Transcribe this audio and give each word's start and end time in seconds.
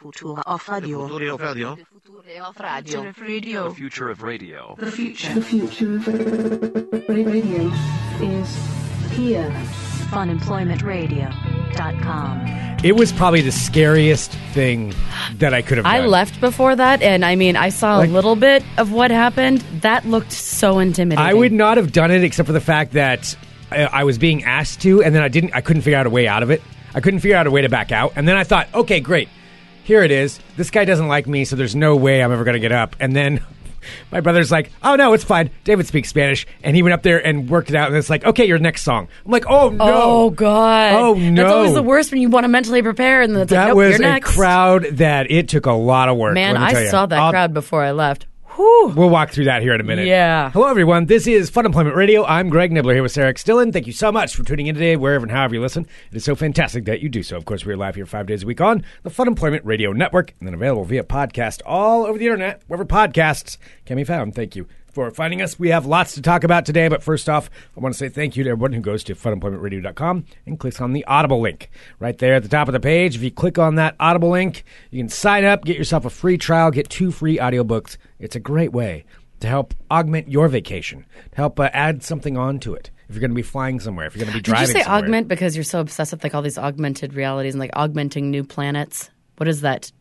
Future 0.00 0.28
of 0.46 0.68
Radio. 0.68 1.08
Future 1.08 1.32
of 1.32 1.40
Radio. 1.40 1.76
Future 1.76 1.86
of 3.10 3.20
Radio. 3.20 3.68
The 3.68 3.74
future 3.74 4.10
of 4.10 4.22
radio. 4.22 4.76
The 4.78 4.92
future. 4.92 5.34
The 5.34 5.42
future 5.42 5.96
of 5.96 6.06
radio 7.08 7.70
is 8.22 8.56
here. 9.12 9.50
funemploymentradio.com. 10.10 12.78
It 12.84 12.94
was 12.96 13.10
probably 13.12 13.40
the 13.40 13.50
scariest 13.50 14.30
thing 14.52 14.94
that 15.38 15.52
I 15.52 15.62
could 15.62 15.78
have 15.78 15.84
done. 15.84 15.92
I 15.94 16.06
left 16.06 16.40
before 16.40 16.76
that, 16.76 17.02
and 17.02 17.24
I 17.24 17.34
mean, 17.34 17.56
I 17.56 17.70
saw 17.70 17.96
Like- 17.98 18.08
a 18.08 18.12
little 18.12 18.36
bit 18.36 18.62
of 18.78 18.92
what 18.92 19.10
happened. 19.10 19.64
That 19.80 20.06
looked 20.06 20.30
so 20.32 20.78
intimidating. 20.78 21.28
I 21.28 21.34
would 21.34 21.50
not 21.52 21.76
have 21.76 21.90
done 21.92 22.12
it 22.12 22.22
except 22.22 22.46
for 22.46 22.52
the 22.52 22.60
fact 22.60 22.92
that 22.92 23.36
I, 23.72 23.84
I 23.86 24.04
was 24.04 24.16
being 24.16 24.44
asked 24.44 24.80
to, 24.82 25.02
and 25.02 25.12
then 25.14 25.22
I 25.24 25.28
didn't. 25.28 25.54
I 25.54 25.60
couldn't 25.60 25.82
figure 25.82 25.98
out 25.98 26.06
a 26.06 26.10
way 26.10 26.28
out 26.28 26.42
of 26.44 26.50
it. 26.50 26.62
I 26.94 27.00
couldn't 27.00 27.18
figure 27.20 27.36
out 27.36 27.46
a 27.48 27.50
way 27.50 27.62
to 27.62 27.68
back 27.68 27.90
out, 27.92 28.12
and 28.16 28.26
then 28.28 28.36
I 28.36 28.44
thought, 28.44 28.68
okay, 28.74 29.00
great, 29.00 29.28
here 29.88 30.02
it 30.02 30.10
is. 30.10 30.38
This 30.58 30.70
guy 30.70 30.84
doesn't 30.84 31.08
like 31.08 31.26
me, 31.26 31.46
so 31.46 31.56
there's 31.56 31.74
no 31.74 31.96
way 31.96 32.22
I'm 32.22 32.30
ever 32.30 32.44
going 32.44 32.52
to 32.52 32.60
get 32.60 32.72
up. 32.72 32.94
And 33.00 33.16
then 33.16 33.42
my 34.12 34.20
brother's 34.20 34.52
like, 34.52 34.70
oh 34.82 34.96
no, 34.96 35.14
it's 35.14 35.24
fine. 35.24 35.48
David 35.64 35.86
speaks 35.86 36.10
Spanish, 36.10 36.46
and 36.62 36.76
he 36.76 36.82
went 36.82 36.92
up 36.92 37.02
there 37.02 37.26
and 37.26 37.48
worked 37.48 37.70
it 37.70 37.74
out, 37.74 37.88
and 37.88 37.96
it's 37.96 38.10
like, 38.10 38.22
okay, 38.22 38.44
your 38.44 38.58
next 38.58 38.82
song. 38.82 39.08
I'm 39.24 39.32
like, 39.32 39.46
oh 39.48 39.70
no, 39.70 39.84
Oh 39.86 40.30
God! 40.30 40.92
Oh, 40.92 41.14
no. 41.14 41.42
That's 41.42 41.54
always 41.54 41.72
the 41.72 41.82
worst 41.82 42.12
when 42.12 42.20
you 42.20 42.28
want 42.28 42.44
to 42.44 42.48
mentally 42.48 42.82
prepare, 42.82 43.22
and 43.22 43.34
then 43.34 43.42
it's 43.44 43.50
that 43.50 43.74
like, 43.74 43.98
nope, 43.98 44.00
was 44.00 44.00
a 44.00 44.20
crowd 44.20 44.84
that 44.92 45.30
it 45.30 45.48
took 45.48 45.64
a 45.64 45.72
lot 45.72 46.10
of 46.10 46.18
work. 46.18 46.34
Man, 46.34 46.54
let 46.54 46.66
me 46.66 46.72
tell 46.74 46.82
I 46.82 46.90
saw 46.90 47.06
that 47.06 47.18
I'll- 47.18 47.30
crowd 47.30 47.54
before 47.54 47.82
I 47.82 47.92
left. 47.92 48.26
Whew. 48.58 48.92
We'll 48.96 49.08
walk 49.08 49.30
through 49.30 49.44
that 49.44 49.62
here 49.62 49.72
in 49.72 49.80
a 49.80 49.84
minute. 49.84 50.08
Yeah. 50.08 50.50
Hello, 50.50 50.66
everyone. 50.66 51.06
This 51.06 51.28
is 51.28 51.48
Funemployment 51.48 51.94
Radio. 51.94 52.24
I'm 52.24 52.48
Greg 52.48 52.72
Nibler 52.72 52.92
here 52.92 53.04
with 53.04 53.12
Sarah 53.12 53.32
Stillen. 53.34 53.72
Thank 53.72 53.86
you 53.86 53.92
so 53.92 54.10
much 54.10 54.34
for 54.34 54.42
tuning 54.42 54.66
in 54.66 54.74
today, 54.74 54.96
wherever 54.96 55.24
and 55.24 55.30
however 55.30 55.54
you 55.54 55.60
listen. 55.60 55.86
It 56.10 56.16
is 56.16 56.24
so 56.24 56.34
fantastic 56.34 56.84
that 56.86 57.00
you 57.00 57.08
do 57.08 57.22
so. 57.22 57.36
Of 57.36 57.44
course, 57.44 57.64
we're 57.64 57.76
live 57.76 57.94
here 57.94 58.04
five 58.04 58.26
days 58.26 58.42
a 58.42 58.46
week 58.46 58.60
on 58.60 58.84
the 59.04 59.10
Funemployment 59.10 59.60
Radio 59.62 59.92
Network 59.92 60.34
and 60.40 60.48
then 60.48 60.54
available 60.54 60.84
via 60.84 61.04
podcast 61.04 61.62
all 61.64 62.04
over 62.04 62.18
the 62.18 62.24
internet, 62.24 62.60
wherever 62.66 62.84
podcasts 62.84 63.58
can 63.86 63.94
be 63.96 64.02
found. 64.02 64.34
Thank 64.34 64.56
you 64.56 64.66
for 64.98 65.10
finding 65.12 65.40
us. 65.40 65.58
We 65.58 65.68
have 65.68 65.86
lots 65.86 66.14
to 66.14 66.22
talk 66.22 66.42
about 66.42 66.66
today, 66.66 66.88
but 66.88 67.04
first 67.04 67.28
off, 67.28 67.48
I 67.76 67.80
want 67.80 67.94
to 67.94 67.98
say 67.98 68.08
thank 68.08 68.36
you 68.36 68.42
to 68.42 68.50
everyone 68.50 68.72
who 68.72 68.80
goes 68.80 69.04
to 69.04 69.14
funemploymentradio.com 69.14 70.24
and 70.44 70.58
clicks 70.58 70.80
on 70.80 70.92
the 70.92 71.04
Audible 71.04 71.40
link 71.40 71.70
right 72.00 72.18
there 72.18 72.34
at 72.34 72.42
the 72.42 72.48
top 72.48 72.66
of 72.66 72.72
the 72.72 72.80
page. 72.80 73.14
If 73.14 73.22
you 73.22 73.30
click 73.30 73.58
on 73.58 73.76
that 73.76 73.94
Audible 74.00 74.30
link, 74.30 74.64
you 74.90 74.98
can 74.98 75.08
sign 75.08 75.44
up, 75.44 75.64
get 75.64 75.76
yourself 75.76 76.04
a 76.04 76.10
free 76.10 76.36
trial, 76.36 76.72
get 76.72 76.88
two 76.88 77.12
free 77.12 77.38
audiobooks. 77.38 77.96
It's 78.18 78.34
a 78.34 78.40
great 78.40 78.72
way 78.72 79.04
to 79.38 79.46
help 79.46 79.72
augment 79.88 80.28
your 80.28 80.48
vacation, 80.48 81.06
to 81.30 81.36
help 81.36 81.60
uh, 81.60 81.70
add 81.72 82.02
something 82.02 82.36
on 82.36 82.58
to 82.60 82.74
it. 82.74 82.90
If 83.08 83.14
you're 83.14 83.20
going 83.20 83.30
to 83.30 83.36
be 83.36 83.42
flying 83.42 83.78
somewhere, 83.78 84.06
if 84.06 84.16
you're 84.16 84.24
going 84.24 84.32
to 84.32 84.38
be 84.38 84.42
driving. 84.42 84.66
Did 84.66 84.74
you 84.74 84.80
say 84.80 84.84
somewhere. 84.84 85.04
augment 85.04 85.28
because 85.28 85.56
you're 85.56 85.62
so 85.62 85.78
obsessed 85.78 86.12
with 86.12 86.24
like 86.24 86.34
all 86.34 86.42
these 86.42 86.58
augmented 86.58 87.14
realities 87.14 87.54
and 87.54 87.60
like 87.60 87.70
augmenting 87.74 88.32
new 88.32 88.42
planets? 88.42 89.10
What 89.36 89.46
is 89.46 89.60
that? 89.60 89.92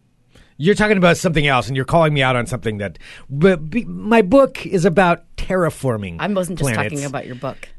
You're 0.58 0.76
talking 0.76 0.98
about 0.98 1.18
something 1.18 1.46
else, 1.46 1.68
and 1.68 1.76
you're 1.76 1.86
calling 1.86 2.14
me 2.14 2.22
out 2.24 2.36
on 2.36 2.46
something 2.48 2.78
that. 2.80 2.98
But 3.30 3.70
be, 3.70 3.86
my 3.86 4.22
book 4.22 4.66
is 4.66 4.86
about 4.86 5.24
terraforming. 5.38 6.18
I 6.20 6.28
wasn't 6.28 6.60
just 6.60 6.72
planets. 6.74 6.94
talking 6.94 7.06
about 7.06 7.26
your 7.26 7.36
book. 7.36 7.70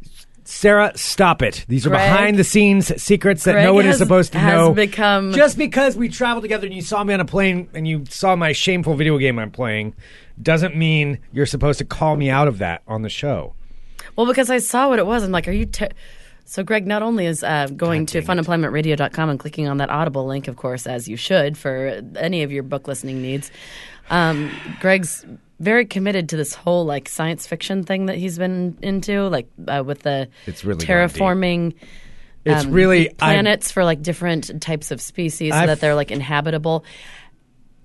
Sarah, 0.45 0.93
stop 0.97 1.43
it. 1.43 1.67
These 1.69 1.87
are 1.87 1.91
Greg- 1.91 2.11
behind 2.11 2.39
the 2.39 2.45
scenes 2.45 3.03
secrets 3.03 3.45
that 3.45 3.53
Greg 3.53 3.67
no 3.67 3.75
one 3.75 3.85
is 3.85 3.99
supposed 3.99 4.33
to 4.33 4.39
has 4.39 4.53
know. 4.55 4.73
become- 4.73 5.35
Just 5.35 5.59
because 5.59 5.95
we 5.95 6.09
traveled 6.09 6.43
together 6.43 6.65
and 6.67 6.75
you 6.75 6.81
saw 6.81 7.05
me 7.05 7.13
on 7.13 7.21
a 7.21 7.27
plane 7.27 7.69
and 7.75 7.87
you 7.87 8.05
saw 8.09 8.35
my 8.35 8.53
shameful 8.53 8.95
video 8.95 9.19
game 9.19 9.39
I'm 9.39 9.51
playing 9.51 9.95
doesn't 10.41 10.75
mean 10.75 11.19
you're 11.33 11.45
supposed 11.45 11.79
to 11.81 11.85
call 11.85 12.17
me 12.17 12.31
out 12.31 12.49
of 12.49 12.59
that 12.59 12.83
on 12.89 13.03
the 13.03 13.11
show. 13.11 13.53
Well, 14.17 14.27
because 14.27 14.49
I 14.49 14.57
saw 14.57 14.89
what 14.89 14.99
it 14.99 15.05
was. 15.05 15.23
I'm 15.23 15.33
like, 15.33 15.49
are 15.49 15.53
you? 15.53 15.67
Te-? 15.67 15.89
So 16.49 16.63
Greg 16.65 16.87
not 16.87 17.03
only 17.03 17.27
is 17.27 17.45
uh, 17.45 17.67
going 17.77 18.07
to 18.07 18.23
funemploymentradio.com 18.23 19.29
and 19.29 19.39
clicking 19.39 19.69
on 19.69 19.77
that 19.77 19.91
Audible 19.91 20.25
link, 20.25 20.49
of 20.49 20.57
course, 20.57 20.87
as 20.87 21.07
you 21.07 21.15
should 21.15 21.59
for 21.59 22.01
any 22.17 22.43
of 22.43 22.51
your 22.51 22.63
book 22.63 22.89
listening 22.89 23.21
needs. 23.21 23.51
Um, 24.09 24.51
Greg's 24.81 25.27
very 25.61 25.85
committed 25.85 26.31
to 26.31 26.39
this 26.39 26.55
whole 26.55 26.87
like 26.87 27.07
science 27.07 27.47
fiction 27.47 27.85
thing 27.85 28.07
that 28.07 28.17
he's 28.17 28.39
been 28.39 28.79
into, 28.81 29.29
like 29.29 29.47
uh, 29.67 29.83
with 29.85 30.01
the 30.01 30.29
It's 30.47 30.65
really 30.65 30.87
terraforming. 30.87 31.75
It's 32.47 32.65
um, 32.65 32.73
really- 32.73 33.09
I'm- 33.09 33.17
planets 33.19 33.71
for 33.71 33.85
like 33.85 34.01
different 34.01 34.63
types 34.63 34.91
of 34.91 35.03
species 35.03 35.53
so 35.53 35.67
that 35.67 35.81
they're 35.81 35.95
like 35.95 36.11
inhabitable. 36.11 36.83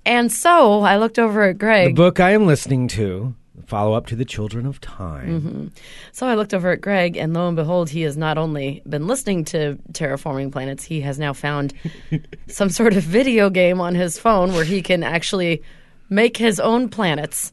And 0.06 0.32
so 0.32 0.80
I 0.80 1.00
looked 1.00 1.20
over 1.20 1.44
at 1.44 1.58
Greg. 1.58 1.90
The 1.90 2.02
book 2.02 2.22
I 2.22 2.32
am 2.32 2.46
listening 2.46 2.88
to, 2.90 3.36
follow 3.74 3.94
up 3.94 4.06
to 4.06 4.16
The 4.16 4.24
Children 4.24 4.68
of 4.68 4.80
Time. 4.82 5.42
Mm-hmm. 5.42 5.68
So 6.12 6.28
I 6.28 6.36
looked 6.36 6.54
over 6.54 6.70
at 6.70 6.80
Greg, 6.80 7.18
and 7.18 7.34
lo 7.34 7.48
and 7.48 7.56
behold, 7.56 7.90
he 7.90 8.02
has 8.04 8.16
not 8.16 8.38
only 8.38 8.84
been 8.88 9.08
listening 9.08 9.46
to 9.46 9.80
terraforming 9.94 10.52
planets, 10.52 10.84
he 10.84 11.02
has 11.02 11.18
now 11.18 11.34
found 11.34 11.74
some 12.48 12.70
sort 12.70 12.94
of 12.94 13.02
video 13.02 13.50
game 13.50 13.82
on 13.82 13.96
his 13.96 14.20
phone 14.20 14.54
where 14.54 14.64
he 14.64 14.84
can 14.84 15.02
actually 15.02 15.64
make 16.08 16.38
his 16.38 16.60
own 16.60 16.88
planets 16.88 17.52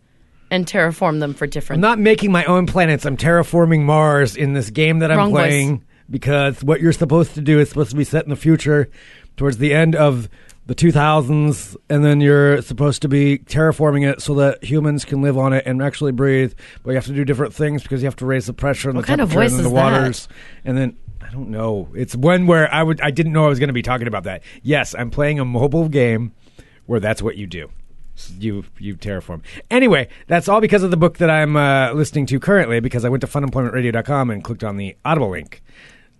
and 0.50 0.66
terraform 0.66 1.20
them 1.20 1.32
for 1.32 1.44
I'm 1.44 1.50
different. 1.50 1.80
not 1.80 1.98
making 1.98 2.30
my 2.30 2.44
own 2.44 2.66
planets. 2.66 3.06
I'm 3.06 3.16
terraforming 3.16 3.84
Mars 3.84 4.36
in 4.36 4.52
this 4.52 4.68
game 4.68 4.98
that 4.98 5.10
I'm 5.10 5.16
Wrong 5.16 5.30
voice. 5.30 5.46
playing 5.48 5.84
because 6.10 6.62
what 6.62 6.82
you're 6.82 6.92
supposed 6.92 7.32
to 7.36 7.40
do 7.40 7.58
is 7.60 7.70
supposed 7.70 7.92
to 7.92 7.96
be 7.96 8.04
set 8.04 8.24
in 8.24 8.30
the 8.30 8.36
future 8.36 8.90
towards 9.38 9.56
the 9.56 9.72
end 9.72 9.96
of 9.96 10.28
the 10.70 10.76
2000s 10.76 11.76
and 11.88 12.04
then 12.04 12.20
you're 12.20 12.62
supposed 12.62 13.02
to 13.02 13.08
be 13.08 13.38
terraforming 13.38 14.08
it 14.08 14.22
so 14.22 14.34
that 14.34 14.62
humans 14.62 15.04
can 15.04 15.20
live 15.20 15.36
on 15.36 15.52
it 15.52 15.64
and 15.66 15.82
actually 15.82 16.12
breathe 16.12 16.52
but 16.84 16.90
you 16.90 16.94
have 16.94 17.06
to 17.06 17.12
do 17.12 17.24
different 17.24 17.52
things 17.52 17.82
because 17.82 18.00
you 18.02 18.06
have 18.06 18.14
to 18.14 18.24
raise 18.24 18.46
the 18.46 18.52
pressure 18.52 18.88
and 18.88 18.94
What 18.96 19.02
the 19.02 19.08
kind 19.08 19.20
of 19.20 19.30
temperature 19.30 19.50
voice 19.50 19.58
and 19.58 19.64
the 19.64 19.68
is 19.68 19.74
that? 19.74 19.92
waters 19.92 20.28
and 20.64 20.78
then 20.78 20.96
I 21.20 21.32
don't 21.32 21.48
know. 21.48 21.88
It's 21.94 22.14
one 22.14 22.46
where 22.46 22.72
I 22.72 22.84
would 22.84 23.00
I 23.00 23.10
didn't 23.10 23.32
know 23.32 23.46
I 23.46 23.48
was 23.48 23.58
going 23.58 23.68
to 23.68 23.72
be 23.74 23.82
talking 23.82 24.06
about 24.06 24.22
that. 24.24 24.42
Yes, 24.62 24.94
I'm 24.96 25.10
playing 25.10 25.40
a 25.40 25.44
mobile 25.44 25.88
game 25.88 26.32
where 26.86 27.00
that's 27.00 27.20
what 27.20 27.36
you 27.36 27.48
do. 27.48 27.70
You 28.38 28.64
you 28.78 28.96
terraform. 28.96 29.42
Anyway, 29.70 30.08
that's 30.28 30.48
all 30.48 30.60
because 30.60 30.82
of 30.84 30.90
the 30.92 30.96
book 30.96 31.18
that 31.18 31.30
I'm 31.30 31.56
uh, 31.56 31.92
listening 31.92 32.26
to 32.26 32.40
currently. 32.40 32.80
Because 32.80 33.04
I 33.04 33.08
went 33.08 33.20
to 33.20 33.26
funemploymentradio.com 33.26 34.30
and 34.30 34.42
clicked 34.42 34.64
on 34.64 34.76
the 34.76 34.96
Audible 35.04 35.30
link 35.30 35.62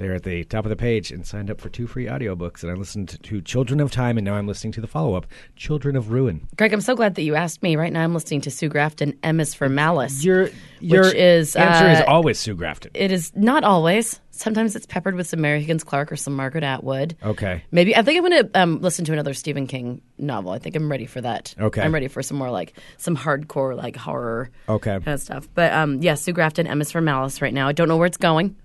there 0.01 0.15
at 0.15 0.25
the 0.25 0.43
top 0.45 0.65
of 0.65 0.71
the 0.71 0.77
page 0.77 1.13
and 1.13 1.27
signed 1.27 1.51
up 1.51 1.61
for 1.61 1.69
two 1.69 1.87
free 1.87 2.07
audiobooks. 2.07 2.63
And 2.63 2.73
I 2.73 2.75
listened 2.75 3.23
to 3.23 3.41
Children 3.43 3.81
of 3.81 3.93
Time, 3.93 4.19
and 4.19 4.25
now 4.25 4.35
I'm 4.35 4.49
listening 4.49 4.73
to 4.73 4.81
the 4.81 4.87
follow 4.87 5.15
up, 5.15 5.27
Children 5.57 5.95
of 5.95 6.11
Ruin. 6.11 6.49
Greg, 6.57 6.73
I'm 6.73 6.81
so 6.81 6.97
glad 6.97 7.15
that 7.17 7.23
you 7.23 7.35
asked 7.37 7.63
me. 7.63 7.77
Right 7.77 7.93
now, 7.93 8.03
I'm 8.03 8.15
listening 8.15 8.41
to 8.43 8.51
Sue 8.51 8.69
Grafton, 8.69 9.17
M 9.23 9.39
is 9.39 9.55
for 9.55 9.69
Malice. 9.69 10.25
Your 10.25 10.51
your 10.81 11.05
is, 11.05 11.55
answer 11.55 11.89
is 11.91 12.01
uh, 12.01 12.05
always 12.09 12.39
Sue 12.39 12.55
Grafton. 12.57 12.91
it 12.95 13.13
is 13.13 13.31
not 13.37 13.63
always. 13.63 14.19
Sometimes 14.31 14.75
it's 14.75 14.87
peppered 14.87 15.17
with 15.17 15.27
some 15.27 15.43
Mary 15.43 15.61
Higgins 15.61 15.85
Clark 15.85 16.11
or 16.11 16.17
some 16.17 16.35
Margaret 16.35 16.65
Atwood. 16.65 17.15
Okay. 17.23 17.63
Maybe 17.71 17.95
I 17.95 18.01
think 18.01 18.17
I'm 18.17 18.31
going 18.31 18.43
to 18.47 18.59
um, 18.59 18.81
listen 18.81 19.05
to 19.05 19.13
another 19.13 19.35
Stephen 19.35 19.67
King 19.67 20.01
novel. 20.17 20.53
I 20.53 20.59
think 20.59 20.77
I'm 20.77 20.91
ready 20.91 21.05
for 21.05 21.21
that. 21.21 21.55
Okay. 21.61 21.83
I'm 21.83 21.93
ready 21.93 22.09
for 22.09 22.23
some 22.23 22.39
more 22.39 22.51
like 22.51 22.73
some 22.97 23.15
hardcore 23.15 23.77
like 23.77 23.97
horror. 23.97 24.49
Okay. 24.67 24.93
Kind 24.93 25.09
of 25.09 25.21
stuff. 25.21 25.47
But 25.55 25.75
um, 25.75 26.01
yeah, 26.01 26.15
Sue 26.15 26.33
Grafton, 26.33 26.67
M 26.67 26.81
is 26.81 26.91
for 26.91 27.03
Malice 27.03 27.43
right 27.43 27.53
now. 27.53 27.69
I 27.69 27.73
don't 27.73 27.89
know 27.89 27.99
where 27.99 28.07
it's 28.07 28.17
going. 28.17 28.57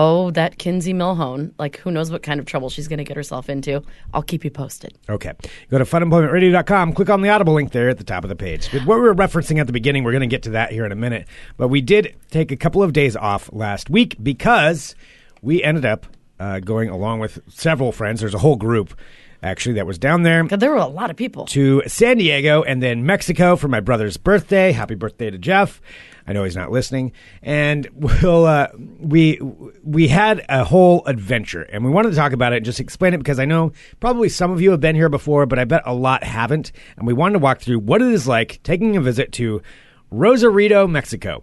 Oh, 0.00 0.30
that 0.30 0.58
Kinsey 0.58 0.92
Millhone. 0.92 1.52
Like 1.58 1.78
who 1.78 1.90
knows 1.90 2.12
what 2.12 2.22
kind 2.22 2.38
of 2.38 2.46
trouble 2.46 2.70
she's 2.70 2.86
going 2.86 2.98
to 2.98 3.04
get 3.04 3.16
herself 3.16 3.48
into. 3.48 3.82
I'll 4.14 4.22
keep 4.22 4.44
you 4.44 4.50
posted. 4.50 4.96
Okay. 5.08 5.32
Go 5.72 5.78
to 5.78 5.84
funemploymentradio.com, 5.84 6.92
click 6.92 7.10
on 7.10 7.20
the 7.20 7.30
Audible 7.30 7.54
link 7.54 7.72
there 7.72 7.88
at 7.88 7.98
the 7.98 8.04
top 8.04 8.22
of 8.22 8.28
the 8.28 8.36
page. 8.36 8.72
What 8.72 8.86
we 8.86 9.00
were 9.00 9.12
referencing 9.12 9.58
at 9.58 9.66
the 9.66 9.72
beginning, 9.72 10.04
we're 10.04 10.12
going 10.12 10.20
to 10.20 10.28
get 10.28 10.44
to 10.44 10.50
that 10.50 10.70
here 10.70 10.86
in 10.86 10.92
a 10.92 10.94
minute. 10.94 11.26
But 11.56 11.66
we 11.66 11.80
did 11.80 12.14
take 12.30 12.52
a 12.52 12.56
couple 12.56 12.80
of 12.80 12.92
days 12.92 13.16
off 13.16 13.50
last 13.52 13.90
week 13.90 14.16
because 14.22 14.94
we 15.42 15.64
ended 15.64 15.84
up 15.84 16.06
uh, 16.38 16.60
going 16.60 16.90
along 16.90 17.18
with 17.18 17.40
several 17.48 17.90
friends. 17.90 18.20
There's 18.20 18.34
a 18.34 18.38
whole 18.38 18.54
group, 18.54 18.96
actually, 19.42 19.74
that 19.74 19.86
was 19.86 19.98
down 19.98 20.22
there 20.22 20.44
God, 20.44 20.60
there 20.60 20.70
were 20.70 20.76
a 20.76 20.86
lot 20.86 21.10
of 21.10 21.16
people. 21.16 21.46
to 21.46 21.82
San 21.86 22.18
Diego 22.18 22.62
and 22.62 22.82
then 22.82 23.06
Mexico 23.06 23.56
for 23.56 23.68
my 23.68 23.80
brother's 23.80 24.16
birthday. 24.16 24.72
Happy 24.72 24.94
birthday 24.94 25.30
to 25.30 25.38
Jeff. 25.38 25.80
I 26.26 26.34
know 26.34 26.44
he's 26.44 26.56
not 26.56 26.70
listening. 26.70 27.12
And 27.42 27.88
we'll, 27.94 28.44
uh, 28.44 28.68
we 29.00 29.40
we 29.82 30.08
had 30.08 30.44
a 30.48 30.62
whole 30.62 31.02
adventure, 31.06 31.62
and 31.62 31.84
we 31.84 31.90
wanted 31.90 32.10
to 32.10 32.16
talk 32.16 32.32
about 32.32 32.52
it 32.52 32.56
and 32.56 32.64
just 32.64 32.80
explain 32.80 33.14
it 33.14 33.18
because 33.18 33.38
I 33.38 33.46
know 33.46 33.72
probably 33.98 34.28
some 34.28 34.50
of 34.50 34.60
you 34.60 34.70
have 34.72 34.80
been 34.80 34.94
here 34.94 35.08
before, 35.08 35.46
but 35.46 35.58
I 35.58 35.64
bet 35.64 35.82
a 35.86 35.94
lot 35.94 36.22
haven't. 36.22 36.72
And 36.96 37.06
we 37.06 37.14
wanted 37.14 37.34
to 37.34 37.38
walk 37.38 37.60
through 37.60 37.78
what 37.78 38.02
it 38.02 38.12
is 38.12 38.28
like 38.28 38.62
taking 38.62 38.96
a 38.96 39.00
visit 39.00 39.32
to 39.32 39.62
Rosarito, 40.10 40.86
Mexico, 40.86 41.42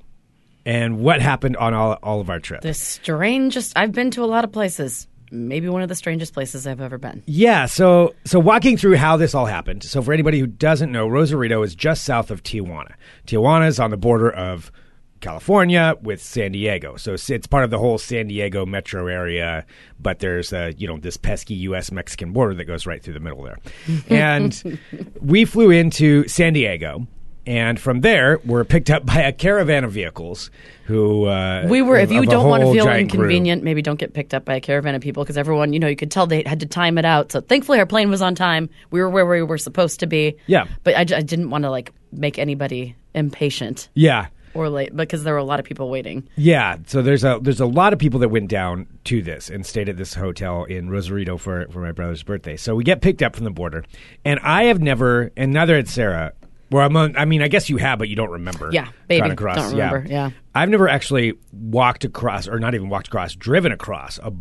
and 0.66 1.00
what 1.00 1.20
happened 1.22 1.58
on 1.58 1.74
all 1.74 1.94
all 2.04 2.22
of 2.22 2.30
our 2.30 2.40
trips. 2.40 2.64
The 2.64 2.74
strangest. 2.76 3.74
I've 3.76 3.92
been 3.92 4.12
to 4.12 4.24
a 4.24 4.26
lot 4.26 4.44
of 4.44 4.52
places. 4.52 5.08
Maybe 5.32 5.70
one 5.70 5.82
of 5.82 5.90
the 5.90 5.96
strangest 5.96 6.34
places 6.34 6.68
I've 6.68 6.82
ever 6.82 6.98
been. 6.98 7.24
Yeah, 7.26 7.66
so 7.66 8.16
so 8.26 8.40
walking 8.40 8.78
through 8.78 8.96
how 8.96 9.18
this 9.18 9.34
all 9.36 9.46
happened. 9.46 9.84
So 9.84 10.02
for 10.02 10.14
anybody 10.14 10.40
who 10.40 10.48
doesn't 10.48 10.92
know, 10.92 11.08
Rosarito 11.08 11.62
is 11.64 11.76
just 11.76 12.04
south 12.06 12.32
of 12.32 12.44
Tijuana. 12.44 12.94
Tijuana 13.28 13.68
is 13.68 13.80
on 13.80 13.92
the 13.92 13.98
border 13.98 14.32
of 14.32 14.72
California 15.22 15.96
with 16.02 16.22
San 16.22 16.52
Diego. 16.52 16.98
So 16.98 17.14
it's, 17.14 17.30
it's 17.30 17.48
part 17.48 17.64
of 17.64 17.72
the 17.72 17.80
whole 17.80 17.98
San 17.98 18.28
Diego 18.28 18.66
metro 18.66 19.08
area, 19.08 19.66
but 20.00 20.20
there's 20.20 20.54
uh, 20.54 20.72
you 20.78 20.88
know 20.88 20.98
this 20.98 21.18
pesky 21.18 21.56
US 21.56 21.92
Mexican 21.92 22.32
border 22.32 22.54
that 22.56 22.66
goes 22.66 22.86
right 22.86 23.02
through 23.02 23.14
the 23.14 23.20
middle 23.20 23.44
there. 23.44 23.58
And 24.10 24.80
we 25.20 25.46
flew 25.46 25.72
into 25.72 26.28
San 26.28 26.54
Diego 26.54 27.08
and 27.46 27.80
from 27.80 28.02
there, 28.02 28.40
we're 28.46 28.64
picked 28.64 28.90
up 28.90 29.06
by 29.06 29.22
a 29.22 29.32
caravan 29.32 29.84
of 29.84 29.92
vehicles. 29.92 30.50
Who 30.86 31.26
uh, 31.26 31.66
We 31.68 31.82
were. 31.82 31.98
If 31.98 32.12
you 32.12 32.26
don't 32.26 32.48
want 32.48 32.64
to 32.64 32.72
feel 32.72 32.86
group. 32.86 32.98
inconvenient, 32.98 33.64
maybe 33.64 33.82
don't 33.82 34.00
get 34.00 34.14
picked 34.14 34.34
up 34.34 34.46
by 34.46 34.56
a 34.56 34.62
caravan 34.62 34.94
of 34.94 35.02
people 35.02 35.24
because 35.24 35.38
everyone, 35.38 35.74
you 35.74 35.80
know, 35.80 35.88
you 35.88 35.96
could 35.96 36.12
tell 36.12 36.28
they 36.28 36.44
had 36.46 36.60
to 36.60 36.68
time 36.68 36.98
it 36.98 37.06
out. 37.06 37.32
So 37.32 37.42
thankfully, 37.42 37.80
our 37.80 37.86
plane 37.88 38.10
was 38.10 38.22
on 38.22 38.36
time. 38.36 38.70
We 38.92 39.02
were 39.02 39.10
where 39.10 39.26
we 39.26 39.42
were 39.42 39.58
supposed 39.58 40.00
to 40.02 40.08
be. 40.08 40.36
Yeah. 40.48 40.66
but 40.84 40.96
I 40.96 41.04
didn't 41.04 41.50
want 41.50 41.64
to 41.64 41.72
like 41.72 41.92
make 42.12 42.38
anybody 42.38 42.96
impatient 43.14 43.90
Yeah, 43.94 44.28
or 44.54 44.70
late 44.70 44.96
because 44.96 45.24
there 45.24 45.34
were 45.34 45.40
a 45.40 45.44
lot 45.44 45.60
of 45.60 45.66
people 45.66 45.90
waiting. 45.90 46.28
Yeah, 46.36 46.78
so 46.86 47.02
there's 47.02 47.24
a 47.24 47.40
there's 47.42 47.60
a 47.60 47.66
lot 47.66 47.94
of 47.94 48.00
people 48.00 48.20
that 48.22 48.30
went 48.30 48.50
down 48.50 48.88
to 49.06 49.22
this 49.22 49.50
and 49.50 49.66
stayed 49.66 49.90
at 49.90 49.98
this 49.98 50.14
hotel 50.14 50.66
in 50.66 50.90
Rosarito 50.90 51.38
for 51.38 51.68
for 51.72 51.80
my 51.82 51.92
brother's 51.92 52.24
birthday. 52.24 52.58
So 52.58 52.76
we 52.76 52.84
get 52.84 53.02
picked 53.02 53.22
up 53.24 53.36
from 53.36 53.46
the 53.46 53.52
border, 53.52 53.84
and 54.24 54.40
I 54.42 54.66
have 54.66 54.82
never, 54.82 55.32
and 55.36 55.52
neither 55.54 55.76
had 55.76 55.88
Sarah. 55.88 56.34
Well, 56.72 56.86
I'm 56.86 56.96
on, 56.98 57.16
I 57.16 57.26
mean, 57.26 57.42
I 57.42 57.48
guess 57.48 57.70
you 57.70 57.78
have, 57.78 58.00
but 58.00 58.10
you 58.10 58.16
don't 58.16 58.32
remember. 58.32 58.70
Yeah, 58.72 58.90
baby, 59.08 59.30
across. 59.30 59.58
don't 59.58 59.72
remember, 59.72 60.06
yeah. 60.10 60.32
I've 60.54 60.70
never 60.70 60.90
actually 60.90 61.34
walked 61.52 62.04
across, 62.06 62.48
or 62.48 62.60
not 62.60 62.74
even 62.76 62.90
walked 62.90 63.08
across, 63.08 63.36
driven 63.36 63.72
across 63.72 64.18
a 64.20 64.34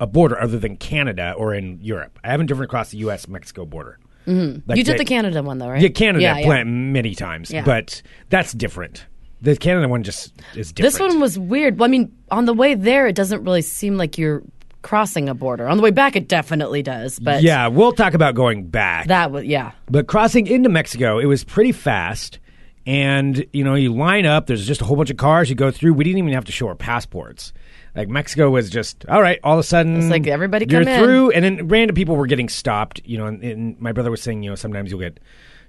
a 0.00 0.06
border 0.08 0.40
other 0.40 0.58
than 0.58 0.76
Canada 0.76 1.34
or 1.36 1.54
in 1.54 1.78
Europe. 1.80 2.18
I 2.24 2.30
haven't 2.32 2.46
driven 2.46 2.64
across 2.64 2.90
the 2.90 2.98
U.S. 2.98 3.28
Mexico 3.28 3.64
border. 3.64 3.98
Mm-hmm. 4.26 4.72
you 4.72 4.82
did 4.82 4.98
the 4.98 5.04
Canada 5.04 5.42
one 5.42 5.58
though, 5.58 5.68
right? 5.68 5.80
Yeah, 5.80 5.88
Canada 5.90 6.22
Yeah, 6.22 6.38
yeah. 6.38 6.44
plant 6.46 6.68
many 6.68 7.14
times, 7.14 7.50
Yeah. 7.50 7.64
but 7.64 8.02
that's 8.28 8.52
different. 8.52 9.06
The 9.40 9.54
Canada 9.56 9.86
one 9.88 10.02
just 10.02 10.32
is 10.56 10.72
different. 10.72 10.92
This 10.94 11.00
one 11.00 11.20
was 11.20 11.38
weird. 11.38 11.78
Well, 11.78 11.88
I 11.88 11.90
mean, 11.90 12.10
on 12.30 12.46
the 12.46 12.54
way 12.54 12.74
there, 12.74 13.06
it 13.06 13.14
doesn't 13.14 13.44
really 13.44 13.62
seem 13.62 13.96
like 13.96 14.16
you're 14.18 14.42
crossing 14.84 15.28
a 15.28 15.34
border. 15.34 15.66
On 15.66 15.76
the 15.76 15.82
way 15.82 15.90
back, 15.90 16.14
it 16.14 16.28
definitely 16.28 16.82
does. 16.82 17.18
But 17.18 17.42
yeah, 17.42 17.66
we'll 17.66 17.92
talk 17.92 18.14
about 18.14 18.36
going 18.36 18.68
back. 18.68 19.08
that 19.08 19.32
was 19.32 19.44
yeah. 19.44 19.72
But 19.90 20.06
crossing 20.06 20.46
into 20.46 20.68
Mexico, 20.68 21.18
it 21.18 21.26
was 21.26 21.42
pretty 21.42 21.72
fast. 21.72 22.38
And, 22.86 23.46
you 23.54 23.64
know, 23.64 23.74
you 23.74 23.94
line 23.94 24.26
up, 24.26 24.46
there's 24.46 24.66
just 24.66 24.82
a 24.82 24.84
whole 24.84 24.96
bunch 24.96 25.08
of 25.10 25.16
cars 25.16 25.48
you 25.48 25.56
go 25.56 25.70
through. 25.70 25.94
We 25.94 26.04
didn't 26.04 26.18
even 26.18 26.34
have 26.34 26.44
to 26.44 26.52
show 26.52 26.68
our 26.68 26.74
passports. 26.74 27.54
Like 27.96 28.08
Mexico 28.08 28.50
was 28.50 28.68
just 28.68 29.06
all 29.08 29.22
right. 29.22 29.40
All 29.42 29.54
of 29.54 29.60
a 29.60 29.62
sudden, 29.62 29.96
It's 29.96 30.10
like, 30.10 30.26
everybody 30.26 30.66
you're 30.68 30.84
come 30.84 30.92
in. 30.92 31.02
through, 31.02 31.30
and 31.30 31.44
then 31.44 31.66
random 31.68 31.94
people 31.94 32.14
were 32.16 32.26
getting 32.26 32.48
stopped. 32.50 33.00
You 33.04 33.18
know, 33.18 33.26
and, 33.26 33.42
and 33.42 33.80
my 33.80 33.92
brother 33.92 34.10
was 34.10 34.20
saying, 34.20 34.42
you 34.42 34.50
know, 34.50 34.56
sometimes 34.56 34.90
you'll 34.90 35.00
get, 35.00 35.18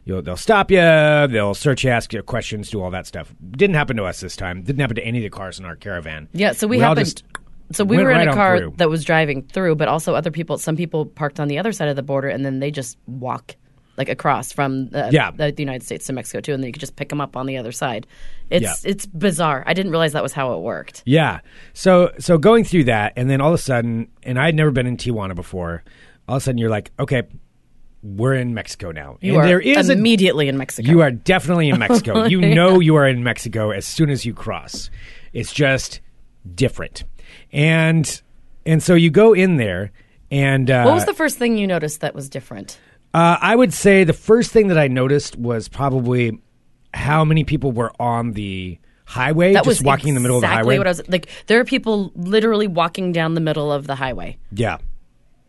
you'll 0.04 0.22
they'll 0.24 0.36
stop 0.36 0.72
you, 0.72 0.78
they'll 0.80 1.54
search 1.54 1.84
you, 1.86 1.90
ask 1.92 2.12
you 2.12 2.22
questions, 2.24 2.70
do 2.70 2.82
all 2.82 2.92
that 2.92 3.08
stuff. 3.08 3.34
Didn't 3.52 3.76
happen 3.76 3.96
to 3.98 4.04
us 4.04 4.20
this 4.20 4.36
time. 4.36 4.64
Didn't 4.64 4.82
happen 4.82 4.96
to 4.98 5.06
any 5.06 5.20
of 5.20 5.24
the 5.24 5.30
cars 5.30 5.58
in 5.60 5.66
our 5.66 5.76
caravan. 5.78 6.28
Yeah, 6.34 6.52
so 6.52 6.68
we, 6.68 6.82
all 6.82 6.90
happened. 6.90 7.06
just 7.06 7.24
so 7.72 7.84
we 7.84 7.98
went 7.98 8.06
were 8.06 8.12
in 8.12 8.18
right 8.18 8.28
a 8.28 8.32
on 8.32 8.36
car 8.36 8.58
through. 8.60 8.74
that 8.78 8.90
was 8.90 9.04
driving 9.04 9.44
through, 9.44 9.76
but 9.76 9.88
also 9.88 10.14
other 10.16 10.32
people. 10.32 10.58
Some 10.58 10.76
people 10.76 11.06
parked 11.06 11.40
on 11.40 11.48
the 11.48 11.58
other 11.58 11.72
side 11.72 11.88
of 11.88 11.96
the 11.96 12.04
border, 12.04 12.28
and 12.28 12.46
then 12.46 12.60
they 12.60 12.72
just 12.72 12.98
walk 13.08 13.56
like 13.98 14.10
across 14.10 14.52
from 14.52 14.90
the, 14.90 15.10
Yeah. 15.12 15.32
the, 15.32 15.54
the 15.54 15.62
United 15.64 15.82
States 15.84 16.06
to 16.08 16.14
Mexico 16.14 16.42
too, 16.42 16.54
and 16.54 16.62
then 16.62 16.68
you 16.68 16.74
could 16.74 16.82
just 16.82 16.98
pick 16.98 17.08
them 17.08 17.22
up 17.22 17.38
on 17.38 17.46
the 17.46 17.58
other 17.58 17.72
side. 17.72 18.06
It's 18.50 18.84
it's 18.86 19.06
bizarre. 19.06 19.64
I 19.66 19.74
didn't 19.74 19.92
realize 19.92 20.12
that 20.14 20.22
was 20.24 20.34
how 20.34 20.54
it 20.54 20.60
worked. 20.62 21.02
Yeah. 21.06 21.40
So 21.74 22.12
so 22.20 22.38
going 22.38 22.64
through 22.66 22.84
that, 22.86 23.14
and 23.16 23.30
then 23.30 23.42
all 23.42 23.50
of 23.50 23.56
a 23.56 23.58
sudden, 23.64 24.10
and 24.24 24.38
I'd 24.40 24.54
never 24.56 24.72
been 24.72 24.86
in 24.86 24.98
Tijuana 24.98 25.34
before. 25.34 25.84
All 26.28 26.36
of 26.38 26.42
a 26.42 26.44
sudden, 26.44 26.58
you're 26.58 26.70
like, 26.70 26.92
okay, 27.00 27.24
we're 28.04 28.34
in 28.36 28.54
Mexico 28.54 28.92
now. 28.92 29.18
You 29.22 29.34
and 29.34 29.42
are 29.42 29.48
there 29.48 29.60
is 29.60 29.90
a, 29.90 29.94
immediately 29.94 30.48
in 30.48 30.58
Mexico. 30.58 30.88
you 30.90 31.02
are 31.02 31.10
definitely 31.12 31.70
in 31.70 31.80
Mexico. 31.80 32.26
you 32.28 32.40
know 32.42 32.80
you 32.80 32.96
are 32.98 33.08
in 33.08 33.24
Mexico 33.24 33.72
as 33.72 33.86
soon 33.86 34.10
as 34.10 34.26
you 34.26 34.34
cross. 34.34 34.90
It's 35.34 35.54
just 35.54 36.02
different, 36.54 37.04
and 37.56 38.22
and 38.66 38.84
so 38.84 38.94
you 38.96 39.10
go 39.10 39.34
in 39.34 39.58
there, 39.58 39.92
and 40.30 40.70
uh, 40.70 40.84
What 40.84 40.94
was 40.96 41.06
the 41.06 41.14
first 41.14 41.38
thing 41.38 41.58
you 41.58 41.66
noticed 41.68 42.02
that 42.02 42.14
was 42.14 42.30
different? 42.30 42.80
uh, 43.14 43.38
I 43.42 43.56
would 43.56 43.74
say 43.74 44.04
the 44.04 44.14
first 44.14 44.52
thing 44.52 44.68
that 44.68 44.78
I 44.78 44.88
noticed 44.90 45.38
was 45.38 45.68
probably 45.70 46.38
how 46.94 47.24
many 47.24 47.44
people 47.46 47.72
were 47.72 47.92
on 48.00 48.34
the 48.34 48.78
highway, 49.06 49.54
That 49.54 49.60
just 49.64 49.68
was 49.82 49.84
walking 49.84 50.10
in 50.10 50.14
the 50.16 50.20
middle 50.20 50.38
of 50.38 50.42
the 50.42 50.48
exactly 50.48 50.64
highway. 50.76 50.78
What 50.80 50.88
I 50.88 50.90
was 50.90 51.08
like. 51.10 51.30
There 51.48 51.60
are 51.60 51.66
people 51.66 52.12
literally 52.16 52.68
walking 52.68 53.12
down 53.14 53.34
the 53.36 53.42
middle 53.42 53.72
of 53.72 53.88
the 53.88 53.96
highway. 53.96 54.38
yeah. 54.52 54.78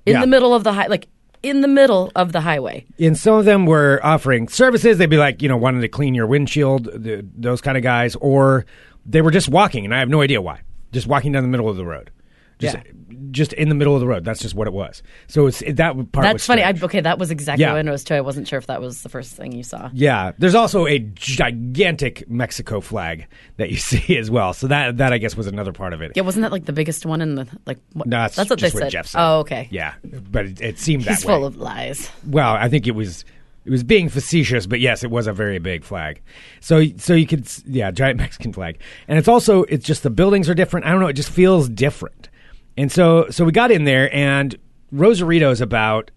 In 0.05 0.13
Yeah. 0.15 0.21
the 0.21 0.27
middle 0.29 0.55
of 0.55 0.63
the 0.63 0.73
high, 0.73 0.87
like 0.87 1.09
in 1.43 1.63
the 1.63 1.69
middle 1.69 2.13
of 2.15 2.31
the 2.33 2.41
highway. 2.41 2.85
and 3.01 3.17
some 3.19 3.35
of 3.35 3.45
them 3.45 3.67
were 3.67 3.99
offering 4.05 4.47
services. 4.47 4.99
They'd 4.99 5.11
be 5.11 5.17
like, 5.17 5.43
you 5.43 5.49
know, 5.49 5.57
wanting 5.57 5.81
to 5.81 5.89
clean 5.89 6.15
your 6.15 6.27
windshield, 6.29 6.89
those 7.37 7.61
kind 7.61 7.77
of 7.77 7.83
guys, 7.83 8.15
or 8.17 8.65
they 9.05 9.21
were 9.23 9.33
just 9.33 9.49
walking, 9.49 9.85
and 9.85 9.93
I 9.95 9.99
have 9.99 10.09
no 10.09 10.21
idea 10.23 10.41
why. 10.41 10.61
Just 10.97 11.07
walking 11.07 11.33
down 11.33 11.43
the 11.43 11.49
middle 11.49 11.69
of 11.69 11.77
the 11.77 11.85
road, 11.85 12.11
just 12.59 12.75
Yeah. 12.77 12.83
just 13.31 13.53
in 13.53 13.69
the 13.69 13.75
middle 13.75 13.95
of 13.95 14.01
the 14.01 14.07
road. 14.07 14.25
That's 14.25 14.41
just 14.41 14.55
what 14.55 14.67
it 14.67 14.73
was. 14.73 15.03
So 15.29 15.47
it's 15.47 15.59
that 15.61 15.95
part. 15.95 15.97
was 15.97 16.11
That's 16.33 16.47
funny. 16.47 16.63
I, 16.63 16.73
okay, 16.83 17.01
that 17.01 17.19
was 17.19 17.31
exactly 17.31 17.63
Yeah. 17.65 17.73
what 17.73 17.79
I 17.79 17.83
noticed 17.83 18.07
too. 18.07 18.15
I 18.15 18.21
wasn't 18.23 18.49
sure 18.49 18.59
if 18.59 18.67
that 18.69 18.81
was 18.81 19.03
the 19.03 19.11
first 19.11 19.35
thing 19.37 19.53
you 19.53 19.63
saw. 19.63 19.91
yeah, 19.93 20.33
there's 20.39 20.55
also 20.55 20.87
a 20.87 20.99
gigantic 21.01 22.29
Mexico 22.31 22.81
flag 22.81 23.27
that 23.59 23.71
you 23.71 23.77
see 23.91 24.17
as 24.17 24.31
well. 24.31 24.53
So 24.55 24.69
that 24.69 24.97
that 24.99 25.13
I 25.13 25.19
guess 25.19 25.37
was 25.37 25.47
another 25.47 25.73
part 25.73 25.93
of 25.93 26.01
it. 26.03 26.13
Yeah, 26.15 26.23
wasn't 26.23 26.43
that 26.43 26.53
like 26.53 26.65
the 26.65 26.73
biggest 26.73 27.05
one 27.07 27.21
in 27.21 27.35
the 27.35 27.47
like? 27.67 27.79
What, 27.93 28.07
No, 28.09 28.17
that's, 28.19 28.37
what 28.39 28.59
just 28.59 28.75
they 28.75 28.81
said. 28.81 28.91
Jeff 28.91 29.07
said. 29.09 29.21
Oh, 29.23 29.41
okay. 29.41 29.69
Yeah, 29.71 29.95
but 30.31 30.47
it, 30.47 30.61
it 30.61 30.79
seemed 30.79 31.05
He's 31.05 31.21
that 31.21 31.29
way. 31.29 31.35
full 31.35 31.45
of 31.47 31.57
lies. 31.57 32.11
well, 32.27 32.55
I 32.55 32.69
think 32.69 32.87
it 32.87 32.95
was 32.95 33.25
it 33.67 33.71
was 33.71 33.83
being 33.83 34.09
facetious, 34.09 34.65
but 34.67 34.79
yes, 34.79 35.03
it 35.03 35.11
was 35.11 35.27
a 35.27 35.33
very 35.33 35.59
big 35.59 35.83
flag. 35.83 36.23
So 36.61 36.85
so 36.99 37.15
you 37.15 37.27
could 37.27 37.49
yeah, 37.67 37.91
giant 38.03 38.19
Mexican 38.19 38.53
flag, 38.53 38.79
and 39.09 39.19
it's 39.19 39.29
also 39.29 39.65
it's 39.65 39.85
just 39.85 40.05
the 40.05 40.11
buildings 40.11 40.49
are 40.49 40.55
different. 40.55 40.87
I 40.87 40.93
don't 40.93 41.01
know, 41.01 41.09
it 41.09 41.15
just 41.15 41.31
feels 41.31 41.69
different. 41.69 42.29
And 42.77 42.93
so 42.93 43.27
so 43.31 43.45
we 43.45 43.51
got 43.51 43.73
in 43.73 43.85
there, 43.85 44.15
and 44.15 44.57
Rosarito's 44.93 45.61
about 45.61 46.13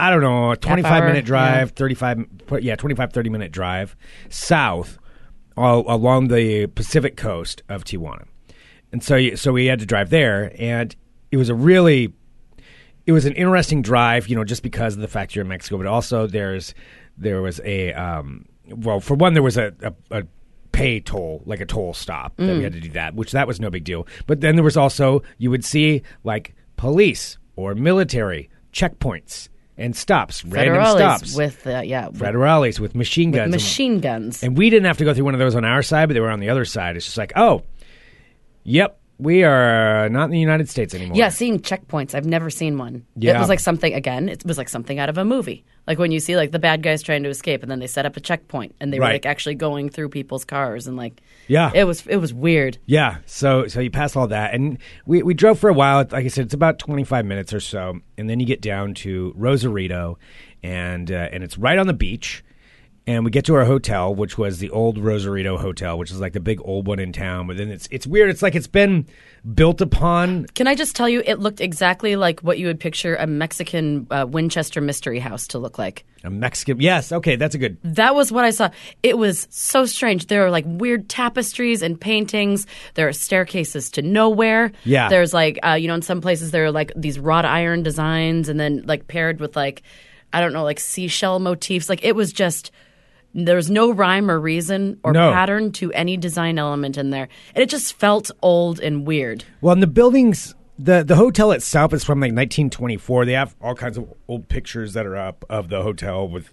I 0.00 0.10
don't 0.10 0.22
know 0.22 0.50
a 0.50 0.56
twenty 0.56 0.82
five 0.82 1.02
hour, 1.02 1.08
minute 1.08 1.24
drive, 1.24 1.68
yeah. 1.68 1.74
thirty 1.74 1.94
five 1.94 2.26
yeah 2.60 2.74
25, 2.74 3.12
30 3.12 3.30
minute 3.30 3.52
drive 3.52 3.94
south 4.28 4.98
all, 5.56 5.84
along 5.86 6.28
the 6.28 6.66
Pacific 6.66 7.16
coast 7.16 7.62
of 7.68 7.84
Tijuana. 7.84 8.26
And 8.90 9.04
so 9.04 9.36
so 9.36 9.52
we 9.52 9.66
had 9.66 9.78
to 9.78 9.86
drive 9.86 10.10
there, 10.10 10.52
and 10.58 10.96
it 11.30 11.36
was 11.36 11.48
a 11.48 11.54
really 11.54 12.12
it 13.08 13.12
was 13.12 13.24
an 13.24 13.32
interesting 13.32 13.80
drive, 13.80 14.28
you 14.28 14.36
know, 14.36 14.44
just 14.44 14.62
because 14.62 14.94
of 14.94 15.00
the 15.00 15.08
fact 15.08 15.34
you're 15.34 15.42
in 15.42 15.48
Mexico, 15.48 15.78
but 15.78 15.86
also 15.86 16.26
there's 16.26 16.74
there 17.16 17.40
was 17.40 17.58
a 17.64 17.94
um, 17.94 18.44
well, 18.68 19.00
for 19.00 19.14
one, 19.14 19.32
there 19.32 19.42
was 19.42 19.56
a, 19.56 19.72
a, 19.80 20.18
a 20.18 20.22
pay 20.72 21.00
toll, 21.00 21.42
like 21.46 21.60
a 21.60 21.64
toll 21.64 21.94
stop 21.94 22.36
that 22.36 22.54
we 22.58 22.62
had 22.62 22.74
to 22.74 22.80
do 22.80 22.90
that, 22.90 23.14
which 23.14 23.32
that 23.32 23.46
was 23.46 23.60
no 23.60 23.70
big 23.70 23.84
deal. 23.84 24.06
But 24.26 24.42
then 24.42 24.56
there 24.56 24.62
was 24.62 24.76
also 24.76 25.22
you 25.38 25.50
would 25.50 25.64
see 25.64 26.02
like 26.22 26.54
police 26.76 27.38
or 27.56 27.74
military 27.74 28.50
checkpoints 28.74 29.48
and 29.78 29.96
stops, 29.96 30.44
random 30.44 30.74
Federales 30.76 30.96
stops, 30.96 31.34
with 31.34 31.66
uh, 31.66 31.80
yeah 31.82 32.08
with 32.08 32.20
federales 32.20 32.78
with 32.78 32.94
machine 32.94 33.30
guns, 33.30 33.44
and- 33.44 33.52
machine 33.52 34.00
guns. 34.00 34.42
and 34.42 34.54
we 34.54 34.68
didn't 34.68 34.84
have 34.84 34.98
to 34.98 35.04
go 35.04 35.14
through 35.14 35.24
one 35.24 35.34
of 35.34 35.40
those 35.40 35.54
on 35.54 35.64
our 35.64 35.82
side, 35.82 36.10
but 36.10 36.12
they 36.12 36.20
were 36.20 36.28
on 36.30 36.40
the 36.40 36.50
other 36.50 36.66
side. 36.66 36.94
It's 36.94 37.06
just 37.06 37.16
like, 37.16 37.32
oh, 37.36 37.62
yep, 38.64 38.97
we 39.18 39.42
are 39.44 40.08
not 40.08 40.24
in 40.26 40.30
the 40.30 40.38
United 40.38 40.68
States 40.68 40.94
anymore. 40.94 41.16
yeah, 41.16 41.28
seeing 41.28 41.58
checkpoints. 41.58 42.14
I've 42.14 42.24
never 42.26 42.50
seen 42.50 42.78
one. 42.78 43.04
Yeah. 43.16 43.36
It 43.36 43.40
was 43.40 43.48
like 43.48 43.60
something 43.60 43.92
again. 43.92 44.28
It 44.28 44.44
was 44.44 44.58
like 44.58 44.68
something 44.68 44.98
out 44.98 45.08
of 45.08 45.18
a 45.18 45.24
movie. 45.24 45.64
Like 45.86 45.98
when 45.98 46.12
you 46.12 46.20
see 46.20 46.36
like 46.36 46.52
the 46.52 46.58
bad 46.58 46.82
guys 46.82 47.02
trying 47.02 47.22
to 47.22 47.28
escape, 47.30 47.62
and 47.62 47.70
then 47.70 47.78
they 47.80 47.86
set 47.86 48.04
up 48.06 48.16
a 48.16 48.20
checkpoint, 48.20 48.74
and 48.78 48.92
they 48.92 48.98
were 48.98 49.06
Right. 49.06 49.14
like 49.14 49.26
actually 49.26 49.54
going 49.54 49.88
through 49.88 50.10
people's 50.10 50.44
cars, 50.44 50.86
and 50.86 50.96
like 50.96 51.20
Yeah. 51.48 51.70
it 51.74 51.84
was 51.84 52.06
it 52.06 52.16
was 52.18 52.32
weird. 52.34 52.78
Yeah, 52.86 53.16
so 53.26 53.66
so 53.68 53.80
you 53.80 53.90
pass 53.90 54.14
all 54.14 54.26
that, 54.28 54.52
and 54.54 54.78
we 55.06 55.22
we 55.22 55.32
drove 55.34 55.58
for 55.58 55.70
a 55.70 55.74
while. 55.74 55.98
Like 56.10 56.24
I 56.26 56.28
said, 56.28 56.44
it's 56.44 56.54
about 56.54 56.78
twenty 56.78 57.04
five 57.04 57.24
minutes 57.24 57.52
or 57.54 57.60
so, 57.60 58.00
and 58.18 58.28
then 58.28 58.38
you 58.38 58.46
get 58.46 58.60
down 58.60 58.94
to 58.94 59.32
Rosarito, 59.34 60.18
and 60.62 61.10
uh, 61.10 61.28
and 61.32 61.42
it's 61.42 61.56
right 61.58 61.78
on 61.78 61.86
the 61.86 61.94
beach. 61.94 62.44
And 63.08 63.24
we 63.24 63.30
get 63.30 63.46
to 63.46 63.54
our 63.54 63.64
hotel, 63.64 64.14
which 64.14 64.36
was 64.36 64.58
the 64.58 64.68
old 64.68 64.98
Rosarito 64.98 65.56
Hotel, 65.56 65.96
which 65.96 66.10
is 66.10 66.20
like 66.20 66.34
the 66.34 66.40
big 66.40 66.60
old 66.62 66.86
one 66.86 66.98
in 66.98 67.10
town. 67.10 67.46
But 67.46 67.56
then 67.56 67.70
it's 67.70 67.88
it's 67.90 68.06
weird. 68.06 68.28
It's 68.28 68.42
like 68.42 68.54
it's 68.54 68.66
been 68.66 69.06
built 69.54 69.80
upon. 69.80 70.44
Can 70.48 70.66
I 70.66 70.74
just 70.74 70.94
tell 70.94 71.08
you, 71.08 71.22
it 71.24 71.38
looked 71.38 71.62
exactly 71.62 72.16
like 72.16 72.40
what 72.40 72.58
you 72.58 72.66
would 72.66 72.78
picture 72.78 73.16
a 73.16 73.26
Mexican 73.26 74.06
uh, 74.10 74.26
Winchester 74.28 74.82
mystery 74.82 75.20
house 75.20 75.48
to 75.48 75.58
look 75.58 75.78
like. 75.78 76.04
A 76.22 76.28
Mexican, 76.28 76.82
yes, 76.82 77.10
okay, 77.10 77.36
that's 77.36 77.54
a 77.54 77.58
good. 77.58 77.78
That 77.82 78.14
was 78.14 78.30
what 78.30 78.44
I 78.44 78.50
saw. 78.50 78.68
It 79.02 79.16
was 79.16 79.48
so 79.48 79.86
strange. 79.86 80.26
There 80.26 80.44
are 80.44 80.50
like 80.50 80.66
weird 80.66 81.08
tapestries 81.08 81.80
and 81.80 81.98
paintings. 81.98 82.66
There 82.92 83.08
are 83.08 83.14
staircases 83.14 83.90
to 83.92 84.02
nowhere. 84.02 84.70
Yeah. 84.84 85.08
There's 85.08 85.32
like, 85.32 85.58
uh, 85.66 85.78
you 85.80 85.88
know, 85.88 85.94
in 85.94 86.02
some 86.02 86.20
places 86.20 86.50
there 86.50 86.66
are 86.66 86.72
like 86.72 86.92
these 86.94 87.18
wrought 87.18 87.46
iron 87.46 87.82
designs 87.82 88.50
and 88.50 88.60
then 88.60 88.82
like 88.84 89.08
paired 89.08 89.40
with 89.40 89.56
like, 89.56 89.82
I 90.34 90.42
don't 90.42 90.52
know, 90.52 90.64
like 90.64 90.78
seashell 90.78 91.38
motifs. 91.38 91.88
Like 91.88 92.04
it 92.04 92.14
was 92.14 92.34
just, 92.34 92.70
there 93.46 93.56
was 93.56 93.70
no 93.70 93.90
rhyme 93.92 94.30
or 94.30 94.40
reason 94.40 94.98
or 95.04 95.12
No. 95.12 95.30
pattern 95.32 95.70
to 95.72 95.92
any 95.92 96.16
design 96.16 96.58
element 96.58 96.96
in 96.96 97.10
there. 97.10 97.28
And 97.54 97.62
it 97.62 97.68
just 97.68 97.94
felt 97.98 98.30
old 98.42 98.80
and 98.80 99.06
weird. 99.06 99.44
Well, 99.60 99.72
and 99.74 99.82
the 99.82 99.86
buildings, 99.86 100.54
the 100.78 101.04
the 101.04 101.16
hotel 101.16 101.52
itself 101.52 101.92
is 101.92 102.04
from 102.04 102.18
like 102.20 102.32
1924. 102.32 103.24
They 103.26 103.32
have 103.32 103.54
all 103.60 103.74
kinds 103.74 103.98
of 103.98 104.12
old 104.28 104.48
pictures 104.48 104.94
that 104.94 105.06
are 105.06 105.16
up 105.16 105.44
of 105.50 105.68
the 105.68 105.82
hotel 105.82 106.26
with, 106.28 106.52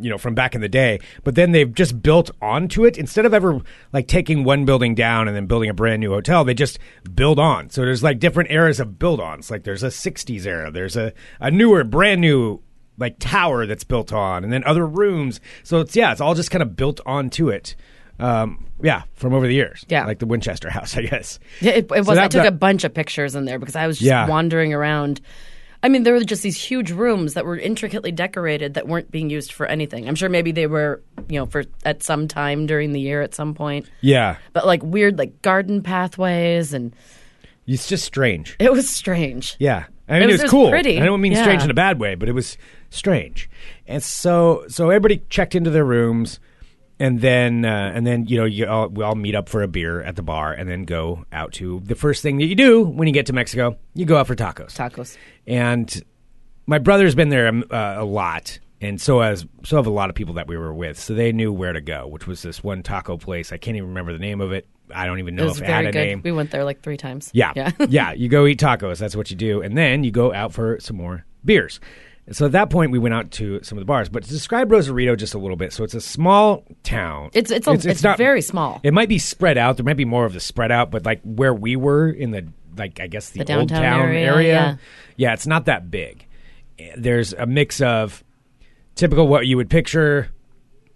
you 0.00 0.08
know, 0.08 0.16
from 0.18 0.34
back 0.34 0.54
in 0.54 0.60
the 0.60 0.68
day. 0.68 1.00
But 1.24 1.34
then 1.34 1.52
they've 1.52 1.72
just 1.72 2.02
built 2.02 2.30
onto 2.40 2.84
it 2.84 2.96
instead 2.96 3.26
of 3.26 3.34
ever 3.34 3.60
like 3.92 4.06
taking 4.08 4.44
one 4.44 4.64
building 4.64 4.94
down 4.94 5.28
and 5.28 5.36
then 5.36 5.46
building 5.46 5.68
a 5.68 5.74
brand 5.74 6.00
new 6.00 6.10
hotel. 6.10 6.44
They 6.44 6.54
just 6.54 6.78
build 7.14 7.38
on. 7.38 7.68
So 7.70 7.82
there's 7.82 8.02
like 8.02 8.18
different 8.18 8.50
eras 8.50 8.80
of 8.80 8.98
build 8.98 9.20
ons. 9.20 9.50
Like 9.50 9.64
there's 9.64 9.82
a 9.82 9.88
60s 9.88 10.46
era. 10.46 10.70
There's 10.70 10.96
a 10.96 11.12
a 11.40 11.50
newer, 11.50 11.84
brand 11.84 12.20
new 12.20 12.60
like 12.98 13.16
tower 13.18 13.66
that's 13.66 13.84
built 13.84 14.12
on, 14.12 14.44
and 14.44 14.52
then 14.52 14.62
other 14.64 14.86
rooms. 14.86 15.40
So 15.62 15.80
it's 15.80 15.96
yeah, 15.96 16.12
it's 16.12 16.20
all 16.20 16.34
just 16.34 16.50
kind 16.50 16.62
of 16.62 16.76
built 16.76 17.00
onto 17.06 17.48
it. 17.48 17.74
Um, 18.18 18.66
yeah, 18.82 19.02
from 19.14 19.32
over 19.34 19.46
the 19.46 19.54
years. 19.54 19.84
Yeah. 19.88 20.06
like 20.06 20.18
the 20.20 20.26
Winchester 20.26 20.70
House, 20.70 20.96
I 20.96 21.02
guess. 21.02 21.38
Yeah, 21.60 21.72
it, 21.72 21.90
it 21.90 22.04
was. 22.06 22.08
I 22.10 22.14
that- 22.14 22.30
took 22.30 22.42
that- 22.42 22.48
a 22.52 22.56
bunch 22.56 22.84
of 22.84 22.94
pictures 22.94 23.34
in 23.34 23.44
there 23.46 23.58
because 23.58 23.74
I 23.76 23.86
was 23.86 23.98
just 23.98 24.06
Yeah. 24.06 24.28
wandering 24.28 24.72
around. 24.74 25.20
I 25.84 25.88
mean, 25.88 26.04
there 26.04 26.14
were 26.14 26.20
just 26.22 26.44
these 26.44 26.56
huge 26.62 26.92
rooms 26.92 27.34
that 27.34 27.44
were 27.44 27.56
intricately 27.58 28.12
decorated 28.12 28.74
that 28.74 28.86
weren't 28.86 29.10
being 29.10 29.30
used 29.30 29.50
for 29.52 29.66
anything. 29.66 30.06
I'm 30.06 30.14
sure 30.14 30.28
maybe 30.28 30.52
they 30.52 30.68
were, 30.68 31.02
you 31.28 31.40
know, 31.40 31.46
for 31.46 31.64
at 31.84 32.04
some 32.04 32.28
time 32.28 32.66
during 32.66 32.92
the 32.92 33.00
year 33.00 33.20
at 33.20 33.34
some 33.34 33.52
point. 33.54 33.90
Yeah, 34.00 34.36
But 34.52 34.64
like 34.64 34.80
weird, 34.84 35.18
like 35.18 35.42
garden 35.42 35.82
pathways, 35.82 36.72
and 36.72 36.94
it's 37.66 37.86
just 37.88 38.04
strange. 38.04 38.56
it 38.58 38.72
was 38.72 38.88
strange. 38.90 39.56
Yeah, 39.58 39.84
I 40.08 40.14
mean 40.14 40.22
It 40.24 40.32
was- 40.32 40.40
it 40.40 40.44
was 40.44 40.50
cool. 40.50 40.70
pretty. 40.70 41.00
I 41.00 41.04
don't 41.04 41.20
mean 41.20 41.32
Yeah. 41.32 41.42
strange 41.42 41.62
in 41.62 41.70
a 41.70 41.74
bad 41.74 41.98
way, 41.98 42.14
but 42.14 42.28
it 42.28 42.32
was 42.32 42.56
strange. 42.90 43.48
And 43.86 44.02
so, 44.02 44.64
so 44.68 44.90
everybody 44.90 45.22
checked 45.28 45.54
into 45.54 45.70
their 45.70 45.84
rooms, 45.84 46.38
and 47.00 47.20
then, 47.20 47.64
uh, 47.64 47.92
and 47.94 48.06
then 48.06 48.26
you 48.26 48.36
know, 48.38 48.44
you 48.44 48.66
all, 48.66 48.88
we 48.88 49.02
all 49.02 49.14
meet 49.14 49.34
up 49.34 49.48
for 49.48 49.62
a 49.62 49.68
beer 49.68 50.00
at 50.02 50.16
the 50.16 50.22
bar, 50.22 50.52
and 50.52 50.68
then 50.68 50.84
go 50.84 51.24
out 51.32 51.52
to 51.54 51.80
the 51.84 51.94
first 51.94 52.22
thing 52.22 52.38
that 52.38 52.46
you 52.46 52.54
do 52.54 52.82
when 52.84 53.08
you 53.08 53.14
get 53.14 53.26
to 53.26 53.32
Mexico. 53.32 53.76
You 53.94 54.04
go 54.04 54.16
out 54.18 54.26
for 54.26 54.36
tacos. 54.36 54.74
Tacos. 54.76 55.16
And 55.46 56.02
my 56.66 56.78
brother's 56.78 57.14
been 57.14 57.28
there 57.30 57.48
um, 57.48 57.64
uh, 57.70 57.94
a 57.98 58.04
lot, 58.04 58.58
and 58.80 59.00
so 59.00 59.20
has 59.20 59.44
so 59.64 59.76
have 59.76 59.86
a 59.86 59.90
lot 59.90 60.10
of 60.10 60.14
people 60.14 60.34
that 60.34 60.46
we 60.46 60.56
were 60.56 60.72
with. 60.74 60.98
So 60.98 61.14
they 61.14 61.32
knew 61.32 61.52
where 61.52 61.72
to 61.72 61.80
go, 61.80 62.06
which 62.06 62.26
was 62.26 62.42
this 62.42 62.62
one 62.62 62.82
taco 62.82 63.16
place. 63.16 63.52
I 63.52 63.56
can't 63.56 63.76
even 63.76 63.88
remember 63.88 64.12
the 64.12 64.18
name 64.20 64.40
of 64.40 64.52
it. 64.52 64.66
I 64.94 65.06
don't 65.06 65.18
even 65.18 65.34
know 65.34 65.48
if 65.48 65.60
it 65.60 65.66
had 65.66 65.86
a 65.86 65.92
good. 65.92 65.98
name. 65.98 66.22
We 66.22 66.32
went 66.32 66.50
there 66.50 66.64
like 66.64 66.80
three 66.82 66.96
times. 66.96 67.30
Yeah. 67.32 67.52
Yeah. 67.54 67.72
yeah. 67.88 68.12
You 68.12 68.28
go 68.28 68.46
eat 68.46 68.60
tacos. 68.60 68.98
That's 68.98 69.16
what 69.16 69.30
you 69.30 69.36
do. 69.36 69.62
And 69.62 69.76
then 69.76 70.04
you 70.04 70.10
go 70.10 70.32
out 70.32 70.52
for 70.52 70.78
some 70.80 70.96
more 70.96 71.24
beers. 71.44 71.80
And 72.26 72.36
so 72.36 72.46
at 72.46 72.52
that 72.52 72.70
point, 72.70 72.92
we 72.92 73.00
went 73.00 73.14
out 73.14 73.32
to 73.32 73.62
some 73.64 73.78
of 73.78 73.82
the 73.82 73.86
bars. 73.86 74.08
But 74.08 74.22
to 74.22 74.30
describe 74.30 74.70
Rosarito 74.70 75.16
just 75.16 75.34
a 75.34 75.38
little 75.38 75.56
bit, 75.56 75.72
so 75.72 75.82
it's 75.82 75.94
a 75.94 76.00
small 76.00 76.64
town. 76.84 77.30
It's 77.32 77.50
it's 77.50 77.66
a, 77.66 77.72
it's, 77.72 78.00
very 78.00 78.42
small. 78.42 78.80
It 78.84 78.94
might 78.94 79.08
be 79.08 79.18
spread 79.18 79.58
out. 79.58 79.76
There 79.76 79.84
might 79.84 79.96
be 79.96 80.04
more 80.04 80.24
of 80.24 80.32
the 80.32 80.40
spread 80.40 80.70
out, 80.70 80.92
but 80.92 81.04
like 81.04 81.20
where 81.24 81.52
we 81.52 81.74
were 81.74 82.08
in 82.08 82.30
the 82.30 82.46
like 82.76 83.00
I 83.00 83.08
guess 83.08 83.30
the, 83.30 83.42
The 83.42 83.58
old 83.58 83.68
downtown 83.68 83.98
town 83.98 84.14
area, 84.14 84.52
yeah. 84.52 84.76
yeah, 85.16 85.32
it's 85.32 85.46
not 85.46 85.64
that 85.66 85.90
big. 85.90 86.26
There's 86.96 87.32
a 87.32 87.46
mix 87.46 87.80
of 87.80 88.22
typical 88.94 89.26
what 89.26 89.46
you 89.46 89.56
would 89.56 89.68
picture 89.68 90.30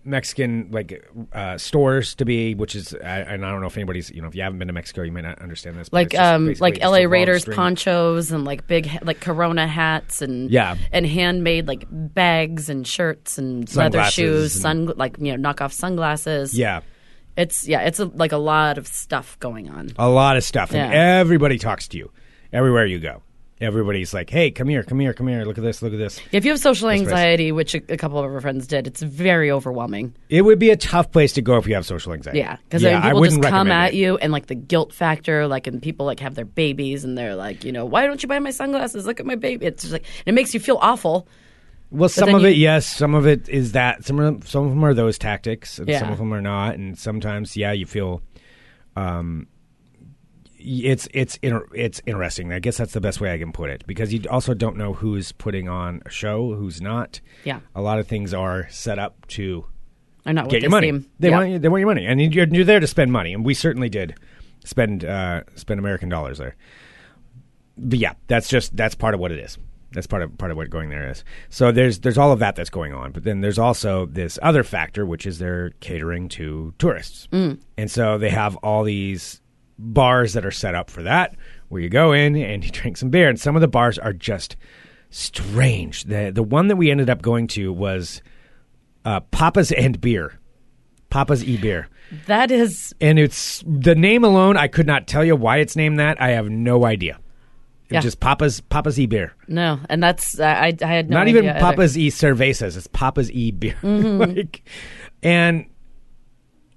Mexican 0.06 0.68
like 0.70 1.04
uh, 1.32 1.58
stores 1.58 2.14
to 2.14 2.24
be, 2.24 2.54
which 2.54 2.74
is, 2.74 2.94
I, 2.94 3.18
and 3.20 3.44
I 3.44 3.50
don't 3.50 3.60
know 3.60 3.66
if 3.66 3.76
anybody's, 3.76 4.10
you 4.10 4.22
know, 4.22 4.28
if 4.28 4.34
you 4.34 4.42
haven't 4.42 4.58
been 4.58 4.68
to 4.68 4.72
Mexico, 4.74 5.02
you 5.02 5.12
might 5.12 5.24
not 5.24 5.40
understand 5.42 5.76
this. 5.76 5.88
but 5.88 5.96
like 6.12 6.18
um 6.18 6.54
like 6.60 6.80
LA 6.82 7.00
Raiders 7.08 7.42
string. 7.42 7.56
ponchos 7.56 8.30
and 8.32 8.44
like 8.44 8.66
big 8.66 8.88
like 9.02 9.20
Corona 9.20 9.66
hats 9.66 10.22
and 10.22 10.50
Yeah. 10.50 10.76
and 10.92 11.04
handmade 11.06 11.66
like 11.66 11.84
bags 11.90 12.68
and 12.70 12.86
shirts 12.86 13.36
and 13.38 13.74
leather 13.76 14.04
shoes, 14.04 14.54
and- 14.56 14.62
sun 14.62 14.86
like 14.96 15.16
you 15.18 15.36
know 15.36 15.52
knockoff 15.52 15.72
sunglasses. 15.72 16.56
Yeah, 16.56 16.80
it's 17.36 17.66
yeah, 17.68 17.80
it's 17.82 17.98
a, 18.00 18.04
like 18.06 18.32
a 18.32 18.38
lot 18.38 18.78
of 18.78 18.86
stuff 18.86 19.38
going 19.40 19.68
on. 19.68 19.90
a 19.98 20.08
lot 20.08 20.36
of 20.36 20.44
stuff, 20.44 20.72
and 20.72 20.94
everybody 20.94 21.58
talks 21.58 21.88
to 21.88 21.98
you 21.98 22.10
everywhere 22.52 22.86
you 22.86 22.98
go. 23.00 23.22
Everybody's 23.58 24.12
like, 24.12 24.28
"Hey, 24.28 24.50
come 24.50 24.68
here, 24.68 24.82
come 24.82 25.00
here, 25.00 25.14
come 25.14 25.28
here. 25.28 25.44
Look 25.44 25.56
at 25.56 25.64
this, 25.64 25.80
look 25.80 25.94
at 25.94 25.98
this." 25.98 26.20
If 26.30 26.44
you 26.44 26.50
have 26.50 26.60
social 26.60 26.88
That's 26.88 27.00
anxiety, 27.00 27.52
which 27.52 27.74
a, 27.74 27.80
a 27.88 27.96
couple 27.96 28.18
of 28.18 28.24
our 28.26 28.40
friends 28.42 28.66
did, 28.66 28.86
it's 28.86 29.00
very 29.00 29.50
overwhelming. 29.50 30.14
It 30.28 30.42
would 30.42 30.58
be 30.58 30.68
a 30.68 30.76
tough 30.76 31.10
place 31.10 31.32
to 31.34 31.42
go 31.42 31.56
if 31.56 31.66
you 31.66 31.74
have 31.74 31.86
social 31.86 32.12
anxiety. 32.12 32.40
Yeah, 32.40 32.56
because 32.64 32.82
yeah, 32.82 32.98
I 32.98 33.02
people 33.08 33.20
wouldn't 33.20 33.42
just 33.42 33.50
come 33.50 33.70
at 33.70 33.94
it. 33.94 33.96
you 33.96 34.18
and 34.18 34.30
like 34.30 34.46
the 34.46 34.54
guilt 34.54 34.92
factor, 34.92 35.46
like 35.46 35.66
and 35.66 35.80
people 35.80 36.04
like 36.04 36.20
have 36.20 36.34
their 36.34 36.44
babies 36.44 37.02
and 37.04 37.16
they're 37.16 37.34
like, 37.34 37.64
you 37.64 37.72
know, 37.72 37.86
why 37.86 38.06
don't 38.06 38.22
you 38.22 38.28
buy 38.28 38.38
my 38.40 38.50
sunglasses? 38.50 39.06
Look 39.06 39.20
at 39.20 39.26
my 39.26 39.36
baby. 39.36 39.64
It's 39.64 39.84
just 39.84 39.92
like 39.92 40.04
it 40.26 40.34
makes 40.34 40.52
you 40.52 40.60
feel 40.60 40.78
awful. 40.82 41.26
Well, 41.90 42.08
some 42.10 42.34
of 42.34 42.42
you- 42.42 42.48
it, 42.48 42.56
yes. 42.56 42.84
Some 42.86 43.14
of 43.14 43.26
it 43.26 43.48
is 43.48 43.72
that. 43.72 44.04
Some 44.04 44.18
of 44.18 44.24
them, 44.26 44.42
some 44.42 44.64
of 44.64 44.70
them 44.70 44.84
are 44.84 44.92
those 44.92 45.16
tactics, 45.18 45.78
and 45.78 45.90
some 45.94 46.10
of 46.12 46.18
them 46.18 46.34
are 46.34 46.42
not. 46.42 46.74
And 46.74 46.98
sometimes, 46.98 47.56
yeah, 47.56 47.72
you 47.72 47.86
feel, 47.86 48.20
um, 48.96 49.46
it's 50.68 51.06
it's 51.14 51.38
inter- 51.42 51.68
it's 51.74 52.02
interesting. 52.06 52.52
I 52.52 52.58
guess 52.58 52.76
that's 52.76 52.92
the 52.92 53.00
best 53.00 53.20
way 53.20 53.32
I 53.32 53.38
can 53.38 53.52
put 53.52 53.70
it 53.70 53.84
because 53.86 54.12
you 54.12 54.22
also 54.28 54.52
don't 54.52 54.76
know 54.76 54.92
who's 54.94 55.30
putting 55.32 55.68
on 55.68 56.02
a 56.04 56.10
show, 56.10 56.54
who's 56.54 56.80
not. 56.82 57.20
Yeah. 57.44 57.60
a 57.74 57.80
lot 57.80 57.98
of 58.00 58.08
things 58.08 58.34
are 58.34 58.66
set 58.70 58.98
up 58.98 59.26
to 59.28 59.64
not 60.24 60.48
get 60.48 60.62
your 60.62 60.70
money. 60.72 60.88
seem. 60.88 61.06
They 61.20 61.30
Yeah. 61.30 61.38
want 61.38 61.62
they 61.62 61.68
want 61.68 61.80
your 61.80 61.86
money, 61.88 62.04
and 62.06 62.34
you're, 62.34 62.48
you're 62.48 62.64
there 62.64 62.80
to 62.80 62.86
spend 62.86 63.12
money, 63.12 63.32
and 63.32 63.44
we 63.44 63.54
certainly 63.54 63.88
did 63.88 64.16
spend 64.64 65.04
uh, 65.04 65.42
spend 65.54 65.78
American 65.78 66.08
dollars 66.08 66.38
there. 66.38 66.56
But 67.78 67.98
yeah, 67.98 68.14
that's 68.26 68.48
just 68.48 68.76
that's 68.76 68.94
part 68.94 69.14
of 69.14 69.20
what 69.20 69.30
it 69.32 69.38
is. 69.38 69.58
That's 69.92 70.06
part 70.08 70.22
of 70.22 70.36
part 70.36 70.50
of 70.50 70.56
what 70.56 70.68
going 70.68 70.90
there 70.90 71.08
is. 71.10 71.22
So 71.48 71.70
there's 71.72 72.00
there's 72.00 72.18
all 72.18 72.32
of 72.32 72.40
that 72.40 72.56
that's 72.56 72.70
going 72.70 72.92
on, 72.92 73.12
but 73.12 73.22
then 73.24 73.40
there's 73.40 73.58
also 73.58 74.06
this 74.06 74.38
other 74.42 74.64
factor, 74.64 75.06
which 75.06 75.26
is 75.26 75.38
they're 75.38 75.70
catering 75.80 76.28
to 76.30 76.74
tourists, 76.78 77.28
Mm. 77.32 77.60
and 77.78 77.90
so 77.90 78.18
they 78.18 78.30
have 78.30 78.56
all 78.56 78.82
these 78.82 79.40
bars 79.78 80.32
that 80.34 80.44
are 80.46 80.50
set 80.50 80.74
up 80.74 80.90
for 80.90 81.02
that, 81.02 81.34
where 81.68 81.80
you 81.82 81.88
go 81.88 82.12
in 82.12 82.36
and 82.36 82.64
you 82.64 82.70
drink 82.72 82.96
some 82.96 83.10
beer, 83.10 83.28
and 83.28 83.38
some 83.40 83.54
of 83.56 83.60
the 83.60 83.68
bars 83.68 83.98
are 83.98 84.12
just 84.12 84.56
strange. 85.10 86.04
the 86.04 86.30
The 86.34 86.42
one 86.42 86.68
that 86.68 86.76
we 86.76 86.90
ended 86.90 87.10
up 87.10 87.22
going 87.22 87.46
to 87.48 87.72
was 87.72 88.22
uh, 89.04 89.20
Papa's 89.20 89.72
and 89.72 90.00
Beer, 90.00 90.38
Papa's 91.10 91.44
E 91.44 91.56
Beer, 91.56 91.88
That 92.26 92.50
is 92.50 92.94
and 93.00 93.18
it's 93.18 93.62
the 93.66 93.94
name 93.94 94.24
alone. 94.24 94.56
I 94.56 94.68
could 94.68 94.86
not 94.86 95.06
tell 95.06 95.24
you 95.24 95.36
why 95.36 95.58
it's 95.58 95.76
named 95.76 95.98
that. 95.98 96.20
I 96.20 96.30
have 96.30 96.48
no 96.50 96.84
idea. 96.84 97.18
It's 97.84 97.92
Yeah. 97.92 98.00
just 98.00 98.18
Papa's 98.18 98.60
Papa's 98.62 98.98
E 98.98 99.06
Beer. 99.06 99.32
no, 99.46 99.78
and 99.88 100.02
that's 100.02 100.40
I 100.40 100.74
I 100.82 100.86
had 100.86 101.08
no 101.08 101.18
Not 101.18 101.28
even 101.28 101.44
either. 101.48 101.60
Papa's 101.60 101.96
E 101.96 102.08
Cervezas. 102.08 102.76
It's 102.76 102.88
Papa's 102.88 103.30
E 103.30 103.52
Beer. 103.52 103.76
like, 103.82 104.62
and 105.22 105.66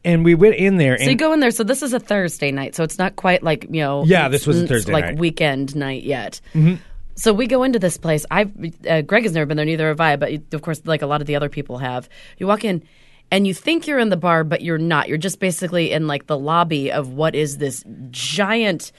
and 0.05 0.23
we 0.23 0.35
went 0.35 0.55
in 0.55 0.77
there 0.77 0.97
So 0.97 1.09
you 1.09 1.15
go 1.15 1.33
in 1.33 1.39
there. 1.39 1.51
So 1.51 1.63
this 1.63 1.83
is 1.83 1.93
a 1.93 1.99
Thursday 1.99 2.51
night. 2.51 2.75
So 2.75 2.83
it's 2.83 2.97
not 2.97 3.15
quite 3.15 3.43
like 3.43 3.63
you 3.65 3.81
know. 3.81 4.03
Yeah, 4.05 4.29
this 4.29 4.47
was 4.47 4.59
a 4.59 4.61
it's 4.61 4.69
Thursday 4.69 4.93
like 4.93 5.05
night. 5.05 5.19
weekend 5.19 5.75
night 5.75 6.03
yet. 6.03 6.41
Mm-hmm. 6.53 6.75
So 7.15 7.33
we 7.33 7.47
go 7.47 7.63
into 7.63 7.79
this 7.79 7.97
place. 7.97 8.25
I've 8.31 8.51
uh, 8.89 9.01
Greg 9.01 9.23
has 9.23 9.33
never 9.33 9.45
been 9.45 9.57
there, 9.57 9.65
neither 9.65 9.89
have 9.89 9.99
I. 9.99 10.15
But 10.15 10.53
of 10.53 10.61
course, 10.61 10.81
like 10.85 11.01
a 11.01 11.07
lot 11.07 11.21
of 11.21 11.27
the 11.27 11.35
other 11.35 11.49
people 11.49 11.77
have. 11.79 12.09
You 12.37 12.47
walk 12.47 12.63
in. 12.63 12.83
And 13.31 13.45
you 13.45 13.53
think 13.53 13.85
you're 13.85 13.99
in 13.99 14.09
the 14.09 14.17
bar, 14.17 14.43
but 14.43 14.61
you're 14.63 14.79
not. 14.79 15.07
You're 15.07 15.19
just 15.19 15.39
basically 15.39 15.91
in 15.91 16.07
like 16.07 16.25
the 16.25 16.35
lobby 16.35 16.91
of 16.91 17.13
what 17.13 17.35
is 17.35 17.59
this 17.59 17.83
giant 18.09 18.91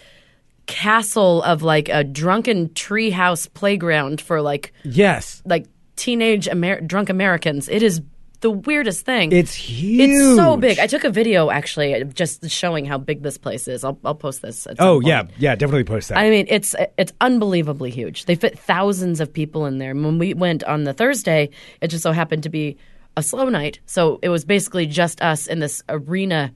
castle 0.67 1.43
of 1.43 1.63
like 1.63 1.89
a 1.89 2.05
drunken 2.05 2.69
treehouse 2.69 3.53
playground 3.53 4.21
for 4.21 4.41
like 4.41 4.73
yes, 4.85 5.43
like 5.45 5.67
teenage 5.97 6.47
Amer- 6.47 6.81
drunk 6.83 7.09
Americans. 7.09 7.69
It 7.69 7.83
is 7.83 8.01
the 8.41 8.51
weirdest 8.51 9.05
thing. 9.05 9.33
it's 9.33 9.55
huge. 9.55 10.11
It's 10.11 10.37
so 10.37 10.57
big. 10.57 10.79
I 10.79 10.87
took 10.87 11.05
a 11.05 11.11
video 11.11 11.51
actually, 11.51 12.05
just 12.05 12.49
showing 12.51 12.85
how 12.85 12.99
big 12.99 13.23
this 13.23 13.39
place 13.39 13.69
is. 13.69 13.85
I'll, 13.85 13.99
I'll 14.05 14.15
post 14.15 14.43
this. 14.43 14.67
Oh 14.79 15.01
yeah, 15.01 15.25
yeah. 15.39 15.55
Definitely 15.55 15.85
post 15.85 16.09
that. 16.09 16.19
I 16.19 16.31
mean, 16.31 16.47
it's 16.49 16.75
it's 16.97 17.13
unbelievably 17.21 17.91
huge. 17.91 18.25
They 18.25 18.35
fit 18.35 18.59
thousands 18.59 19.21
of 19.21 19.33
people 19.33 19.67
in 19.67 19.79
there. 19.79 19.95
When 19.95 20.19
we 20.19 20.35
went 20.35 20.65
on 20.65 20.85
the 20.85 20.93
Thursday, 20.93 21.51
it 21.81 21.89
just 21.89 22.03
so 22.03 22.13
happened 22.13 22.43
to 22.45 22.49
be 22.51 22.77
a 23.17 23.23
slow 23.23 23.49
night, 23.49 23.81
so 23.87 24.19
it 24.23 24.29
was 24.29 24.45
basically 24.45 24.87
just 24.87 25.21
us 25.21 25.47
in 25.47 25.59
this 25.59 25.83
arena, 25.89 26.55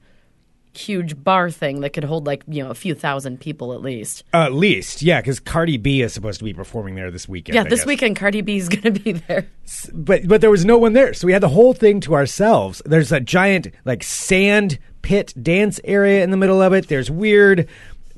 huge 0.77 1.21
bar 1.23 1.49
thing 1.49 1.81
that 1.81 1.91
could 1.93 2.03
hold 2.03 2.25
like 2.25 2.43
you 2.47 2.63
know 2.63 2.69
a 2.69 2.75
few 2.75 2.95
thousand 2.95 3.39
people 3.39 3.73
at 3.73 3.81
least. 3.81 4.23
At 4.33 4.53
least, 4.53 5.01
yeah, 5.01 5.21
because 5.21 5.39
Cardi 5.39 5.77
B 5.77 6.01
is 6.01 6.13
supposed 6.13 6.39
to 6.39 6.43
be 6.45 6.53
performing 6.53 6.95
there 6.95 7.11
this 7.11 7.27
weekend. 7.27 7.55
Yeah, 7.55 7.61
I 7.61 7.69
this 7.69 7.81
guess. 7.81 7.87
weekend 7.87 8.15
Cardi 8.17 8.41
B 8.41 8.57
is 8.57 8.69
going 8.69 8.81
to 8.93 8.99
be 8.99 9.13
there. 9.13 9.47
but 9.93 10.27
but 10.27 10.41
there 10.41 10.51
was 10.51 10.65
no 10.65 10.77
one 10.77 10.93
there, 10.93 11.13
so 11.13 11.25
we 11.27 11.33
had 11.33 11.41
the 11.43 11.49
whole 11.49 11.73
thing 11.73 11.99
to 12.01 12.13
ourselves. 12.15 12.81
There's 12.85 13.11
a 13.11 13.19
giant 13.19 13.67
like 13.85 14.03
sand 14.03 14.79
pit 15.01 15.33
dance 15.41 15.79
area 15.83 16.23
in 16.23 16.31
the 16.31 16.37
middle 16.37 16.61
of 16.61 16.73
it. 16.73 16.87
There's 16.87 17.11
weird 17.11 17.67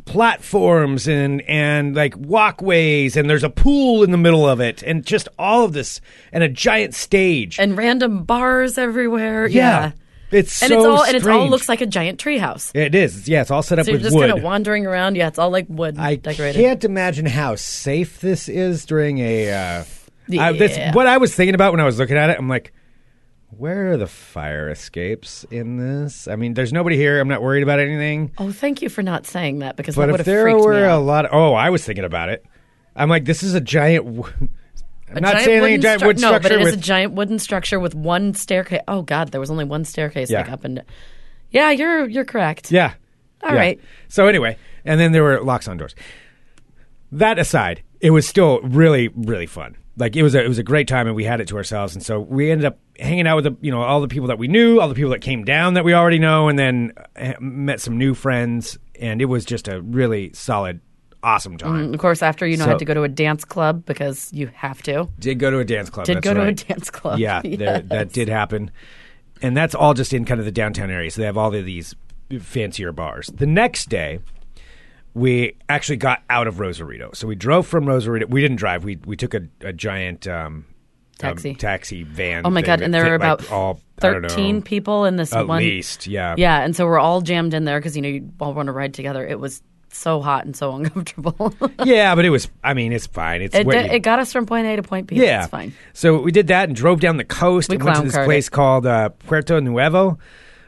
platforms 0.05 1.07
and 1.07 1.41
and 1.43 1.95
like 1.95 2.15
walkways, 2.17 3.15
and 3.15 3.29
there's 3.29 3.43
a 3.43 3.49
pool 3.49 4.03
in 4.03 4.11
the 4.11 4.17
middle 4.17 4.47
of 4.47 4.59
it, 4.59 4.81
and 4.83 5.05
just 5.05 5.27
all 5.37 5.65
of 5.65 5.73
this, 5.73 6.01
and 6.31 6.43
a 6.43 6.49
giant 6.49 6.95
stage. 6.95 7.59
And 7.59 7.77
random 7.77 8.23
bars 8.23 8.77
everywhere. 8.77 9.47
yeah, 9.47 9.61
yeah. 9.87 9.91
It's 10.31 10.62
And 10.62 10.69
so 10.69 10.77
it's 10.77 10.86
all 10.86 11.03
and 11.05 11.15
it 11.15 11.27
all 11.27 11.50
looks 11.50 11.69
like 11.69 11.81
a 11.81 11.86
giant 11.86 12.19
treehouse. 12.19 12.72
it 12.75 12.93
is. 12.96 13.27
Yeah, 13.29 13.41
it's 13.41 13.51
all 13.51 13.63
set 13.63 13.79
up 13.79 13.86
So 13.86 13.91
you're 13.91 13.98
with 14.00 14.03
just 14.05 14.15
wood. 14.15 14.27
kind 14.29 14.38
of 14.38 14.43
wandering 14.43 14.86
around. 14.86 15.15
Yeah, 15.15 15.27
it's 15.27 15.39
all 15.39 15.50
like 15.50 15.65
wood 15.69 15.98
I 15.98 16.15
decorated. 16.15 16.60
can't 16.60 16.84
imagine 16.84 17.25
how 17.25 17.55
safe 17.55 18.19
this 18.19 18.50
is 18.50 18.86
during 18.86 19.19
a. 19.19 19.51
Uh, 19.51 19.84
I- 20.39 20.51
that's 20.53 20.96
what 20.96 21.07
I 21.07 21.17
was 21.17 21.34
thinking 21.34 21.55
about 21.55 21.72
when 21.72 21.79
I 21.79 21.86
was 21.86 21.98
looking 22.00 22.17
at 22.17 22.29
it. 22.29 22.38
I'm 22.38 22.50
like, 22.50 22.74
where 23.50 23.93
are 23.93 23.98
the 23.98 24.07
fire 24.07 24.69
escapes 24.69 25.46
in 25.50 25.77
this? 25.77 26.27
I 26.27 26.36
mean, 26.36 26.53
there's 26.53 26.74
nobody 26.74 26.98
here. 26.98 27.19
I'm 27.22 27.29
not 27.29 27.41
worried 27.41 27.63
about 27.63 27.79
anything. 27.79 28.34
Oh, 28.38 28.51
thank 28.51 28.81
you 28.81 28.89
for 28.89 29.01
not 29.01 29.25
saying 29.25 29.60
that 29.60 29.77
because 29.77 29.96
But 29.96 30.07
that 30.07 30.19
if 30.19 30.25
there 30.25 30.57
were 30.57 30.86
a 30.86 30.98
lot, 30.98 31.25
of, 31.25 31.31
oh, 31.34 31.53
I 31.53 31.69
was 31.69 31.86
thinking 31.86 32.03
about 32.03 32.27
it. 32.29 32.46
I'm 32.96 33.10
like, 33.10 33.24
this 33.24 33.43
is 33.43 33.53
a 33.53 33.62
giant. 33.62 34.05
w- 34.17 34.50
I'm 35.09 35.17
A 35.17 35.21
not 35.21 35.39
saying 35.41 35.63
any 35.63 35.77
giant 35.77 36.01
stru- 36.01 36.05
wood 36.07 36.19
no, 36.19 36.39
but 36.39 36.51
it 36.51 36.59
is 36.61 36.65
with. 36.65 36.73
a 36.75 36.77
giant 36.77 37.13
wooden 37.13 37.39
structure 37.39 37.79
with 37.79 37.95
one 37.95 38.33
staircase. 38.33 38.81
Oh 38.87 39.01
God, 39.01 39.29
there 39.31 39.39
was 39.39 39.49
only 39.49 39.63
one 39.65 39.85
staircase 39.85 40.29
like 40.31 40.47
Yeah. 40.47 40.53
up 40.53 40.63
and. 40.63 40.83
Yeah, 41.51 41.71
you're 41.71 42.07
you're 42.09 42.25
correct. 42.25 42.71
yeah. 42.71 42.93
All 43.43 43.51
All 43.51 43.55
right. 43.55 43.79
So 44.09 44.27
anyway, 44.27 44.57
and 44.83 44.99
then 44.99 45.11
there 45.13 45.23
were 45.23 45.41
locks 45.41 45.67
on 45.67 45.77
doors. 45.77 45.95
That 47.11 47.39
aside, 47.39 47.83
it 48.01 48.11
was 48.11 48.27
still 48.27 48.59
really, 48.61 49.07
really 49.09 49.45
fun. 49.45 49.77
like 49.95 50.15
it 50.15 50.23
was 50.23 50.35
a 50.35 50.43
it 50.43 50.47
was 50.47 50.57
a 50.57 50.63
great 50.63 50.87
time, 50.87 51.07
and 51.07 51.15
we 51.15 51.23
had 51.23 51.39
it 51.39 51.47
to 51.49 51.55
ourselves. 51.57 51.95
And 51.95 52.03
so 52.03 52.19
we 52.19 52.51
ended 52.51 52.65
up 52.65 52.77
hanging 52.99 53.25
out 53.27 53.35
with 53.37 53.45
the 53.45 53.55
you 53.61 53.71
know 53.71 53.81
all 53.81 54.01
the 54.01 54.07
people 54.09 54.27
that 54.27 54.37
we 54.37 54.47
knew, 54.49 54.79
all 54.81 54.89
the 54.89 54.95
people 54.95 55.11
that 55.11 55.21
came 55.21 55.45
down 55.45 55.75
that 55.75 55.85
we 55.85 55.93
already 55.93 56.19
know, 56.19 56.49
and 56.49 56.59
then 56.59 56.91
uh, 57.15 57.33
met 57.39 57.79
some 57.79 57.97
new 57.97 58.13
friends, 58.13 58.77
and 58.99 59.21
it 59.21 59.25
was 59.25 59.45
just 59.45 59.67
a 59.69 59.81
really 59.81 60.33
solid, 60.33 60.81
awesome 61.27 61.57
time. 61.57 61.75
And 61.75 61.93
of 61.96 62.00
course, 62.01 62.22
after 62.24 62.48
you 62.48 62.57
know, 62.57 62.63
So- 62.65 62.69
had 62.72 62.79
to 62.79 62.86
go 62.86 62.93
to 62.93 63.03
a 63.03 63.10
dance 63.10 63.43
club 63.46 63.86
because 63.86 64.31
you 64.34 64.50
have 64.55 64.81
to. 64.84 65.07
Did 65.19 65.39
go 65.39 65.51
to 65.51 65.60
a 65.60 65.65
dance 65.65 65.89
club. 65.89 66.05
Did 66.05 66.22
go 66.22 66.34
to 66.34 66.41
a 66.41 66.53
dance 66.53 66.89
club. 66.89 67.19
Yeah, 67.19 67.41
there- 67.43 67.81
that 67.81 68.12
did 68.13 68.29
happen, 68.29 68.72
and 69.41 69.55
that's 69.55 69.75
all 69.75 69.93
just 69.93 70.13
in 70.13 70.25
kind 70.25 70.39
of 70.39 70.46
the 70.46 70.51
downtown 70.51 70.89
area. 70.89 71.12
So 71.12 71.22
they 71.22 71.25
have 71.25 71.38
all 71.38 71.53
of 71.53 71.65
these 71.65 71.96
fancier 72.39 72.91
bars. 72.91 73.27
The 73.27 73.46
next 73.46 73.89
day, 73.89 74.19
we 75.13 75.55
actually 75.69 75.98
got 75.98 76.22
out 76.29 76.48
of 76.48 76.60
Rosarito. 76.60 77.12
So 77.13 77.27
we 77.27 77.36
drove 77.36 77.65
from 77.67 77.86
Rosarito. 77.88 78.27
We 78.27 78.41
didn't 78.41 78.57
drive. 78.57 78.84
We 78.84 78.98
we 79.05 79.15
took 79.15 79.34
a, 79.34 79.41
a 79.62 79.74
giant 79.74 80.27
um, 80.27 80.65
Taxi. 81.17 81.50
um, 81.51 81.55
taxi 81.55 82.03
van. 82.03 82.46
Oh 82.46 82.50
my 82.50 82.62
god! 82.62 82.81
And 82.81 82.93
there 82.93 83.03
were 83.05 83.17
like, 83.17 83.39
about 83.39 83.51
all 83.51 83.79
don't 84.00 84.22
know, 84.22 84.29
thirteen 84.29 84.62
people 84.62 85.05
in 85.05 85.15
this 85.15 85.34
at 85.34 85.48
one. 85.48 85.60
least. 85.60 86.05
Yeah, 86.05 86.36
Yeah, 86.38 86.60
and 86.62 86.75
so 86.75 86.86
we're 86.86 87.00
all 87.00 87.22
jammed 87.22 87.53
in 87.55 87.65
there 87.65 87.79
because 87.79 87.96
you 87.96 88.01
know 88.03 88.10
you 88.10 88.31
all 88.39 88.53
want 88.53 88.67
to 88.67 88.74
ride 88.74 88.93
together. 88.93 89.25
It 89.25 89.39
was 89.39 89.63
so 89.97 90.21
hot 90.21 90.45
and 90.45 90.55
so 90.55 90.71
uncomfortable. 90.75 91.53
yeah. 91.83 92.15
But 92.15 92.25
it 92.25 92.29
was. 92.29 92.47
I 92.63 92.73
mean, 92.73 92.91
it's 92.93 93.07
fine. 93.07 93.41
It's 93.41 93.55
it, 93.55 93.65
you- 93.65 93.71
it 93.73 93.99
got 93.99 94.19
us 94.19 94.31
from 94.31 94.45
point 94.45 94.67
A 94.67 94.75
to 94.77 94.83
point 94.83 95.07
B. 95.07 95.15
Yeah, 95.17 95.41
it's 95.43 95.51
fine. 95.51 95.73
So 95.93 96.21
we 96.21 96.31
did 96.31 96.47
that 96.47 96.69
and 96.69 96.75
drove 96.75 96.99
down 96.99 97.17
the 97.17 97.23
coast 97.25 97.69
We 97.69 97.75
and 97.75 97.83
went 97.83 97.97
to 97.97 98.03
this 98.03 98.13
place 98.15 98.47
it. 98.47 98.51
called 98.51 98.85
uh, 98.85 99.09
Puerto 99.09 99.59
Nuevo, 99.61 100.17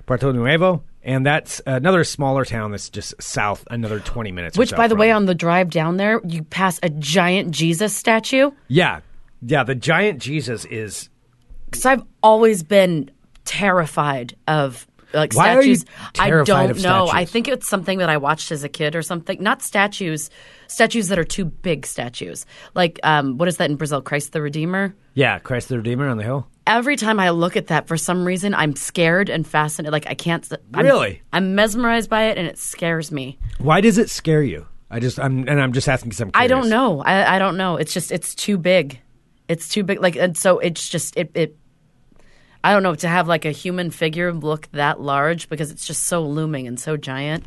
Puerto 0.06 0.34
Nuevo, 0.34 0.84
and 1.04 1.26
that's 1.26 1.62
another 1.66 2.04
smaller 2.04 2.44
town 2.46 2.72
that's 2.72 2.90
just 2.90 3.14
south, 3.22 3.66
another 3.72 4.00
twenty 4.00 4.32
minutes. 4.32 4.58
Which, 4.58 4.70
so 4.70 4.78
by 4.78 4.88
the 4.88 4.96
way, 4.96 5.12
on 5.12 5.26
the 5.26 5.36
drive 5.36 5.70
down 5.70 5.98
there, 5.98 6.22
you 6.28 6.44
pass 6.44 6.80
a 6.84 6.90
giant 6.90 7.52
Jesus 7.52 7.96
statue. 7.96 8.52
yeah, 8.68 9.00
yeah, 9.42 9.64
the 9.64 9.76
giant 9.76 10.22
Jesus 10.22 10.66
is. 10.66 11.10
Because 11.66 11.86
I've 11.86 12.04
always 12.24 12.64
been 12.64 13.12
terrified 13.46 14.36
of 14.48 14.88
like 15.14 15.34
Why 15.34 15.56
are 15.56 15.64
you 15.64 15.76
statues. 15.76 16.20
I 16.20 16.30
don't 16.30 16.82
know. 16.82 17.08
I 17.12 17.26
think 17.26 17.48
it's 17.48 17.68
something 17.68 18.00
that 18.00 18.10
I 18.10 18.18
watched 18.18 18.52
as 18.52 18.64
a 18.64 18.70
kid 18.70 18.96
or 18.96 19.02
something. 19.02 19.42
Not 19.42 19.62
statues, 19.62 20.30
statues 20.68 21.08
that 21.08 21.20
are 21.20 21.24
too 21.24 21.46
big 21.46 21.86
statues. 21.86 22.46
Like 22.76 23.00
um, 23.04 23.38
what 23.38 23.48
is 23.48 23.58
that 23.58 23.70
in 23.70 23.76
Brazil? 23.76 24.02
Christ 24.02 24.34
the 24.34 24.42
Redeemer. 24.42 24.96
Yeah, 25.14 25.40
Christ 25.40 25.70
the 25.70 25.78
Redeemer 25.78 26.08
on 26.08 26.18
the 26.18 26.24
hill. 26.24 26.48
Every 26.68 26.96
time 26.96 27.20
I 27.20 27.32
look 27.32 27.58
at 27.58 27.68
that, 27.68 27.88
for 27.88 27.98
some 27.98 28.26
reason, 28.26 28.54
I'm 28.54 28.76
scared 28.76 29.30
and 29.30 29.46
fascinated. 29.46 29.92
Like 29.92 30.08
I 30.08 30.14
can't. 30.14 30.48
I'm, 30.74 30.86
Really? 30.86 31.22
I'm 31.34 31.56
mesmerized 31.56 32.10
by 32.10 32.26
it, 32.26 32.38
and 32.38 32.48
it 32.48 32.58
scares 32.58 33.12
me. 33.12 33.40
Why 33.58 33.82
does 33.82 33.98
it 33.98 34.10
scare 34.10 34.44
you? 34.44 34.68
I 34.92 35.00
just, 35.00 35.20
I'm, 35.20 35.48
and 35.48 35.62
I'm 35.62 35.74
just 35.74 35.88
asking 35.88 36.14
I'm. 36.20 36.32
I 36.34 36.48
don't 36.48 36.70
know. 36.70 37.02
I, 37.02 37.36
I 37.36 37.40
don't 37.40 37.58
know. 37.58 37.76
It's 37.78 37.94
just 37.94 38.12
it's 38.12 38.34
too 38.34 38.58
big. 38.58 39.00
It's 39.48 39.70
too 39.70 39.84
big. 39.84 40.00
Like 40.02 40.16
and 40.16 40.38
so 40.38 40.60
it's 40.60 40.88
just 40.88 41.18
it 41.18 41.32
it. 41.34 41.58
I 42.64 42.74
don't 42.74 42.84
know 42.84 42.96
to 42.96 43.08
have 43.08 43.28
like 43.28 43.46
a 43.46 43.52
human 43.52 43.90
figure 43.92 44.34
look 44.34 44.70
that 44.74 45.00
large 45.00 45.48
because 45.50 45.72
it's 45.72 45.86
just 45.88 46.04
so 46.04 46.24
looming 46.26 46.68
and 46.68 46.80
so 46.80 46.98
giant. 46.98 47.46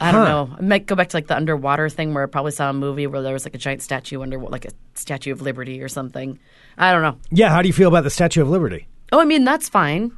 I 0.00 0.10
don't 0.12 0.26
Huh. 0.26 0.28
know. 0.46 0.56
I 0.58 0.62
might 0.62 0.86
go 0.86 0.94
back 0.96 1.10
to 1.10 1.16
like 1.16 1.28
the 1.28 1.36
underwater 1.36 1.88
thing 1.88 2.12
where 2.12 2.24
I 2.24 2.26
probably 2.26 2.50
saw 2.52 2.68
a 2.70 2.72
movie 2.72 3.06
where 3.06 3.22
there 3.22 3.32
was 3.32 3.44
like 3.46 3.54
a 3.54 3.58
giant 3.58 3.82
statue 3.82 4.20
under 4.22 4.38
like 4.38 4.64
a 4.64 4.70
Statue 4.94 5.32
of 5.32 5.40
Liberty 5.40 5.80
or 5.82 5.88
something. 5.88 6.38
I 6.76 6.92
don't 6.92 7.02
know. 7.02 7.16
Yeah, 7.30 7.48
how 7.50 7.62
do 7.62 7.68
you 7.68 7.72
feel 7.72 7.88
about 7.88 8.04
the 8.04 8.10
Statue 8.10 8.42
of 8.42 8.50
Liberty? 8.50 8.88
Oh, 9.12 9.20
I 9.20 9.24
mean 9.24 9.44
that's 9.44 9.68
fine. 9.68 10.12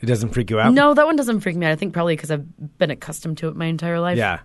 It 0.00 0.06
doesn't 0.06 0.30
freak 0.30 0.50
you 0.50 0.58
out. 0.58 0.74
No, 0.74 0.94
that 0.94 1.06
one 1.06 1.14
doesn't 1.16 1.40
freak 1.40 1.56
me 1.56 1.64
out. 1.66 1.72
I 1.72 1.76
think 1.76 1.92
probably 1.94 2.16
because 2.16 2.30
I've 2.32 2.76
been 2.78 2.90
accustomed 2.90 3.38
to 3.38 3.48
it 3.48 3.54
my 3.56 3.66
entire 3.66 4.00
life. 4.00 4.18
Yeah, 4.18 4.40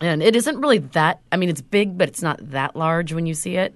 and 0.00 0.22
it 0.22 0.36
isn't 0.36 0.60
really 0.60 0.78
that. 0.78 1.20
I 1.32 1.36
mean, 1.38 1.48
it's 1.48 1.62
big, 1.62 1.96
but 1.96 2.08
it's 2.08 2.20
not 2.22 2.38
that 2.50 2.76
large 2.76 3.12
when 3.14 3.24
you 3.26 3.32
see 3.34 3.56
it. 3.56 3.74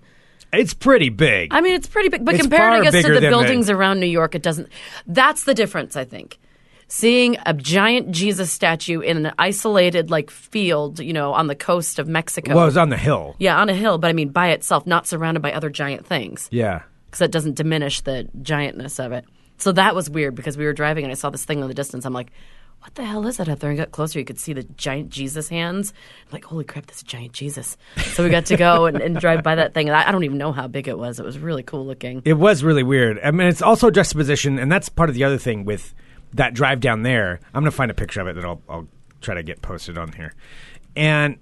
It's 0.56 0.74
pretty 0.74 1.08
big. 1.08 1.52
I 1.52 1.60
mean, 1.60 1.74
it's 1.74 1.86
pretty 1.86 2.08
big, 2.08 2.24
but 2.24 2.34
It's 2.34 2.42
compared, 2.42 2.60
far 2.60 2.70
I 2.80 2.82
guess, 2.82 2.92
to 2.92 2.98
bigger 2.98 3.14
the 3.14 3.20
than 3.20 3.30
the- 3.30 3.36
buildings 3.36 3.70
around 3.70 4.00
New 4.00 4.06
York, 4.06 4.34
it 4.34 4.42
doesn't. 4.42 4.68
That's 5.06 5.44
the 5.44 5.54
difference, 5.54 5.96
I 5.96 6.04
think. 6.04 6.38
Seeing 6.86 7.36
a 7.46 7.54
giant 7.54 8.10
Jesus 8.10 8.52
statue 8.52 9.00
in 9.00 9.24
an 9.26 9.32
isolated, 9.38 10.10
like, 10.10 10.30
field, 10.30 11.00
you 11.00 11.12
know, 11.14 11.32
on 11.32 11.46
the 11.46 11.54
coast 11.54 11.98
of 11.98 12.06
Mexico. 12.06 12.54
well, 12.54 12.64
it 12.64 12.66
was 12.66 12.76
on 12.76 12.90
the 12.90 12.96
hill. 12.96 13.34
yeah, 13.38 13.58
on 13.58 13.68
a 13.70 13.74
hill, 13.74 13.96
but 13.98 14.08
I 14.08 14.12
mean, 14.12 14.28
by 14.28 14.48
itself, 14.50 14.86
not 14.86 15.06
surrounded 15.06 15.40
by 15.40 15.52
other 15.52 15.70
giant 15.70 16.06
things, 16.06 16.48
Yeah. 16.52 16.82
because 17.06 17.20
that 17.20 17.30
doesn't 17.30 17.56
diminish 17.56 18.02
the 18.02 18.28
giantness 18.42 19.04
of 19.04 19.12
it. 19.12 19.24
So 19.56 19.72
that 19.72 19.94
was 19.94 20.10
weird 20.10 20.34
because 20.34 20.58
we 20.58 20.64
were 20.66 20.72
driving 20.72 21.04
and 21.04 21.10
I 21.10 21.14
saw 21.14 21.30
this 21.30 21.44
thing 21.44 21.60
in 21.60 21.68
the 21.68 21.74
distance. 21.74 22.04
I'm 22.04 22.12
like, 22.12 22.32
what 22.84 22.96
the 22.96 23.04
hell 23.04 23.26
is 23.26 23.38
that 23.38 23.48
up 23.48 23.60
there? 23.60 23.70
And 23.70 23.78
got 23.78 23.92
closer, 23.92 24.18
you 24.18 24.26
could 24.26 24.38
see 24.38 24.52
the 24.52 24.62
giant 24.62 25.08
Jesus 25.08 25.48
hands. 25.48 25.94
I'm 26.26 26.32
like, 26.32 26.44
holy 26.44 26.64
crap, 26.64 26.84
that's 26.84 27.00
a 27.00 27.06
giant 27.06 27.32
Jesus. 27.32 27.78
So 27.96 28.22
we 28.22 28.28
got 28.28 28.44
to 28.46 28.58
go 28.58 28.84
and, 28.84 29.00
and 29.00 29.18
drive 29.18 29.42
by 29.42 29.54
that 29.54 29.72
thing. 29.72 29.88
And 29.88 29.96
I, 29.96 30.06
I 30.06 30.12
don't 30.12 30.24
even 30.24 30.36
know 30.36 30.52
how 30.52 30.66
big 30.66 30.86
it 30.86 30.98
was. 30.98 31.18
It 31.18 31.24
was 31.24 31.38
really 31.38 31.62
cool 31.62 31.86
looking. 31.86 32.20
It 32.26 32.34
was 32.34 32.62
really 32.62 32.82
weird. 32.82 33.18
I 33.24 33.30
mean, 33.30 33.48
it's 33.48 33.62
also 33.62 33.90
juxtaposition, 33.90 34.58
and 34.58 34.70
that's 34.70 34.90
part 34.90 35.08
of 35.08 35.14
the 35.14 35.24
other 35.24 35.38
thing 35.38 35.64
with 35.64 35.94
that 36.34 36.52
drive 36.52 36.80
down 36.80 37.04
there. 37.04 37.40
I'm 37.54 37.62
going 37.62 37.70
to 37.70 37.76
find 37.76 37.90
a 37.90 37.94
picture 37.94 38.20
of 38.20 38.26
it 38.26 38.34
that 38.34 38.44
I'll, 38.44 38.60
I'll 38.68 38.86
try 39.22 39.34
to 39.34 39.42
get 39.42 39.62
posted 39.62 39.96
on 39.96 40.12
here. 40.12 40.34
And 40.94 41.38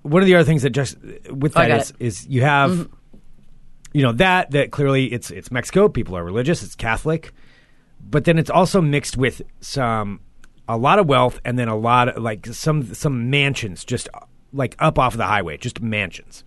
one 0.00 0.22
of 0.22 0.26
the 0.26 0.34
other 0.34 0.44
things 0.44 0.62
that 0.62 0.70
just 0.70 0.96
with 1.30 1.58
Oh, 1.58 1.60
that 1.60 1.82
is, 1.82 1.92
is 1.98 2.26
you 2.26 2.40
have, 2.40 2.70
mm-hmm. 2.70 2.94
you 3.92 4.02
know, 4.02 4.12
that 4.12 4.52
that 4.52 4.70
clearly 4.70 5.12
it's 5.12 5.30
it's 5.30 5.50
Mexico. 5.50 5.90
People 5.90 6.16
are 6.16 6.24
religious. 6.24 6.62
It's 6.62 6.74
Catholic, 6.74 7.32
but 8.00 8.24
then 8.24 8.38
it's 8.38 8.48
also 8.48 8.80
mixed 8.80 9.18
with 9.18 9.42
some 9.60 10.20
a 10.74 10.76
lot 10.76 10.98
of 10.98 11.06
wealth, 11.06 11.40
and 11.44 11.58
then 11.58 11.68
a 11.68 11.76
lot 11.76 12.08
of 12.08 12.22
like 12.22 12.46
some 12.46 12.94
some 12.94 13.28
mansions 13.30 13.84
just 13.84 14.08
like 14.52 14.74
up 14.78 14.98
off 14.98 15.14
of 15.14 15.18
the 15.18 15.26
highway, 15.26 15.56
just 15.56 15.80
mansions 15.80 16.44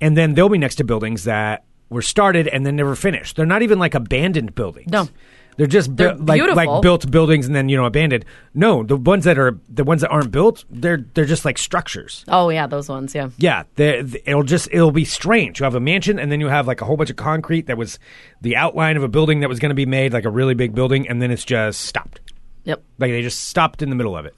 and 0.00 0.14
then 0.16 0.34
they'll 0.34 0.50
be 0.50 0.58
next 0.58 0.74
to 0.76 0.84
buildings 0.84 1.24
that 1.24 1.64
were 1.88 2.02
started 2.02 2.46
and 2.48 2.66
then 2.66 2.76
never 2.76 2.94
finished. 2.94 3.34
They're 3.36 3.46
not 3.46 3.62
even 3.62 3.78
like 3.78 3.94
abandoned 3.94 4.54
buildings. 4.54 4.92
No. 4.92 5.08
They're 5.56 5.66
just 5.66 5.88
bu- 5.96 5.96
They're 6.18 6.48
like 6.54 6.66
like 6.68 6.82
built 6.82 7.10
buildings 7.10 7.46
and 7.46 7.56
then 7.56 7.70
you 7.70 7.78
know 7.78 7.86
abandoned. 7.86 8.26
No, 8.52 8.82
the 8.82 8.94
ones 8.98 9.24
that 9.24 9.38
are 9.38 9.58
the 9.70 9.84
ones 9.84 10.02
that 10.02 10.10
aren't 10.10 10.30
built, 10.30 10.66
they're 10.68 10.98
they're 11.14 11.24
just 11.24 11.46
like 11.46 11.56
structures. 11.56 12.26
Oh, 12.28 12.50
yeah, 12.50 12.66
those 12.66 12.90
ones, 12.90 13.14
yeah. 13.14 13.30
Yeah, 13.38 13.62
they're- 13.76 14.04
it'll 14.26 14.42
just 14.42 14.68
it'll 14.70 14.90
be 14.90 15.06
strange. 15.06 15.58
You 15.60 15.64
have 15.64 15.74
a 15.74 15.80
mansion 15.80 16.18
and 16.18 16.30
then 16.30 16.40
you 16.40 16.48
have 16.48 16.66
like 16.66 16.82
a 16.82 16.84
whole 16.84 16.98
bunch 16.98 17.08
of 17.08 17.16
concrete 17.16 17.68
that 17.68 17.78
was 17.78 17.98
the 18.42 18.54
outline 18.54 18.98
of 18.98 19.02
a 19.02 19.08
building 19.08 19.40
that 19.40 19.48
was 19.48 19.58
going 19.58 19.70
to 19.70 19.74
be 19.74 19.86
made 19.86 20.12
like 20.12 20.26
a 20.26 20.30
really 20.30 20.52
big 20.54 20.74
building 20.74 21.08
and 21.08 21.22
then 21.22 21.30
it's 21.30 21.44
just 21.46 21.80
stopped. 21.80 22.20
Yep. 22.66 22.82
Like 22.98 23.10
they 23.10 23.22
just 23.22 23.44
stopped 23.44 23.80
in 23.80 23.88
the 23.88 23.96
middle 23.96 24.16
of 24.16 24.26
it 24.26 24.34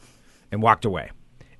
and 0.52 0.62
walked 0.62 0.84
away. 0.84 1.10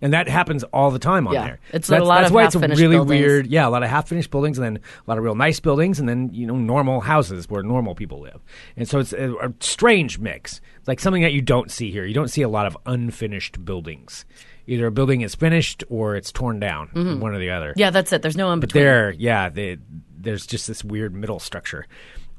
And 0.01 0.13
that 0.13 0.29
happens 0.29 0.63
all 0.63 0.93
the 0.93 1.01
time 1.01 1.27
on 1.27 1.35
Yeah. 1.35 1.45
there. 1.45 1.61
It's 1.73 1.89
So 1.89 1.97
a 1.97 1.99
that's, 1.99 2.07
lot 2.09 2.15
that's 2.19 2.29
of 2.29 2.35
why 2.35 2.45
it's 2.45 2.55
really 2.81 2.97
buildings. 2.99 3.09
weird. 3.21 3.47
Yeah, 3.49 3.67
a 3.67 3.71
lot 3.71 3.83
of 3.83 3.89
half 3.91 4.07
finished 4.09 4.31
buildings, 4.31 4.57
and 4.57 4.65
then 4.65 4.77
a 4.77 5.11
lot 5.11 5.19
of 5.19 5.25
real 5.25 5.35
nice 5.35 5.59
buildings, 5.59 5.99
and 5.99 6.09
then 6.09 6.31
you 6.33 6.47
know 6.47 6.55
normal 6.55 7.01
houses 7.01 7.51
where 7.51 7.65
normal 7.65 7.97
people 7.97 8.21
live. 8.21 8.39
And 8.77 8.89
so 8.89 9.01
it's 9.01 9.13
a, 9.13 9.35
a 9.39 9.53
strange 9.59 10.21
mix. 10.21 10.61
It's 10.77 10.87
like 10.87 11.01
something 11.01 11.23
that 11.23 11.33
you 11.33 11.43
don't 11.43 11.69
see 11.69 11.91
here. 11.91 12.05
You 12.07 12.15
don't 12.15 12.29
see 12.29 12.43
a 12.43 12.49
lot 12.49 12.65
of 12.67 12.77
unfinished 12.87 13.65
buildings. 13.65 14.25
Either 14.69 14.87
a 14.87 14.93
building 14.93 15.23
is 15.23 15.35
finished 15.35 15.83
or 15.89 16.15
it's 16.15 16.31
torn 16.31 16.61
down, 16.61 16.89
one 17.21 17.35
or 17.35 17.39
the 17.41 17.51
other. 17.51 17.71
Mm-hmm. 17.71 17.81
Yeah, 17.81 17.91
that's 17.91 18.13
it. 18.13 18.23
There's 18.23 18.37
no 18.37 18.53
in 18.53 18.61
between. 18.61 18.83
But 18.83 18.85
There, 18.85 19.11
yeah, 19.13 19.49
they, 19.49 19.79
there's 20.17 20.47
just 20.47 20.69
this 20.69 20.85
weird 20.85 21.13
middle 21.15 21.41
structure. 21.41 21.87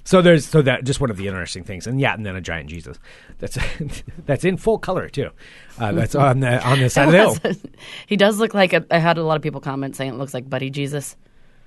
So 0.03 0.21
there's 0.21 0.45
so 0.45 0.61
that 0.63 0.83
just 0.83 0.99
one 0.99 1.11
of 1.11 1.17
the 1.17 1.27
interesting 1.27 1.63
things, 1.63 1.85
and 1.85 1.99
yeah, 1.99 2.13
and 2.13 2.25
then 2.25 2.35
a 2.35 2.41
giant 2.41 2.69
Jesus 2.69 2.97
that's 3.37 3.57
that's 4.25 4.43
in 4.43 4.57
full 4.57 4.79
color 4.79 5.09
too. 5.09 5.29
Uh, 5.77 5.91
that's 5.91 6.15
on 6.15 6.39
the 6.39 6.63
on 6.65 6.79
the 6.79 6.89
side 6.89 7.13
of 7.13 7.41
the 7.41 7.49
hill. 7.49 7.55
he 8.07 8.17
does 8.17 8.39
look 8.39 8.53
like 8.53 8.73
a, 8.73 8.85
I 8.91 8.97
had 8.97 9.17
a 9.17 9.23
lot 9.23 9.35
of 9.35 9.41
people 9.41 9.61
comment 9.61 9.95
saying 9.95 10.13
it 10.13 10.17
looks 10.17 10.33
like 10.33 10.49
Buddy 10.49 10.69
Jesus. 10.69 11.15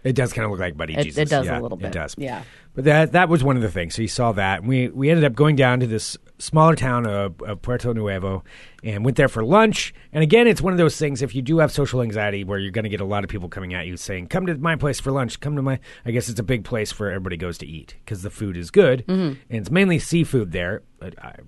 It 0.05 0.15
does 0.15 0.33
kind 0.33 0.45
of 0.45 0.51
look 0.51 0.61
like 0.61 0.77
Buddy 0.77 0.95
It- 0.95 1.01
it 1.01 1.05
Jesus. 1.05 1.29
does 1.31 1.47
a 1.49 1.61
little 1.61 1.77
bit, 1.79 1.89
It 1.89 1.93
does. 1.93 2.15
yeah. 2.19 2.43
But 2.75 2.85
that 2.85 3.13
that 3.13 3.29
was 3.29 3.45
one 3.45 3.57
of 3.57 3.63
the 3.63 3.71
things. 3.71 3.95
So 3.95 4.03
you 4.03 4.09
saw 4.09 4.33
that. 4.33 4.65
We 4.65 4.89
we 4.89 5.11
ended 5.11 5.25
up 5.25 5.35
going 5.35 5.57
down 5.57 5.81
to 5.81 5.87
this 5.87 6.17
smaller 6.39 6.75
town 6.75 7.07
of, 7.07 7.41
of 7.43 7.63
Puerto 7.63 7.93
Nuevo 7.95 8.43
and 8.83 9.05
went 9.05 9.17
there 9.17 9.29
for 9.29 9.45
lunch. 9.45 9.95
And 10.13 10.23
again, 10.25 10.47
it's 10.49 10.61
one 10.63 10.73
of 10.73 10.79
those 10.79 10.97
things. 10.97 11.23
If 11.23 11.35
you 11.35 11.43
do 11.43 11.59
have 11.59 11.71
social 11.71 12.03
anxiety, 12.03 12.43
where 12.45 12.59
you're 12.59 12.73
going 12.73 12.83
to 12.85 12.89
get 12.89 13.01
a 13.01 13.05
lot 13.05 13.23
of 13.25 13.31
people 13.31 13.49
coming 13.49 13.75
at 13.75 13.87
you 13.87 13.97
saying, 13.97 14.29
"Come 14.29 14.47
to 14.47 14.57
my 14.57 14.75
place 14.77 14.99
for 15.01 15.13
lunch. 15.13 15.39
Come 15.41 15.55
to 15.57 15.63
my." 15.63 15.79
I 16.07 16.11
guess 16.11 16.29
it's 16.29 16.41
a 16.41 16.45
big 16.45 16.65
place 16.65 16.99
where 16.99 17.11
everybody 17.11 17.37
goes 17.37 17.59
to 17.59 17.67
eat 17.67 17.95
because 18.05 18.23
the 18.23 18.31
food 18.31 18.57
is 18.57 18.71
good 18.71 19.05
Mm-hmm. 19.07 19.13
and 19.23 19.37
it's 19.51 19.71
mainly 19.71 19.99
seafood 19.99 20.53
there. 20.53 20.83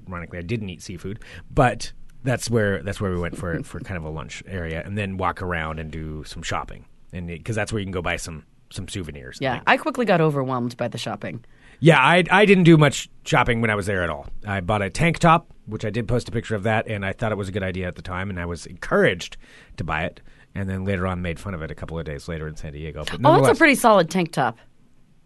Ironically, 0.08 0.38
I 0.38 0.42
didn't 0.42 0.68
eat 0.70 0.82
seafood, 0.82 1.20
but. 1.50 1.92
That's 2.26 2.48
where 2.48 2.82
that's 2.82 3.02
where 3.02 3.10
we 3.10 3.18
went 3.20 3.36
for 3.36 3.62
for 3.64 3.80
kind 3.80 3.98
of 3.98 4.04
a 4.04 4.08
lunch 4.08 4.42
area, 4.46 4.82
and 4.82 4.96
then 4.96 5.18
walk 5.18 5.42
around 5.42 5.78
and 5.78 5.90
do 5.90 6.24
some 6.24 6.42
shopping, 6.42 6.86
and 7.14 7.27
because 7.29 7.57
that's 7.57 7.72
where 7.72 7.81
you 7.81 7.87
can 7.87 7.92
go 7.92 8.03
buy 8.03 8.16
some 8.16 8.44
some 8.70 8.88
souvenirs. 8.88 9.38
Yeah. 9.40 9.61
I 9.66 9.77
quickly 9.77 10.05
got 10.05 10.20
overwhelmed 10.20 10.77
by 10.77 10.88
the 10.88 10.98
shopping. 10.98 11.44
Yeah, 11.81 11.98
I 12.00 12.24
I 12.31 12.44
didn't 12.44 12.64
do 12.64 12.77
much 12.77 13.09
shopping 13.24 13.61
when 13.61 13.70
I 13.70 13.74
was 13.74 13.87
there 13.87 14.03
at 14.03 14.11
all. 14.11 14.27
I 14.46 14.61
bought 14.61 14.83
a 14.83 14.90
tank 14.90 15.18
top, 15.18 15.53
which 15.66 15.85
I 15.85 15.90
did 15.90 16.09
post 16.09 16.29
a 16.29 16.33
picture 16.33 16.55
of 16.55 16.62
that, 16.64 16.87
and 16.88 17.05
I 17.05 17.12
thought 17.12 17.33
it 17.33 17.38
was 17.38 17.48
a 17.48 17.53
good 17.53 17.62
idea 17.62 17.87
at 17.88 17.94
the 17.96 18.03
time, 18.03 18.31
and 18.31 18.38
I 18.40 18.46
was 18.46 18.66
encouraged 18.66 19.37
to 19.77 19.85
buy 19.85 20.05
it. 20.05 20.20
And 20.57 20.68
then 20.70 20.85
later 20.85 21.07
on, 21.07 21.20
made 21.20 21.40
fun 21.40 21.53
of 21.53 21.62
it 21.62 21.70
a 21.72 21.74
couple 21.74 21.98
of 21.98 22.05
days 22.05 22.29
later 22.29 22.46
in 22.46 22.55
San 22.57 22.72
Diego. 22.72 23.05
But 23.05 23.20
Oh, 23.24 23.42
that's 23.42 23.57
a 23.57 23.59
pretty 23.59 23.74
solid 23.74 24.09
tank 24.09 24.31
top. 24.31 24.57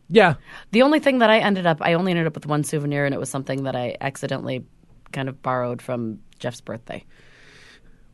yeah. 0.09 0.35
The 0.73 0.81
only 0.83 1.01
thing 1.01 1.19
that 1.19 1.29
I 1.29 1.39
ended 1.39 1.67
up, 1.67 1.79
I 1.83 1.93
only 1.93 2.13
ended 2.13 2.27
up 2.27 2.35
with 2.35 2.47
one 2.47 2.65
souvenir, 2.65 3.05
and 3.05 3.15
it 3.15 3.19
was 3.19 3.29
something 3.29 3.65
that 3.65 3.77
I 3.77 3.97
accidentally 4.01 4.65
kind 5.13 5.29
of 5.29 5.43
borrowed 5.43 5.83
from 5.83 6.21
Jeff's 6.39 6.63
birthday. 6.63 7.05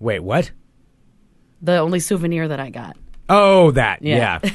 Wait, 0.01 0.21
what? 0.21 0.51
The 1.63 1.79
only 1.79 2.01
souvenir 2.01 2.49
that 2.49 2.59
I 2.59 2.71
got. 2.71 2.97
Oh, 3.29 3.71
that. 3.73 4.03
Yeah. 4.03 4.41
Yeah. 4.43 4.51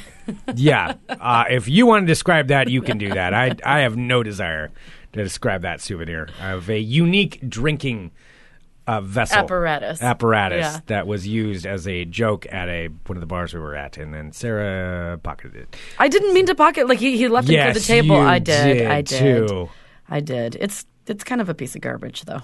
Yeah. 0.56 0.94
Uh, 1.10 1.46
if 1.50 1.68
you 1.68 1.86
want 1.88 2.04
to 2.04 2.08
describe 2.08 2.50
that, 2.50 2.70
you 2.70 2.82
can 2.82 2.98
do 2.98 3.10
that. 3.10 3.34
I, 3.34 3.56
I 3.66 3.80
have 3.80 3.98
no 3.98 4.22
desire 4.22 4.72
to 5.14 5.24
describe 5.24 5.64
that 5.64 5.82
souvenir 5.82 6.30
of 6.40 6.70
a 6.70 6.78
unique 6.78 7.40
drinking 7.50 8.12
uh, 8.86 9.02
vessel. 9.02 9.40
Apparatus. 9.40 10.02
Apparatus 10.04 10.60
Yeah. 10.60 10.80
that 10.86 11.08
was 11.08 11.28
used 11.28 11.66
as 11.66 11.88
a 11.88 12.06
joke 12.06 12.46
at 12.52 12.70
a 12.70 12.90
one 13.08 13.18
of 13.18 13.22
the 13.22 13.28
bars 13.28 13.54
we 13.54 13.60
were 13.60 13.76
at. 13.76 13.98
And 13.98 14.14
then 14.14 14.32
Sarah 14.32 15.18
pocketed 15.18 15.56
it. 15.56 15.76
I 15.98 16.08
didn't 16.08 16.34
mean 16.34 16.46
to 16.46 16.56
pocket. 16.56 16.88
Like 16.88 17.00
he, 17.00 17.18
he 17.18 17.28
left 17.28 17.50
it 17.50 17.54
yes, 17.54 17.74
for 17.74 17.80
the 17.80 17.86
table. 17.86 18.16
I 18.16 18.38
did. 18.40 18.86
I 18.86 19.02
did. 19.02 19.48
Too. 19.48 19.70
I 20.10 20.20
did. 20.20 20.58
It's 20.60 20.86
it's 21.08 21.24
kind 21.24 21.42
of 21.42 21.50
a 21.50 21.56
piece 21.56 21.76
of 21.76 21.82
garbage 21.82 22.24
though. 22.26 22.42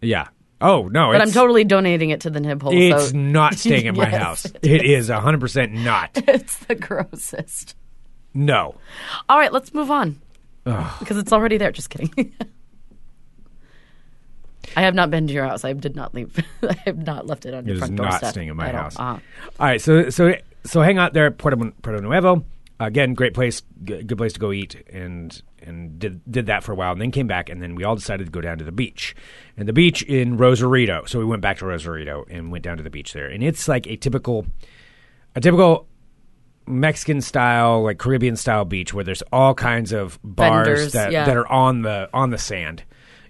Yeah. 0.00 0.28
Oh, 0.60 0.88
no. 0.88 1.12
But 1.12 1.20
I'm 1.20 1.30
totally 1.32 1.64
donating 1.64 2.10
it 2.10 2.22
to 2.22 2.30
the 2.30 2.40
nib 2.40 2.62
hole. 2.62 2.72
It's 2.74 3.10
so 3.10 3.16
not 3.16 3.54
staying 3.58 3.86
in 3.86 3.96
my 3.96 4.08
Yes, 4.10 4.22
house. 4.22 4.44
it 4.46 4.58
It 4.64 4.84
is 4.86 5.08
100% 5.10 5.72
not. 5.72 6.10
it's 6.28 6.58
the 6.66 6.74
grossest. 6.74 7.74
No. 8.32 8.74
All 9.28 9.38
right, 9.38 9.52
let's 9.52 9.72
move 9.74 9.90
on 9.90 10.18
because 10.64 11.16
it's 11.16 11.32
already 11.32 11.58
there. 11.58 11.72
Just 11.72 11.90
kidding. 11.90 12.34
I 14.76 14.82
have 14.82 14.94
not 14.94 15.10
been 15.10 15.26
to 15.26 15.32
your 15.32 15.46
house. 15.46 15.64
I 15.64 15.72
did 15.72 15.94
not 15.96 16.14
leave. 16.14 16.36
I 16.62 16.74
have 16.84 16.98
not 16.98 17.26
left 17.26 17.46
it 17.46 17.54
on 17.54 17.60
It 17.64 17.66
your 17.68 17.74
is 17.74 17.78
front 17.80 17.94
not 17.94 18.24
staying 18.26 18.48
in 18.48 18.56
my 18.56 18.70
all. 18.72 18.76
house. 18.82 18.96
Uh-huh. 18.98 19.18
All 19.60 19.66
right, 19.66 19.80
so 19.80 20.10
so 20.10 20.34
so 20.64 20.82
hang 20.82 20.98
out 20.98 21.12
there 21.12 21.26
at 21.26 21.38
Puerto, 21.38 21.56
Puerto 21.82 22.00
Nuevo. 22.02 22.44
Again, 22.78 23.14
great 23.14 23.32
place, 23.32 23.62
good 23.84 24.18
place 24.18 24.34
to 24.34 24.40
go 24.40 24.52
eat, 24.52 24.74
and 24.92 25.40
and 25.66 25.98
did 25.98 26.20
did 26.30 26.46
that 26.46 26.62
for 26.62 26.72
a 26.72 26.74
while, 26.74 26.92
and 26.92 27.00
then 27.00 27.10
came 27.10 27.26
back, 27.26 27.48
and 27.48 27.62
then 27.62 27.74
we 27.74 27.84
all 27.84 27.94
decided 27.94 28.26
to 28.26 28.30
go 28.30 28.40
down 28.40 28.58
to 28.58 28.64
the 28.64 28.72
beach, 28.72 29.14
and 29.56 29.68
the 29.68 29.72
beach 29.72 30.02
in 30.02 30.36
Rosarito. 30.36 31.04
So 31.06 31.18
we 31.18 31.24
went 31.24 31.42
back 31.42 31.58
to 31.58 31.66
Rosarito 31.66 32.24
and 32.30 32.50
went 32.52 32.64
down 32.64 32.76
to 32.76 32.82
the 32.82 32.90
beach 32.90 33.12
there, 33.12 33.28
and 33.28 33.42
it's 33.42 33.68
like 33.68 33.86
a 33.86 33.96
typical, 33.96 34.46
a 35.34 35.40
typical 35.40 35.86
Mexican 36.66 37.20
style, 37.20 37.82
like 37.82 37.98
Caribbean 37.98 38.36
style 38.36 38.64
beach 38.64 38.92
where 38.92 39.04
there's 39.04 39.22
all 39.32 39.54
kinds 39.54 39.92
of 39.92 40.18
bars 40.22 40.66
Vendors, 40.66 40.92
that, 40.92 41.12
yeah. 41.12 41.24
that 41.24 41.36
are 41.36 41.46
on 41.48 41.82
the 41.82 42.08
on 42.12 42.30
the 42.30 42.38
sand, 42.38 42.84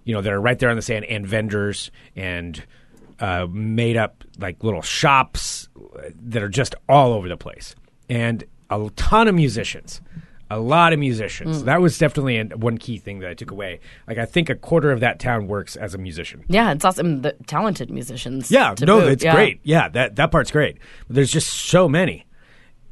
you 0.05 0.14
know, 0.14 0.20
that 0.20 0.33
are 0.33 0.40
right 0.40 0.59
there 0.59 0.70
on 0.70 0.77
the 0.77 0.83
sand, 0.83 1.05
and 1.07 1.27
vendors 1.27 1.90
and 2.14 2.62
uh, 3.20 3.46
made 3.51 3.96
up 3.96 4.25
like 4.38 4.62
little 4.62 4.83
shops 4.83 5.68
that 6.14 6.42
are 6.42 6.49
just 6.49 6.75
all 6.88 7.12
over 7.12 7.29
the 7.29 7.37
place, 7.37 7.75
and 8.09 8.44
a 8.70 8.90
ton 8.96 9.29
of 9.29 9.35
musicians. 9.35 10.01
A 10.50 10.59
lot 10.61 10.92
of 10.92 10.98
musicians. 10.98 11.61
Hmm. 11.61 11.64
That 11.66 11.80
was 11.80 11.98
definitely 11.98 12.37
an, 12.37 12.50
one 12.61 12.78
key 12.78 12.98
thing 12.98 13.18
that 13.20 13.30
I 13.30 13.35
took 13.35 13.50
away. 13.50 13.80
Like 14.06 14.18
I 14.18 14.26
think 14.26 14.48
a 14.50 14.54
quarter 14.54 14.92
of 14.92 15.00
that 15.00 15.18
town 15.18 15.48
works 15.48 15.74
as 15.74 15.94
a 15.94 15.98
musician. 15.98 16.44
Yeah, 16.48 16.72
it's 16.72 16.85
awesome. 16.85 17.22
The 17.22 17.32
talented 17.46 17.90
musicians. 17.90 18.50
Yeah, 18.50 18.74
no, 18.82 19.00
boot. 19.00 19.12
it's 19.12 19.24
Yeah. 19.24 19.35
great. 19.35 19.61
Yeah, 19.64 19.88
that 19.88 20.16
that 20.16 20.30
part's 20.30 20.50
great. 20.50 20.76
But 21.09 21.16
there's 21.16 21.32
just 21.32 21.48
so 21.52 21.88
many, 21.88 22.25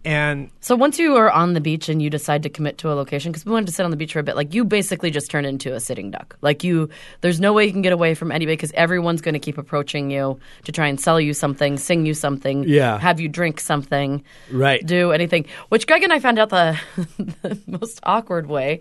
and 0.05 0.51
So 0.61 0.77
once 0.77 0.99
you 0.99 1.17
are 1.17 1.31
on 1.31 1.55
the 1.55 1.61
beach 1.61 1.88
and 1.88 2.03
you 2.03 2.11
decide 2.11 2.43
to 2.43 2.49
commit 2.51 2.79
to 2.79 2.93
a 2.93 2.95
location, 2.95 3.33
because 3.33 3.45
we 3.47 3.53
wanted 3.53 3.67
to 3.67 3.73
sit 3.73 3.85
on 3.85 3.90
the 3.90 3.97
beach 3.97 4.12
for 4.12 4.19
a 4.19 4.23
bit, 4.23 4.37
like 4.37 4.53
you 4.55 4.64
basically 4.64 5.11
just 5.11 5.31
turn 5.31 5.45
into 5.45 5.75
a 5.75 5.81
sitting 5.81 6.11
duck. 6.11 6.37
Like 6.43 6.62
you, 6.64 6.88
there's 7.23 7.40
no 7.40 7.53
way 7.53 7.64
you 7.64 7.73
can 7.73 7.83
get 7.83 7.93
away 7.93 8.14
from 8.14 8.31
anybody 8.33 8.55
because 8.57 8.73
everyone's 8.73 9.21
going 9.23 9.33
to 9.35 9.38
keep 9.38 9.57
approaching 9.59 10.11
you 10.11 10.38
to 10.64 10.73
try 10.73 10.87
and 10.88 11.01
sell 11.01 11.21
you 11.21 11.33
something, 11.35 11.77
sing 11.79 12.07
you 12.07 12.14
something, 12.14 12.64
Yeah. 12.64 12.99
have 12.99 13.21
you 13.21 13.29
drink 13.29 13.61
something, 13.61 14.23
Right. 14.53 14.85
do 14.85 15.12
anything. 15.12 15.47
Which 15.71 15.87
Greg 15.87 16.03
and 16.03 16.12
I 16.12 16.19
found 16.21 16.38
out 16.38 16.51
the, 16.51 16.79
the 17.43 17.59
most 17.67 18.01
awkward 18.03 18.47
way. 18.47 18.81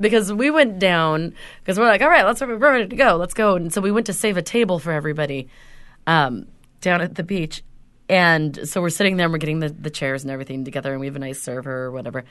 Because 0.00 0.32
we 0.32 0.48
went 0.50 0.78
down, 0.78 1.34
because 1.60 1.76
we're 1.76 1.86
like, 1.86 2.02
all 2.02 2.08
right, 2.08 2.24
let's 2.24 2.40
we're 2.40 2.54
ready 2.56 2.86
to 2.86 2.94
go, 2.96 3.16
let's 3.16 3.34
go. 3.34 3.56
And 3.56 3.72
so 3.72 3.80
we 3.80 3.90
went 3.90 4.06
to 4.06 4.12
save 4.12 4.36
a 4.36 4.42
table 4.42 4.78
for 4.78 4.92
everybody 4.92 5.48
um, 6.06 6.46
down 6.80 7.00
at 7.00 7.16
the 7.16 7.24
beach. 7.24 7.64
And 8.08 8.68
so 8.68 8.80
we're 8.80 8.90
sitting 8.90 9.16
there 9.16 9.26
and 9.26 9.32
we're 9.32 9.38
getting 9.38 9.60
the, 9.60 9.68
the 9.68 9.90
chairs 9.90 10.22
and 10.24 10.30
everything 10.30 10.64
together, 10.64 10.92
and 10.92 11.00
we 11.00 11.06
have 11.06 11.16
a 11.16 11.20
nice 11.20 11.40
server 11.40 11.84
or 11.84 11.90
whatever. 11.90 12.24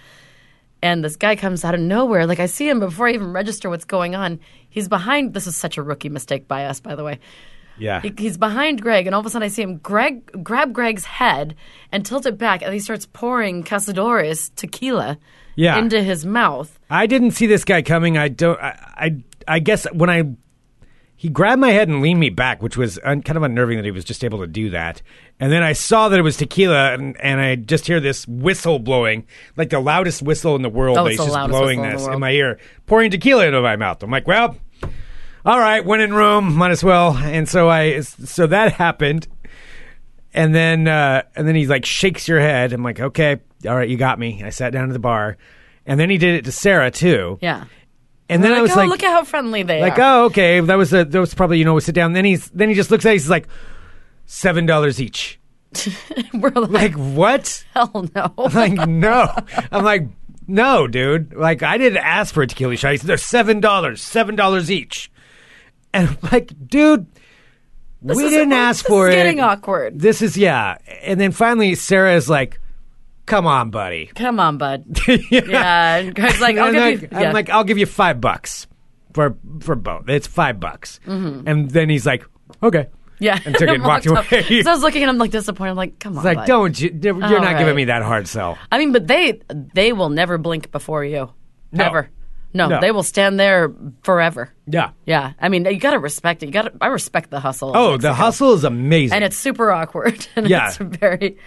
And 0.82 1.04
this 1.04 1.16
guy 1.16 1.36
comes 1.36 1.64
out 1.66 1.74
of 1.76 1.82
nowhere. 1.82 2.26
Like 2.26 2.40
I 2.40 2.46
see 2.48 2.68
him 2.70 2.80
before 2.80 3.08
I 3.08 3.12
even 3.14 3.34
register 3.34 3.70
what's 3.70 3.86
going 3.86 4.16
on. 4.16 4.40
He's 4.70 4.88
behind. 4.88 5.34
This 5.34 5.48
is 5.48 5.56
such 5.58 5.78
a 5.78 5.84
rookie 5.84 6.10
mistake 6.10 6.48
by 6.48 6.66
us, 6.66 6.80
by 6.80 6.96
the 6.96 7.04
way. 7.04 7.20
yeah, 7.80 8.02
He, 8.02 8.14
he's 8.18 8.38
behind 8.38 8.82
Greg, 8.82 9.06
and 9.08 9.14
all 9.16 9.20
of 9.20 9.26
a 9.26 9.30
sudden 9.30 9.46
I 9.46 9.50
see 9.50 9.62
him 9.64 9.78
Greg 9.78 10.44
grab 10.44 10.74
Greg's 10.74 11.06
head 11.06 11.56
and 11.92 12.06
tilt 12.06 12.26
it 12.26 12.38
back, 12.38 12.62
and 12.64 12.74
he 12.74 12.80
starts 12.80 13.06
pouring 13.06 13.64
Cazadores 13.64 14.52
tequila 14.56 15.18
Yeah. 15.56 15.78
into 15.78 16.02
his 16.02 16.26
mouth. 16.26 16.78
I 16.90 17.06
didn't 17.08 17.32
see 17.32 17.46
this 17.48 17.64
guy 17.66 17.82
coming. 17.84 18.18
I 18.18 18.30
don't. 18.30 18.60
I 18.60 18.78
I, 18.98 19.24
I 19.48 19.60
guess 19.60 19.86
when 19.94 20.10
I 20.10 20.24
he 21.20 21.30
grabbed 21.30 21.60
my 21.60 21.72
head 21.72 21.90
and 21.90 22.00
leaned 22.00 22.20
me 22.20 22.30
back, 22.30 22.62
which 22.62 22.78
was 22.78 23.00
un, 23.04 23.24
kind 23.24 23.38
of 23.38 23.44
unnerving 23.44 23.78
that 23.78 23.86
he 23.86 23.92
was 23.92 24.06
just 24.06 24.24
able 24.24 24.38
to 24.40 24.48
do 24.48 24.70
that. 24.70 25.02
And 25.40 25.52
then 25.52 25.64
I 25.64 25.74
saw 25.74 26.10
that 26.10 26.20
it 26.20 26.22
was 26.22 26.38
tequila, 26.38 26.94
and, 26.94 27.20
and 27.20 27.42
I 27.42 27.56
just 27.56 27.88
hear 27.88 28.00
this 28.00 28.28
whistle 28.28 28.78
blowing, 28.78 29.26
like 29.56 29.72
the 29.72 29.80
loudest 29.80 30.22
whistle 30.22 30.56
in 30.56 30.62
the 30.62 30.70
world. 30.70 30.96
Oh, 30.96 31.08
it's 31.08 31.18
he's 31.18 31.28
the 31.28 31.36
just 31.36 31.50
blowing 31.50 31.82
whistle 31.82 31.92
in 31.92 31.98
this 31.98 32.08
in, 32.08 32.20
my 32.20 32.32
ear, 32.32 32.60
pouring 32.86 33.10
tequila 33.10 33.48
into 33.48 33.60
my 33.62 33.76
mouth. 33.76 34.04
I'm 34.04 34.12
like, 34.12 34.28
well, 34.28 34.58
all 35.44 35.60
right, 35.60 35.84
went 35.84 36.04
in 36.04 36.14
room, 36.14 36.54
might 36.54 36.70
as 36.70 36.84
well. 36.84 37.18
And 37.18 37.50
so 37.50 37.68
I, 37.68 38.02
so 38.02 38.46
that 38.46 38.74
happened. 38.74 39.28
And 40.36 40.54
then, 40.54 40.88
uh, 40.88 41.24
and 41.36 41.48
then 41.48 41.56
he 41.56 41.66
like 41.66 41.84
shakes 41.84 42.28
your 42.28 42.40
head. 42.40 42.74
I'm 42.74 42.84
like, 42.84 43.00
okay, 43.00 43.38
all 43.68 43.76
right, 43.76 43.90
you 43.90 43.98
got 43.98 44.20
me. 44.20 44.44
I 44.44 44.52
sat 44.52 44.72
down 44.72 44.88
at 44.88 44.94
the 44.94 45.00
bar, 45.00 45.36
and 45.88 46.00
then 46.00 46.12
he 46.12 46.20
did 46.20 46.36
it 46.36 46.46
to 46.46 46.52
Sarah 46.52 46.92
too. 46.92 47.40
Yeah. 47.42 47.66
And 48.30 48.44
then 48.44 48.54
I 48.54 48.62
was 48.62 48.72
oh, 48.72 48.76
like, 48.76 48.90
look 48.90 49.04
at 49.04 49.12
how 49.12 49.24
friendly 49.24 49.64
they 49.64 49.80
like, 49.82 49.94
are. 49.94 50.02
Like, 50.02 50.22
oh, 50.22 50.26
okay, 50.26 50.60
that 50.60 50.76
was 50.76 50.94
a, 50.94 51.06
that 51.06 51.20
was 51.20 51.34
probably 51.34 51.60
you 51.60 51.66
know, 51.66 51.74
we 51.74 51.82
sit 51.82 51.96
down. 51.96 52.14
Then 52.14 52.26
he's 52.26 52.50
then 52.50 52.70
he 52.70 52.76
just 52.76 52.92
looks 52.92 53.06
at, 53.06 53.10
it, 53.10 53.14
he's 53.14 53.30
like, 53.30 53.48
seven 54.26 54.66
dollars 54.66 55.02
each. 55.02 55.40
We're 56.34 56.50
like, 56.52 56.70
Like 56.70 56.94
what? 56.96 57.66
hell 57.74 58.10
no. 58.16 58.34
like 58.54 58.74
no. 58.88 59.34
I'm 59.72 59.84
like, 59.84 60.08
no, 60.48 60.88
dude. 60.88 61.34
Like 61.34 61.64
I 61.64 61.78
didn't 61.78 62.00
ask 62.00 62.34
for 62.34 62.44
a 62.44 62.48
tequila 62.48 62.76
shot. 62.76 62.92
He 62.92 62.98
said 62.98 63.08
they're 63.08 63.18
seven 63.18 63.60
dollars, 63.60 64.02
seven 64.02 64.36
dollars 64.36 64.70
each. 64.70 65.12
And 65.94 66.10
I'm 66.10 66.18
like, 66.32 66.52
dude, 66.68 67.08
we 68.02 68.26
is- 68.26 68.32
didn't 68.32 68.54
ask 68.54 68.84
this 68.84 68.90
for 68.90 69.08
is 69.08 69.16
it. 69.16 69.18
getting 69.18 69.40
awkward. 69.40 70.00
This 70.00 70.22
is 70.22 70.38
yeah. 70.38 70.78
And 71.02 71.20
then 71.20 71.32
finally, 71.32 71.76
Sarah 71.76 72.16
is 72.16 72.30
like, 72.30 72.60
"Come 73.28 73.46
on, 73.46 73.70
buddy." 73.70 74.08
Come 74.08 74.40
on, 74.40 74.58
bud. 74.58 74.86
yeah. 75.30 75.98
And 75.98 76.18
like, 76.18 76.58
I'll 76.58 76.68
And 76.68 76.76
give 76.76 76.84
I'm 76.84 76.92
you. 76.92 76.98
like- 76.98 77.12
yeah. 77.12 77.20
I'm 77.28 77.34
like, 77.34 77.50
I'll 77.52 77.64
give 77.64 77.78
you 77.78 77.86
five 77.86 78.20
bucks 78.20 78.66
for 79.14 79.38
for 79.62 79.76
both. 79.76 80.10
It's 80.10 80.26
five 80.28 80.60
bucks. 80.60 81.00
And 81.06 81.70
then 81.70 81.90
he's 81.90 82.06
like, 82.06 82.26
okay. 82.64 82.88
Mm-hmm. 82.88 83.24
yeah. 83.24 83.40
and 83.46 83.54
took 83.56 83.70
it 83.70 83.76
and 83.76 83.84
walked 83.84 84.06
away. 84.08 84.24
So 84.64 84.70
I 84.70 84.74
was 84.74 84.82
looking 84.82 85.04
at 85.04 85.10
him 85.10 85.18
like 85.20 85.32
disappointed. 85.32 85.72
I'm 85.72 85.78
like, 85.78 86.00
come 86.00 86.18
on, 86.18 86.24
like, 86.24 86.38
bud. 86.40 86.48
don't 86.48 86.80
you? 86.82 86.98
You're 87.02 87.14
All 87.14 87.20
not 87.20 87.42
right. 87.44 87.58
giving 87.60 87.76
me 87.76 87.86
that 87.86 88.02
hard 88.04 88.28
sell. 88.28 88.58
I 88.72 88.78
mean, 88.80 88.92
but 88.92 89.06
they 89.08 89.40
they 89.74 89.94
will 89.94 90.10
never 90.10 90.38
blink 90.38 90.72
before 90.72 91.04
you. 91.06 91.30
No. 91.72 91.84
Ever. 91.86 92.10
No, 92.54 92.68
No. 92.68 92.80
they 92.82 92.92
will 92.92 93.04
stand 93.04 93.40
there 93.40 93.72
forever. 94.04 94.52
Yeah. 94.66 94.92
Yeah. 95.06 95.34
I 95.40 95.50
mean, 95.50 95.66
you 95.66 95.78
got 95.80 95.92
to 95.92 96.00
respect 96.00 96.42
it. 96.44 96.48
You 96.48 96.52
got 96.52 96.62
to. 96.64 96.72
I 96.82 96.88
respect 96.88 97.30
the 97.30 97.40
hustle. 97.40 97.72
Oh, 97.76 97.98
the 97.98 98.14
hustle 98.14 98.54
is 98.54 98.64
amazing. 98.64 99.16
And 99.16 99.24
it's 99.24 99.38
super 99.38 99.72
awkward. 99.72 100.28
And 100.36 100.50
Yeah. 100.50 100.68
It's 100.68 100.78
very. 100.78 101.38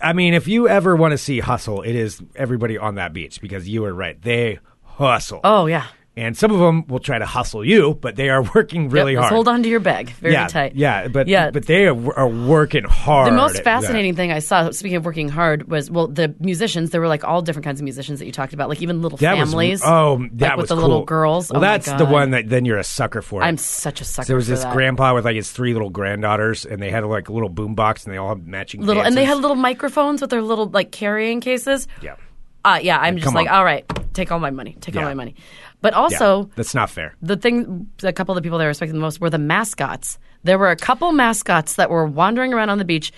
I 0.00 0.12
mean, 0.12 0.34
if 0.34 0.46
you 0.48 0.68
ever 0.68 0.96
want 0.96 1.12
to 1.12 1.18
see 1.18 1.40
hustle, 1.40 1.82
it 1.82 1.94
is 1.94 2.22
everybody 2.36 2.78
on 2.78 2.94
that 2.94 3.12
beach 3.12 3.40
because 3.40 3.68
you 3.68 3.84
are 3.84 3.92
right. 3.94 4.20
They 4.20 4.58
hustle. 4.84 5.40
Oh 5.44 5.66
yeah. 5.66 5.86
And 6.20 6.36
some 6.36 6.50
of 6.50 6.60
them 6.60 6.86
will 6.86 6.98
try 6.98 7.18
to 7.18 7.24
hustle 7.24 7.64
you, 7.64 7.94
but 7.94 8.14
they 8.16 8.28
are 8.28 8.42
working 8.54 8.90
really 8.90 9.12
Yep, 9.14 9.20
hard. 9.22 9.32
Hold 9.32 9.48
on 9.48 9.62
to 9.62 9.68
your 9.70 9.80
bag 9.80 10.10
very 10.10 10.34
yeah, 10.34 10.48
tight. 10.48 10.74
Yeah, 10.76 11.08
but 11.08 11.28
Yeah. 11.28 11.50
but 11.50 11.64
they 11.64 11.86
are, 11.86 12.18
are 12.18 12.28
working 12.28 12.84
hard. 12.84 13.32
The 13.32 13.36
most 13.36 13.62
fascinating 13.64 14.14
thing 14.16 14.30
I 14.30 14.40
saw, 14.40 14.70
speaking 14.70 14.96
of 14.96 15.04
working 15.06 15.30
hard, 15.30 15.68
was 15.68 15.90
well, 15.90 16.08
the 16.08 16.34
musicians. 16.38 16.90
There 16.90 17.00
were 17.00 17.08
like 17.08 17.24
all 17.24 17.40
different 17.40 17.64
kinds 17.64 17.80
of 17.80 17.84
musicians 17.84 18.18
that 18.18 18.26
you 18.26 18.32
talked 18.32 18.52
about, 18.52 18.68
like 18.68 18.82
even 18.82 19.00
little 19.00 19.16
That. 19.16 19.30
That 19.34 19.40
was- 19.40 19.50
families. 19.50 19.82
oh, 19.84 20.14
like 20.20 20.36
that 20.38 20.58
with 20.58 20.68
the 20.68 20.74
cool. 20.74 20.82
little 20.82 21.04
girls. 21.04 21.50
Well, 21.50 21.58
Oh 21.58 21.62
that's 21.62 21.90
the 21.90 22.04
one 22.04 22.32
that 22.32 22.48
then 22.50 22.64
you're 22.66 22.78
a 22.78 22.84
sucker 22.84 23.22
for. 23.22 23.42
I'm 23.42 23.56
such 23.56 24.00
a 24.00 24.04
sucker. 24.04 24.26
there 24.26 24.36
was 24.36 24.46
this 24.46 24.62
that. 24.62 24.72
grandpa 24.74 25.14
with 25.14 25.24
like 25.24 25.36
his 25.36 25.50
three 25.50 25.72
little 25.72 25.88
granddaughters, 25.90 26.66
and 26.66 26.82
they 26.82 26.90
had 26.90 27.04
like 27.06 27.30
a 27.30 27.32
little 27.32 27.48
boom 27.48 27.74
box, 27.74 28.04
and 28.04 28.12
they 28.12 28.18
all 28.18 28.28
had 28.30 28.46
matching 28.46 28.82
little, 28.84 29.02
and 29.02 29.16
they 29.16 29.24
had 29.24 29.38
little 29.38 29.56
microphones 29.56 30.20
with 30.20 30.28
their 30.30 30.42
little 30.42 30.66
like 30.66 30.90
carrying 30.92 31.40
cases. 31.40 31.88
yeah, 32.02 32.16
Uh, 32.64 32.78
yeah, 32.82 32.98
I'm 32.98 33.16
just 33.16 33.24
come 33.24 33.34
like, 33.34 33.48
on. 33.48 33.54
all 33.56 33.64
right, 33.64 33.90
take 34.12 34.30
all 34.32 34.38
my 34.40 34.50
money, 34.50 34.76
take 34.80 34.96
all 34.96 35.02
my 35.04 35.14
money. 35.14 35.34
But 35.80 35.92
yeah. 35.92 35.98
also, 35.98 36.50
that's 36.56 36.74
not 36.74 36.90
fair. 36.90 37.14
the 37.22 37.36
thing, 37.36 37.88
a 38.02 38.12
couple 38.12 38.32
of 38.32 38.36
the 38.36 38.42
people 38.42 38.58
that 38.58 38.64
I 38.64 38.68
respected 38.68 38.94
the 38.94 39.00
most 39.00 39.20
were 39.20 39.30
the 39.30 39.38
mascots. 39.38 40.18
There 40.42 40.58
were 40.58 40.70
a 40.70 40.76
couple 40.76 41.12
mascots 41.12 41.76
that 41.76 41.90
were 41.90 42.06
wandering 42.06 42.52
around 42.52 42.70
on 42.70 42.78
the 42.78 42.84
beach. 42.84 43.12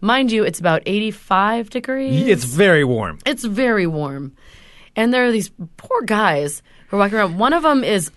Mind 0.00 0.30
you, 0.30 0.44
it's 0.44 0.60
about 0.60 0.82
85 0.86 1.70
degrees. 1.70 2.26
It's 2.26 2.44
very 2.44 2.84
warm. 2.84 3.18
It's 3.24 3.44
very 3.44 3.86
warm. 3.86 4.34
And 4.96 5.12
there 5.12 5.24
are 5.26 5.32
these 5.32 5.50
poor 5.76 6.02
guys 6.02 6.62
who 6.88 6.96
are 6.96 7.00
walking 7.00 7.18
around. 7.18 7.38
One 7.38 7.52
of 7.52 7.62
them 7.62 7.82
is, 7.82 8.10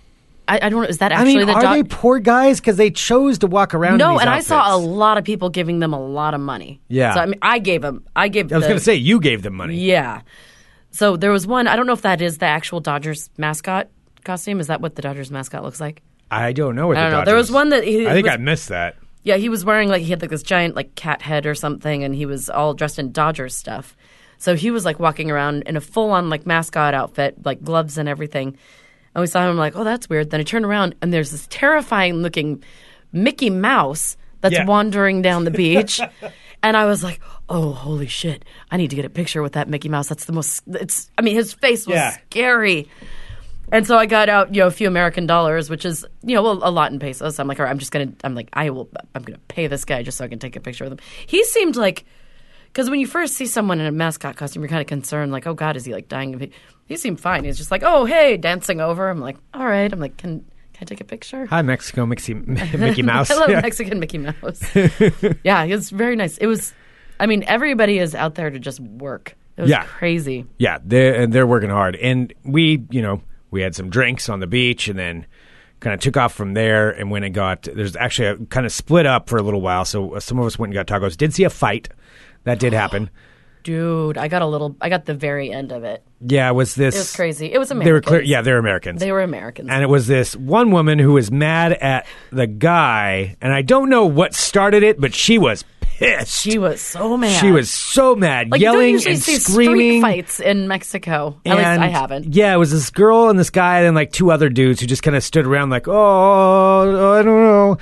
I, 0.47 0.57
I 0.57 0.69
don't 0.69 0.81
know, 0.81 0.87
is 0.87 0.99
that 0.99 1.11
actually 1.11 1.33
I 1.33 1.37
mean, 1.37 1.47
the 1.47 1.53
are 1.53 1.61
dog? 1.61 1.75
they 1.75 1.83
poor 1.83 2.19
guys 2.19 2.59
because 2.59 2.77
they 2.77 2.91
chose 2.91 3.39
to 3.39 3.47
walk 3.47 3.73
around? 3.73 3.93
in 3.93 3.97
no, 3.99 4.19
and 4.19 4.29
I 4.29 4.41
saw 4.41 4.75
a 4.75 4.77
lot 4.77 5.17
of 5.17 5.23
people 5.23 5.49
giving 5.49 5.79
them 5.79 5.93
a 5.93 5.99
lot 5.99 6.33
of 6.33 6.41
money. 6.41 6.81
Yeah. 6.87 7.13
So 7.13 7.21
I 7.21 7.25
mean, 7.25 7.39
I 7.41 7.59
gave 7.59 7.81
them. 7.81 8.05
I 8.15 8.27
gave. 8.27 8.51
I 8.51 8.57
was 8.57 8.65
going 8.65 8.77
to 8.77 8.83
say 8.83 8.95
you 8.95 9.19
gave 9.19 9.41
them 9.41 9.55
money. 9.55 9.75
Yeah. 9.75 10.21
So 10.97 11.15
there 11.15 11.31
was 11.31 11.45
one. 11.45 11.67
I 11.67 11.75
don't 11.75 11.85
know 11.85 11.93
if 11.93 12.01
that 12.01 12.23
is 12.23 12.39
the 12.39 12.47
actual 12.47 12.79
Dodgers 12.79 13.29
mascot 13.37 13.87
costume. 14.23 14.59
Is 14.59 14.65
that 14.65 14.81
what 14.81 14.95
the 14.95 15.03
Dodgers 15.03 15.29
mascot 15.29 15.61
looks 15.61 15.79
like? 15.79 16.01
I 16.31 16.53
don't 16.53 16.73
know 16.75 16.87
what 16.87 16.97
I 16.97 17.03
the 17.05 17.09
don't 17.11 17.19
know. 17.21 17.25
There 17.25 17.35
was 17.35 17.51
one 17.51 17.69
that 17.69 17.83
he 17.83 18.07
I 18.07 18.13
think 18.13 18.25
was- 18.25 18.33
I 18.33 18.37
missed 18.37 18.69
that. 18.69 18.95
Yeah, 19.21 19.35
he 19.35 19.47
was 19.47 19.63
wearing 19.63 19.89
like 19.89 20.01
he 20.01 20.09
had 20.09 20.21
like 20.21 20.31
this 20.31 20.41
giant 20.41 20.75
like 20.75 20.95
cat 20.95 21.21
head 21.21 21.45
or 21.45 21.53
something, 21.53 22.03
and 22.03 22.15
he 22.15 22.25
was 22.25 22.49
all 22.49 22.73
dressed 22.73 22.97
in 22.97 23.11
Dodgers 23.11 23.55
stuff. 23.55 23.95
So 24.39 24.55
he 24.55 24.71
was 24.71 24.85
like 24.85 24.99
walking 24.99 25.29
around 25.29 25.63
in 25.67 25.77
a 25.77 25.81
full 25.81 26.09
on 26.09 26.29
like 26.31 26.47
mascot 26.47 26.95
outfit, 26.95 27.45
like 27.45 27.61
gloves 27.63 27.99
and 27.99 28.09
everything. 28.09 28.57
And 29.13 29.21
we 29.21 29.27
saw 29.27 29.47
him 29.47 29.55
like, 29.57 29.75
oh, 29.75 29.83
that's 29.83 30.09
weird. 30.09 30.31
Then 30.31 30.39
I 30.39 30.43
turned 30.43 30.65
around 30.65 30.95
and 31.01 31.13
there's 31.13 31.29
this 31.29 31.45
terrifying 31.51 32.15
looking 32.23 32.63
Mickey 33.11 33.51
Mouse 33.51 34.17
that's 34.41 34.53
Yeah. 34.55 34.65
wandering 34.65 35.21
down 35.21 35.43
the 35.43 35.51
beach. 35.51 35.99
and 36.63 36.75
I 36.75 36.85
was 36.85 37.03
like, 37.03 37.19
oh, 37.49 37.71
holy 37.71 38.07
shit. 38.07 38.43
I 38.71 38.77
need 38.77 38.89
to 38.89 38.95
get 38.95 39.05
a 39.05 39.09
picture 39.09 39.41
with 39.41 39.53
that 39.53 39.67
Mickey 39.69 39.89
Mouse. 39.89 40.07
That's 40.09 40.25
the 40.25 40.33
most, 40.33 40.63
it's, 40.67 41.09
I 41.17 41.21
mean, 41.21 41.35
his 41.35 41.53
face 41.53 41.85
was 41.87 41.95
Yeah. 41.95 42.17
scary. 42.29 42.87
And 43.71 43.85
so 43.85 43.97
I 43.97 44.05
got 44.05 44.29
out, 44.29 44.55
you 44.55 44.61
know, 44.61 44.67
a 44.67 44.71
few 44.71 44.87
American 44.87 45.27
dollars, 45.27 45.69
which 45.69 45.83
is, 45.85 46.05
you 46.23 46.35
know, 46.35 46.45
a, 46.45 46.69
a 46.69 46.71
lot 46.71 46.91
in 46.91 46.99
pesos. 46.99 47.37
I'm 47.37 47.47
like, 47.47 47.59
all 47.59 47.65
right, 47.65 47.71
I'm 47.71 47.79
just 47.79 47.91
gonna, 47.91 48.13
I'm 48.23 48.33
like, 48.33 48.49
I 48.53 48.69
will, 48.69 48.89
I'm 49.13 49.23
gonna 49.23 49.39
pay 49.49 49.67
this 49.67 49.83
guy 49.85 50.03
just 50.03 50.17
so 50.17 50.25
I 50.25 50.29
can 50.29 50.39
take 50.39 50.55
a 50.55 50.61
picture 50.61 50.85
with 50.85 50.93
him. 50.93 50.99
He 51.25 51.43
seemed 51.43 51.75
like, 51.75 52.05
because 52.67 52.89
when 52.89 52.99
you 52.99 53.07
first 53.07 53.33
see 53.35 53.45
someone 53.45 53.79
in 53.79 53.85
a 53.85 53.91
mascot 53.91 54.35
costume, 54.37 54.61
you're 54.63 54.69
kind 54.69 54.81
of 54.81 54.87
concerned, 54.87 55.31
like, 55.33 55.47
oh 55.47 55.53
God, 55.53 55.75
is 55.75 55.83
he 55.83 55.93
like 55.93 56.07
dying? 56.07 56.33
of? 56.33 56.49
He 56.85 56.95
seemed 56.95 57.19
fine. 57.19 57.43
He's 57.43 57.57
just 57.57 57.71
like, 57.71 57.83
oh 57.83 58.05
hey, 58.05 58.37
dancing 58.37 58.79
over. 58.79 59.09
I'm 59.09 59.19
like, 59.19 59.37
all 59.53 59.65
right. 59.65 59.91
I'm 59.91 59.99
like, 59.99 60.15
can 60.17 60.45
can 60.77 60.85
I 60.85 60.85
take 60.85 61.01
a 61.01 61.03
picture? 61.05 61.45
Hi, 61.47 61.61
Mexico, 61.61 62.05
Mickey, 62.05 62.33
Mickey 62.77 63.01
Mouse. 63.01 63.29
Hello, 63.29 63.47
Yeah. 63.47 63.61
Mexican 63.61 63.99
Mickey 63.99 64.17
Mouse. 64.19 64.61
yeah, 65.43 65.63
it 65.63 65.71
was 65.75 65.89
very 65.89 66.15
nice. 66.15 66.37
It 66.37 66.47
was, 66.47 66.73
I 67.19 67.25
mean, 67.25 67.43
everybody 67.47 67.99
is 67.99 68.13
out 68.15 68.35
there 68.35 68.49
to 68.49 68.59
just 68.59 68.79
work. 68.79 69.35
It 69.57 69.61
was 69.61 69.71
Yeah. 69.71 69.83
crazy. 69.85 70.45
Yeah, 70.57 70.77
they're 70.83 71.15
and 71.21 71.33
they're 71.33 71.47
working 71.47 71.71
hard, 71.71 71.95
and 71.95 72.31
we, 72.43 72.85
you 72.91 73.01
know, 73.01 73.21
we 73.49 73.61
had 73.61 73.73
some 73.75 73.89
drinks 73.89 74.29
on 74.29 74.39
the 74.39 74.45
beach, 74.47 74.87
and 74.87 74.99
then 74.99 75.25
kind 75.79 75.93
of 75.93 75.99
took 75.99 76.15
off 76.17 76.33
from 76.33 76.53
there. 76.53 76.89
And 76.91 77.09
when 77.11 77.23
it 77.23 77.31
got, 77.31 77.63
there's 77.63 77.95
actually 77.95 78.27
a 78.27 78.37
kind 78.47 78.65
of 78.65 78.71
split 78.71 79.05
up 79.05 79.29
for 79.29 79.37
a 79.37 79.41
little 79.43 79.61
while. 79.61 79.85
So 79.85 80.15
uh, 80.15 80.19
some 80.19 80.37
of 80.39 80.45
us 80.45 80.59
went 80.59 80.75
and 80.75 80.87
got 80.87 81.01
tacos. 81.01 81.15
Did 81.17 81.33
see 81.33 81.43
a 81.43 81.49
fight 81.49 81.89
that 82.43 82.59
did 82.59 82.73
happen. 82.83 83.09
Dude, 83.67 84.17
I 84.17 84.29
got 84.29 84.41
a 84.41 84.45
little, 84.45 84.77
I 84.79 84.87
got 84.87 85.03
the 85.03 85.13
very 85.13 85.51
end 85.51 85.73
of 85.73 85.83
it. 85.83 86.01
Yeah, 86.25 86.49
it 86.49 86.53
was 86.53 86.73
this. 86.73 86.95
It 86.95 86.99
was 86.99 87.13
crazy. 87.13 87.51
It 87.51 87.57
was 87.57 87.67
They 87.67 87.91
were 87.91 87.99
clear. 87.99 88.21
Yeah, 88.21 88.41
they're 88.41 88.59
Americans. 88.59 89.01
They 89.01 89.11
were 89.11 89.21
Americans. 89.21 89.67
and 89.69 89.83
it 89.83 89.87
was 89.87 90.07
this 90.07 90.37
one 90.37 90.71
woman 90.71 90.99
who 90.99 91.11
was 91.11 91.31
mad 91.31 91.73
at 91.73 92.07
the 92.31 92.47
guy, 92.47 93.35
and 93.41 93.51
I 93.51 93.63
don't 93.63 93.89
know 93.89 94.05
what 94.05 94.33
started 94.33 94.83
it, 94.83 95.01
but 95.01 95.13
she 95.13 95.37
was 95.37 95.65
pissed. 95.81 96.39
she 96.39 96.57
was 96.57 96.79
so 96.79 97.17
mad. 97.17 97.41
She 97.41 97.51
was 97.51 97.69
so 97.69 98.15
mad, 98.15 98.51
like, 98.51 98.61
you 98.61 98.67
don't 98.67 98.75
yelling 98.75 98.95
and 99.05 99.19
see 99.19 99.35
screaming. 99.35 99.75
street 99.75 100.01
fights 100.01 100.39
in 100.39 100.69
Mexico. 100.69 101.37
At 101.45 101.57
least 101.57 101.67
I 101.67 101.87
haven't. 101.87 102.33
Yeah, 102.33 102.53
it 102.53 102.57
was 102.57 102.71
this 102.71 102.89
girl 102.89 103.27
and 103.27 103.37
this 103.37 103.49
guy 103.49 103.81
and 103.81 103.97
like 103.97 104.13
two 104.13 104.31
other 104.31 104.47
dudes 104.47 104.79
who 104.79 104.87
just 104.87 105.03
kind 105.03 105.17
of 105.17 105.25
stood 105.25 105.45
around 105.45 105.71
like, 105.71 105.89
oh, 105.89 107.15
I 107.19 107.21
don't 107.21 107.43
know. 107.43 107.77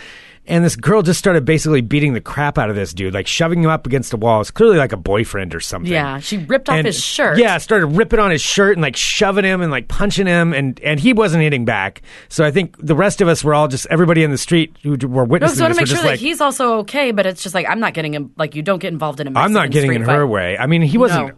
And 0.48 0.64
this 0.64 0.76
girl 0.76 1.02
just 1.02 1.18
started 1.18 1.44
basically 1.44 1.82
beating 1.82 2.14
the 2.14 2.22
crap 2.22 2.58
out 2.60 2.70
of 2.70 2.76
this 2.76 2.94
dude, 2.94 3.14
like 3.16 3.26
shoving 3.26 3.64
him 3.64 3.70
up 3.70 3.88
against 3.88 4.12
the 4.12 4.18
wall. 4.18 4.42
It's 4.42 4.52
clearly 4.52 4.78
like 4.78 4.92
a 4.92 4.98
boyfriend 4.98 5.56
or 5.56 5.60
something. 5.60 5.92
Yeah, 5.92 6.20
she 6.20 6.38
ripped 6.38 6.70
off 6.70 6.76
And- 6.76 6.86
his 6.86 7.04
shirt. 7.04 7.38
Yeah, 7.40 7.58
started 7.58 7.88
ripping 7.88 8.20
on 8.20 8.30
his 8.30 8.42
shirt 8.42 8.74
and 8.74 8.82
like 8.84 8.96
shoving 8.96 9.44
him 9.44 9.62
and 9.62 9.72
like 9.72 9.88
punching 9.88 10.28
him, 10.28 10.54
and 10.54 10.80
and 10.82 11.00
he 11.00 11.14
wasn't 11.14 11.42
hitting 11.42 11.66
back. 11.66 12.04
So 12.30 12.46
I 12.46 12.52
think 12.52 12.76
the 12.78 12.96
rest 12.96 13.22
of 13.22 13.28
us 13.28 13.44
were 13.44 13.56
all 13.56 13.68
just 13.68 13.88
everybody 13.90 14.24
in 14.24 14.30
the 14.32 14.38
street 14.38 14.76
who 14.84 14.92
were 15.08 15.24
No, 15.24 15.24
witnessing 15.24 15.58
so 15.58 15.66
I 15.66 15.68
want 15.70 15.80
this 15.80 15.90
to 15.90 15.96
make 15.96 15.98
sure 15.98 16.04
that 16.04 16.10
like, 16.12 16.20
he's 16.20 16.42
also 16.42 16.78
okay, 16.80 17.12
but 17.12 17.26
it's 17.26 17.42
just 17.42 17.56
like 17.56 17.66
I'm 17.68 17.80
not 17.80 17.94
getting 17.96 18.14
him. 18.14 18.32
Like 18.38 18.54
you 18.54 18.62
don't 18.62 18.80
get 18.80 18.94
involved 18.94 19.20
in 19.20 19.28
a. 19.28 19.32
Mexican 19.32 19.46
I'm 19.46 19.54
not 19.54 19.72
getting 19.72 19.94
in 19.94 20.06
fight. 20.06 20.16
her 20.16 20.28
way. 20.28 20.58
I 20.58 20.68
mean, 20.68 20.82
he 20.84 20.98
wasn't. 20.98 21.30
No. 21.30 21.34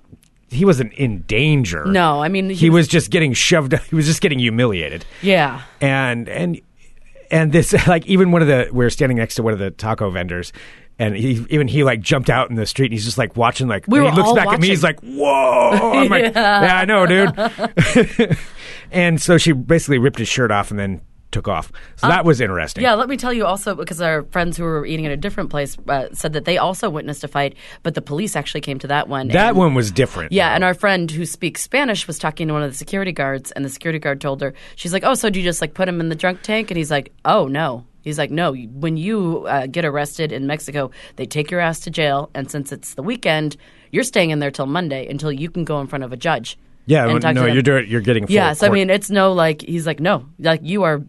He 0.50 0.64
wasn't 0.64 0.94
in 0.94 1.24
danger. 1.24 1.84
No, 1.86 2.22
I 2.24 2.30
mean 2.30 2.50
he 2.50 2.70
was 2.70 2.88
just 2.88 3.10
getting 3.10 3.34
shoved. 3.34 3.74
He 3.90 3.96
was 3.96 4.06
just 4.06 4.22
getting 4.22 4.40
humiliated. 4.40 5.06
Yeah, 5.22 5.62
and 5.82 6.30
and 6.30 6.62
and 7.32 7.52
this 7.52 7.74
like 7.88 8.06
even 8.08 8.32
one 8.32 8.42
of 8.42 8.48
the 8.48 8.70
we're 8.72 8.90
standing 8.90 9.18
next 9.18 9.36
to 9.36 9.44
one 9.44 9.54
of 9.54 9.60
the 9.60 9.72
taco 9.72 10.10
vendors 10.10 10.54
and 11.00 11.16
he 11.16 11.46
even 11.50 11.68
he 11.68 11.84
like 11.84 12.02
jumped 12.02 12.30
out 12.30 12.50
in 12.50 12.56
the 12.56 12.66
street 12.66 12.88
and 12.88 12.94
he's 12.94 13.06
just 13.06 13.18
like 13.18 13.36
watching 13.36 13.68
like 13.68 13.88
We 13.88 14.00
he 14.00 14.12
looks 14.12 14.34
back 14.34 14.48
at 14.48 14.60
me 14.60 14.70
he's 14.70 14.84
like 14.84 15.00
whoa! 15.02 15.94
I'm 15.94 16.10
like 16.10 16.34
yeah 16.36 16.78
I 16.78 16.86
know 16.86 17.06
dude. 17.06 18.38
And 18.92 19.22
so 19.22 19.38
she 19.38 19.52
basically 19.52 19.98
ripped 19.98 20.20
his 20.20 20.28
shirt 20.28 20.52
off 20.52 20.72
and 20.72 20.80
then 20.80 21.02
took 21.32 21.48
off 21.48 21.72
so 21.98 22.08
that 22.08 22.24
was 22.26 22.40
interesting 22.40 22.84
yeah. 22.84 22.94
Let 22.94 23.10
me 23.10 23.18
tell 23.18 23.34
you 23.34 23.46
also 23.46 23.76
because 23.76 24.02
our 24.02 24.24
friends 24.24 24.58
who 24.58 24.64
were 24.64 24.86
eating 24.86 25.06
at 25.06 25.12
a 25.12 25.18
different 25.18 25.50
place 25.50 25.78
uh, 25.88 26.08
said 26.14 26.34
that 26.34 26.46
they 26.46 26.58
also 26.58 26.90
witnessed 26.90 27.24
a 27.24 27.28
fight, 27.28 27.56
but 27.84 27.96
the 27.96 28.02
police 28.02 28.36
actually 28.36 28.62
came 28.62 28.80
to 28.80 28.88
that 28.88 29.08
one. 29.10 29.28
that 29.30 29.50
and- 29.50 29.58
one 29.58 29.74
was 29.74 29.92
different 29.92 30.32
Yeah, 30.32 30.50
though. 30.50 30.56
and 30.56 30.64
our 30.64 30.74
friend 30.74 31.12
who 31.12 31.26
speaks 31.26 31.62
Spanish 31.62 32.08
was 32.08 32.18
talking 32.18 32.48
to 32.48 32.54
one 32.54 32.64
of 32.64 32.72
the 32.72 32.78
security 32.78 33.12
guards, 33.12 33.52
and 33.52 33.66
the 33.66 33.70
security 33.70 34.00
guard 34.00 34.22
told 34.22 34.42
her, 34.42 34.54
she's 34.76 34.94
like, 34.94 35.04
"Oh, 35.04 35.14
so 35.16 35.30
do 35.30 35.40
you 35.40 35.46
just 35.46 35.62
like 35.62 35.74
put 35.74 35.88
him 35.90 36.00
in 36.00 36.10
the 36.10 36.16
drunk 36.16 36.42
tank?" 36.44 36.72
And 36.72 36.78
he's 36.78 36.92
like, 36.92 37.12
"Oh 37.26 37.48
no." 37.48 37.86
He's 38.04 38.18
like, 38.18 38.32
"No. 38.32 38.54
When 38.54 38.96
you 38.96 39.46
uh, 39.48 39.68
get 39.68 39.84
arrested 39.86 40.32
in 40.32 40.48
Mexico, 40.48 40.92
they 41.18 41.26
take 41.26 41.52
your 41.52 41.60
ass 41.60 41.82
to 41.82 41.90
jail, 41.90 42.30
and 42.34 42.50
since 42.50 42.72
it's 42.72 42.94
the 42.94 43.04
weekend, 43.04 43.58
you're 43.92 44.04
staying 44.04 44.30
in 44.30 44.40
there 44.40 44.52
till 44.52 44.66
Monday 44.68 45.08
until 45.08 45.32
you 45.32 45.50
can 45.50 45.66
go 45.66 45.82
in 45.82 45.88
front 45.88 46.04
of 46.04 46.14
a 46.14 46.18
judge." 46.18 46.58
yeah 46.90 47.04
and 47.04 47.12
well, 47.12 47.20
talk 47.20 47.36
to 47.36 47.42
no 47.42 47.46
you're 47.48 47.62
doing 47.62 47.86
you're 47.90 48.00
getting 48.00 48.26
full 48.26 48.34
Yeah, 48.34 48.54
so 48.54 48.66
I 48.66 48.70
mean, 48.70 48.90
it's 48.90 49.10
no 49.10 49.34
like 49.34 49.62
he's 49.62 49.86
like, 49.86 50.00
no, 50.00 50.26
like 50.40 50.62
you 50.64 50.84
are 50.84 51.04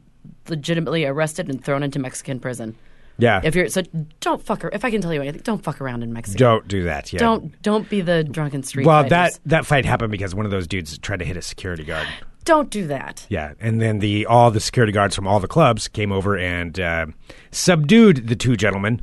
legitimately 0.50 1.04
arrested 1.04 1.48
and 1.48 1.62
thrown 1.64 1.82
into 1.82 1.98
Mexican 1.98 2.40
prison. 2.40 2.76
yeah 3.18 3.40
If 3.44 3.54
you're 3.54 3.68
so, 3.68 3.82
don't 4.20 4.42
fuck. 4.42 4.64
If 4.72 4.84
I 4.84 4.90
can 4.90 5.00
tell 5.00 5.12
you 5.14 5.20
anything, 5.22 5.42
don't 5.42 5.62
fuck 5.62 5.80
around 5.80 6.02
in 6.02 6.12
Mexico. 6.12 6.38
don't 6.38 6.68
do 6.68 6.84
that 6.84 7.12
yeah 7.12 7.18
Don't 7.18 7.61
don't 7.62 7.88
be 7.88 8.00
the 8.00 8.24
drunken 8.24 8.62
street. 8.62 8.87
well 8.87 9.02
fighters. 9.02 9.11
that 9.11 9.40
that 9.46 9.66
fight 9.66 9.84
happened 9.84 10.11
because 10.12 10.34
one 10.34 10.44
of 10.44 10.50
those 10.50 10.66
dudes 10.66 10.96
tried 10.98 11.18
to 11.18 11.24
hit 11.24 11.37
a 11.37 11.42
security 11.42 11.84
guard 11.84 12.06
don't 12.44 12.70
do 12.70 12.87
that. 12.87 13.26
Yeah, 13.28 13.52
and 13.61 13.78
then 13.78 13.98
the 13.98 14.24
all 14.24 14.50
the 14.50 14.58
security 14.61 14.90
guards 14.90 15.14
from 15.14 15.26
all 15.28 15.38
the 15.38 15.46
clubs 15.48 15.87
came 15.87 16.11
over 16.11 16.34
and 16.38 16.80
uh, 16.80 17.04
subdued 17.50 18.26
the 18.28 18.37
two 18.37 18.56
gentlemen, 18.56 19.02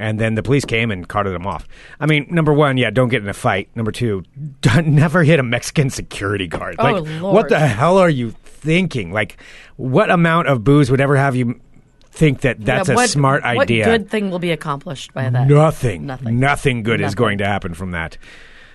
and 0.00 0.18
then 0.18 0.34
the 0.34 0.42
police 0.42 0.64
came 0.64 0.90
and 0.90 1.06
carted 1.06 1.32
them 1.32 1.46
off. 1.46 1.68
I 2.00 2.06
mean, 2.06 2.26
number 2.30 2.52
one, 2.52 2.76
yeah, 2.78 2.90
don't 2.90 3.08
get 3.08 3.22
in 3.22 3.28
a 3.28 3.32
fight. 3.34 3.68
Number 3.76 3.92
two, 3.92 4.24
don't, 4.60 4.88
never 4.88 5.22
hit 5.22 5.38
a 5.38 5.42
Mexican 5.44 5.90
security 5.90 6.48
guard. 6.48 6.76
Oh, 6.80 6.82
like, 6.82 7.20
Lord. 7.20 7.34
what 7.34 7.48
the 7.48 7.60
hell 7.60 7.96
are 7.98 8.10
you 8.10 8.34
thinking? 8.60 9.12
Like, 9.12 9.36
what 9.76 10.10
amount 10.10 10.48
of 10.48 10.62
booze 10.64 10.90
would 10.90 11.00
ever 11.00 11.16
have 11.16 11.34
you 11.36 11.60
think 12.10 12.40
that 12.42 12.60
that's 12.64 12.88
Yeah, 12.88 12.94
a 12.94 12.96
what- 12.96 13.08
smart 13.10 13.42
what 13.44 13.68
good 13.68 14.10
thing 14.10 14.30
will 14.30 14.38
be 14.38 14.50
accomplished 14.50 15.14
by 15.14 15.28
that? 15.28 15.48
Nothing. 15.48 16.06
Nothing. 16.06 16.38
Nothing 16.40 16.82
good 16.82 17.00
is 17.00 17.14
going 17.14 17.38
to 17.38 17.46
happen 17.46 17.74
from 17.74 17.92
that. 17.92 18.16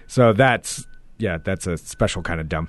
So 0.08 0.34
that's 0.34 0.86
yeah, 1.17 1.38
that's 1.43 1.65
a 1.67 1.78
special 1.78 2.21
kind 2.21 2.39
of 2.41 2.50
dumb. 2.50 2.67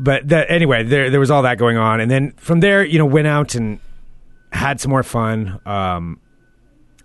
But 0.00 0.28
that, 0.28 0.50
anyway, 0.50 0.84
there 0.84 1.10
there 1.10 1.20
was 1.20 1.30
all 1.30 1.42
that 1.42 1.58
going 1.58 1.76
on, 1.76 2.00
and 2.00 2.10
then 2.10 2.32
from 2.36 2.60
there, 2.60 2.84
you 2.84 2.98
know, 2.98 3.04
went 3.06 3.26
out 3.26 3.54
and 3.54 3.78
had 4.52 4.80
some 4.80 4.90
more 4.90 5.02
fun. 5.02 5.60
Um, 5.66 6.18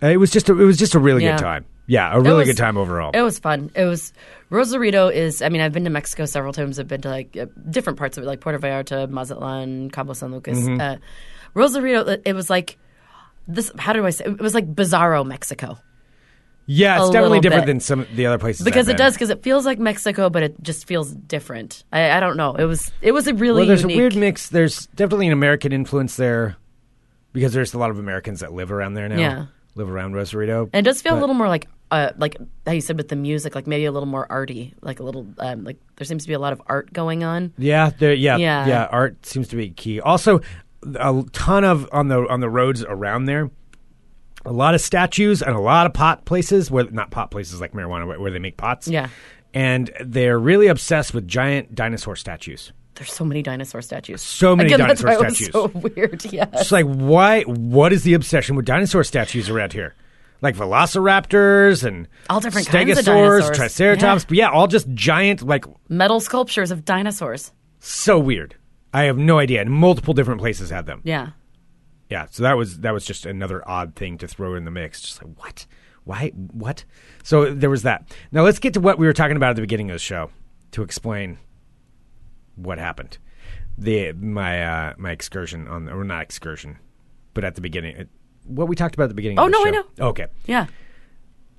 it 0.00 0.18
was 0.18 0.30
just 0.30 0.48
a, 0.48 0.52
it 0.58 0.64
was 0.64 0.78
just 0.78 0.94
a 0.94 0.98
really 0.98 1.24
Yeah. 1.24 1.36
good 1.36 1.42
time. 1.42 1.64
Yeah, 1.88 2.14
a 2.14 2.20
really 2.20 2.36
was- 2.38 2.48
good 2.48 2.56
time 2.58 2.76
overall. 2.76 3.10
It 3.14 3.22
was 3.22 3.38
fun. 3.38 3.70
It 3.74 3.84
was 3.86 4.12
Rosarito 4.50 5.08
is. 5.08 5.42
I 5.42 5.48
mean, 5.48 5.60
I've 5.62 5.72
been 5.72 5.84
to 5.84 5.90
Mexico 5.90 6.26
several 6.26 6.52
times. 6.52 6.78
I've 6.78 6.86
been 6.86 7.00
to 7.00 7.08
like 7.08 7.36
uh, 7.36 7.46
different 7.70 7.98
parts 7.98 8.16
of 8.18 8.24
it, 8.24 8.26
like 8.26 8.40
Puerto 8.40 8.58
Vallarta, 8.58 9.08
Mazatlan, 9.08 9.90
Cabo 9.90 10.12
San 10.12 10.30
Lucas. 10.30 10.58
Mm-hmm. 10.58 10.80
Uh, 10.80 10.96
Rosarito. 11.54 12.20
it- 12.24 12.34
was 12.34 12.48
like 12.50 12.78
this. 13.48 13.72
How 13.78 13.92
do 13.92 14.06
I 14.06 14.10
say? 14.10 14.26
It 14.26 14.38
was 14.40 14.54
like 14.54 14.72
bizarro 14.72 15.26
Mexico. 15.26 15.78
yeah, 16.66 17.00
it's 17.00 17.10
definitely 17.10 17.40
different 17.40 17.64
bit. 17.64 17.72
than 17.72 17.80
some 17.80 18.00
of 18.00 18.14
the 18.14 18.26
other 18.26 18.36
places 18.38 18.62
because 18.62 18.88
it 18.88 18.98
does 18.98 19.14
because 19.14 19.30
it 19.30 19.42
feels 19.42 19.64
like 19.64 19.78
Mexico, 19.78 20.28
but 20.28 20.42
it 20.42 20.62
just 20.62 20.86
feels 20.86 21.10
different. 21.12 21.84
I, 21.90 22.10
I 22.10 22.20
don't 22.20 22.36
know. 22.36 22.54
It 22.54 22.64
was 22.64 22.92
it 23.00 23.12
was 23.12 23.26
a 23.26 23.32
really 23.32 23.60
Well, 23.60 23.68
there's 23.68 23.80
unique. 23.80 23.96
a 23.96 24.00
weird 24.00 24.16
mix. 24.16 24.50
There's 24.50 24.86
definitely 24.88 25.28
an 25.28 25.32
American 25.32 25.72
influence 25.72 26.16
there 26.16 26.56
because 27.32 27.54
there's 27.54 27.72
a 27.72 27.78
lot 27.78 27.88
of 27.90 27.98
Americans 27.98 28.40
that 28.40 28.52
live 28.52 28.70
around 28.70 28.92
there 28.92 29.08
now. 29.08 29.16
Yeah. 29.18 29.46
Live 29.78 29.90
around 29.90 30.12
Rosarito. 30.14 30.68
and 30.72 30.86
it 30.86 30.88
does 30.90 31.00
feel 31.00 31.12
but- 31.14 31.18
a 31.18 31.22
little 31.22 31.34
more 31.34 31.48
like 31.48 31.68
uh, 31.90 32.10
like 32.18 32.36
how 32.66 32.72
you 32.72 32.82
said 32.82 32.98
with 32.98 33.08
the 33.08 33.16
music, 33.16 33.54
like 33.54 33.66
maybe 33.66 33.86
a 33.86 33.92
little 33.92 34.06
more 34.06 34.30
arty, 34.30 34.74
like 34.82 35.00
a 35.00 35.02
little 35.02 35.26
um, 35.38 35.64
like 35.64 35.78
there 35.96 36.04
seems 36.04 36.24
to 36.24 36.28
be 36.28 36.34
a 36.34 36.38
lot 36.38 36.52
of 36.52 36.60
art 36.66 36.92
going 36.92 37.24
on. 37.24 37.54
Yeah, 37.56 37.88
there, 37.98 38.12
yeah, 38.12 38.36
yeah, 38.36 38.66
Yeah. 38.66 38.84
Art 38.90 39.24
seems 39.24 39.48
to 39.48 39.56
be 39.56 39.70
key. 39.70 39.98
Also, 39.98 40.40
a 40.82 41.24
ton 41.32 41.64
of 41.64 41.88
on 41.90 42.08
the 42.08 42.28
on 42.28 42.40
the 42.40 42.50
roads 42.50 42.84
around 42.86 43.24
there. 43.24 43.50
A 44.44 44.52
lot 44.52 44.74
of 44.74 44.80
statues 44.82 45.40
and 45.42 45.56
a 45.56 45.60
lot 45.60 45.86
of 45.86 45.94
pot 45.94 46.24
places 46.26 46.70
where 46.70 46.84
not 46.90 47.10
pot 47.10 47.30
places 47.30 47.58
like 47.60 47.72
marijuana 47.72 48.06
where, 48.06 48.20
where 48.20 48.30
they 48.30 48.38
make 48.38 48.56
pots. 48.58 48.86
Yeah. 48.86 49.08
and 49.54 49.90
they're 50.04 50.38
really 50.38 50.66
obsessed 50.66 51.14
with 51.14 51.26
giant 51.26 51.74
dinosaur 51.74 52.16
statues. 52.16 52.72
There's 52.98 53.12
so 53.12 53.24
many 53.24 53.42
dinosaur 53.42 53.80
statues. 53.82 54.20
So 54.22 54.54
many 54.54 54.72
Again, 54.72 54.86
that's 54.86 55.00
dinosaur 55.02 55.20
why 55.20 55.26
it 55.26 55.28
was 55.28 55.36
statues. 55.38 55.52
so 55.52 55.66
weird. 55.96 56.24
Yeah. 56.32 56.46
It's 56.52 56.70
like 56.72 56.86
why? 56.86 57.42
What 57.42 57.92
is 57.92 58.02
the 58.02 58.14
obsession 58.14 58.56
with 58.56 58.64
dinosaur 58.66 59.04
statues 59.04 59.48
around 59.48 59.72
here? 59.72 59.94
Like 60.40 60.54
velociraptors 60.56 61.84
and 61.84 62.06
All 62.30 62.40
different 62.40 62.66
kinds 62.68 62.90
of 62.90 62.98
stegosaurs, 62.98 63.04
dinosaurs. 63.06 63.56
triceratops, 63.56 64.22
Yeah. 64.22 64.26
but 64.28 64.36
yeah, 64.36 64.50
all 64.50 64.66
just 64.66 64.88
giant, 64.94 65.42
like 65.42 65.64
Metal 65.88 66.20
sculptures 66.20 66.70
of 66.70 66.84
dinosaurs. 66.84 67.52
so 67.80 68.18
weird. 68.18 68.54
I 68.92 69.04
have 69.04 69.18
no 69.18 69.38
idea. 69.38 69.60
And 69.60 69.70
multiple 69.70 70.14
different 70.14 70.40
places 70.40 70.70
had 70.70 70.86
them. 70.86 71.00
Yeah. 71.04 71.30
Yeah, 72.10 72.26
so 72.30 72.42
that 72.42 72.56
was 72.56 72.80
that 72.80 72.94
was 72.94 73.04
just 73.04 73.26
another 73.26 73.62
odd 73.68 73.94
thing 73.94 74.16
to 74.18 74.26
throw 74.28 74.54
in 74.54 74.64
the 74.64 74.70
mix. 74.70 75.02
Just 75.02 75.22
like 75.22 75.32
what, 75.38 75.66
why, 76.04 76.28
what? 76.52 76.84
So 77.22 77.52
there 77.52 77.68
was 77.68 77.82
that. 77.82 78.10
Now 78.32 78.42
let's 78.44 78.58
get 78.58 78.72
to 78.74 78.80
what 78.80 78.98
we 78.98 79.06
were 79.06 79.12
talking 79.12 79.36
about 79.36 79.50
at 79.50 79.56
the 79.56 79.62
beginning 79.62 79.90
of 79.90 79.94
the 79.94 79.98
show 79.98 80.30
to 80.72 80.82
explain 80.82 81.36
what 82.58 82.78
happened. 82.78 83.18
The 83.76 84.12
my 84.12 84.62
uh, 84.62 84.94
my 84.98 85.12
excursion 85.12 85.68
on 85.68 85.88
or 85.88 86.04
not 86.04 86.22
excursion, 86.22 86.78
but 87.34 87.44
at 87.44 87.54
the 87.54 87.60
beginning, 87.60 87.96
it, 87.96 88.08
what 88.44 88.68
we 88.68 88.74
talked 88.76 88.94
about 88.94 89.04
at 89.04 89.08
the 89.10 89.14
beginning? 89.14 89.38
Oh, 89.38 89.46
no, 89.46 89.64
I 89.64 89.70
know. 89.70 89.84
Okay. 90.00 90.26
Yeah. 90.46 90.66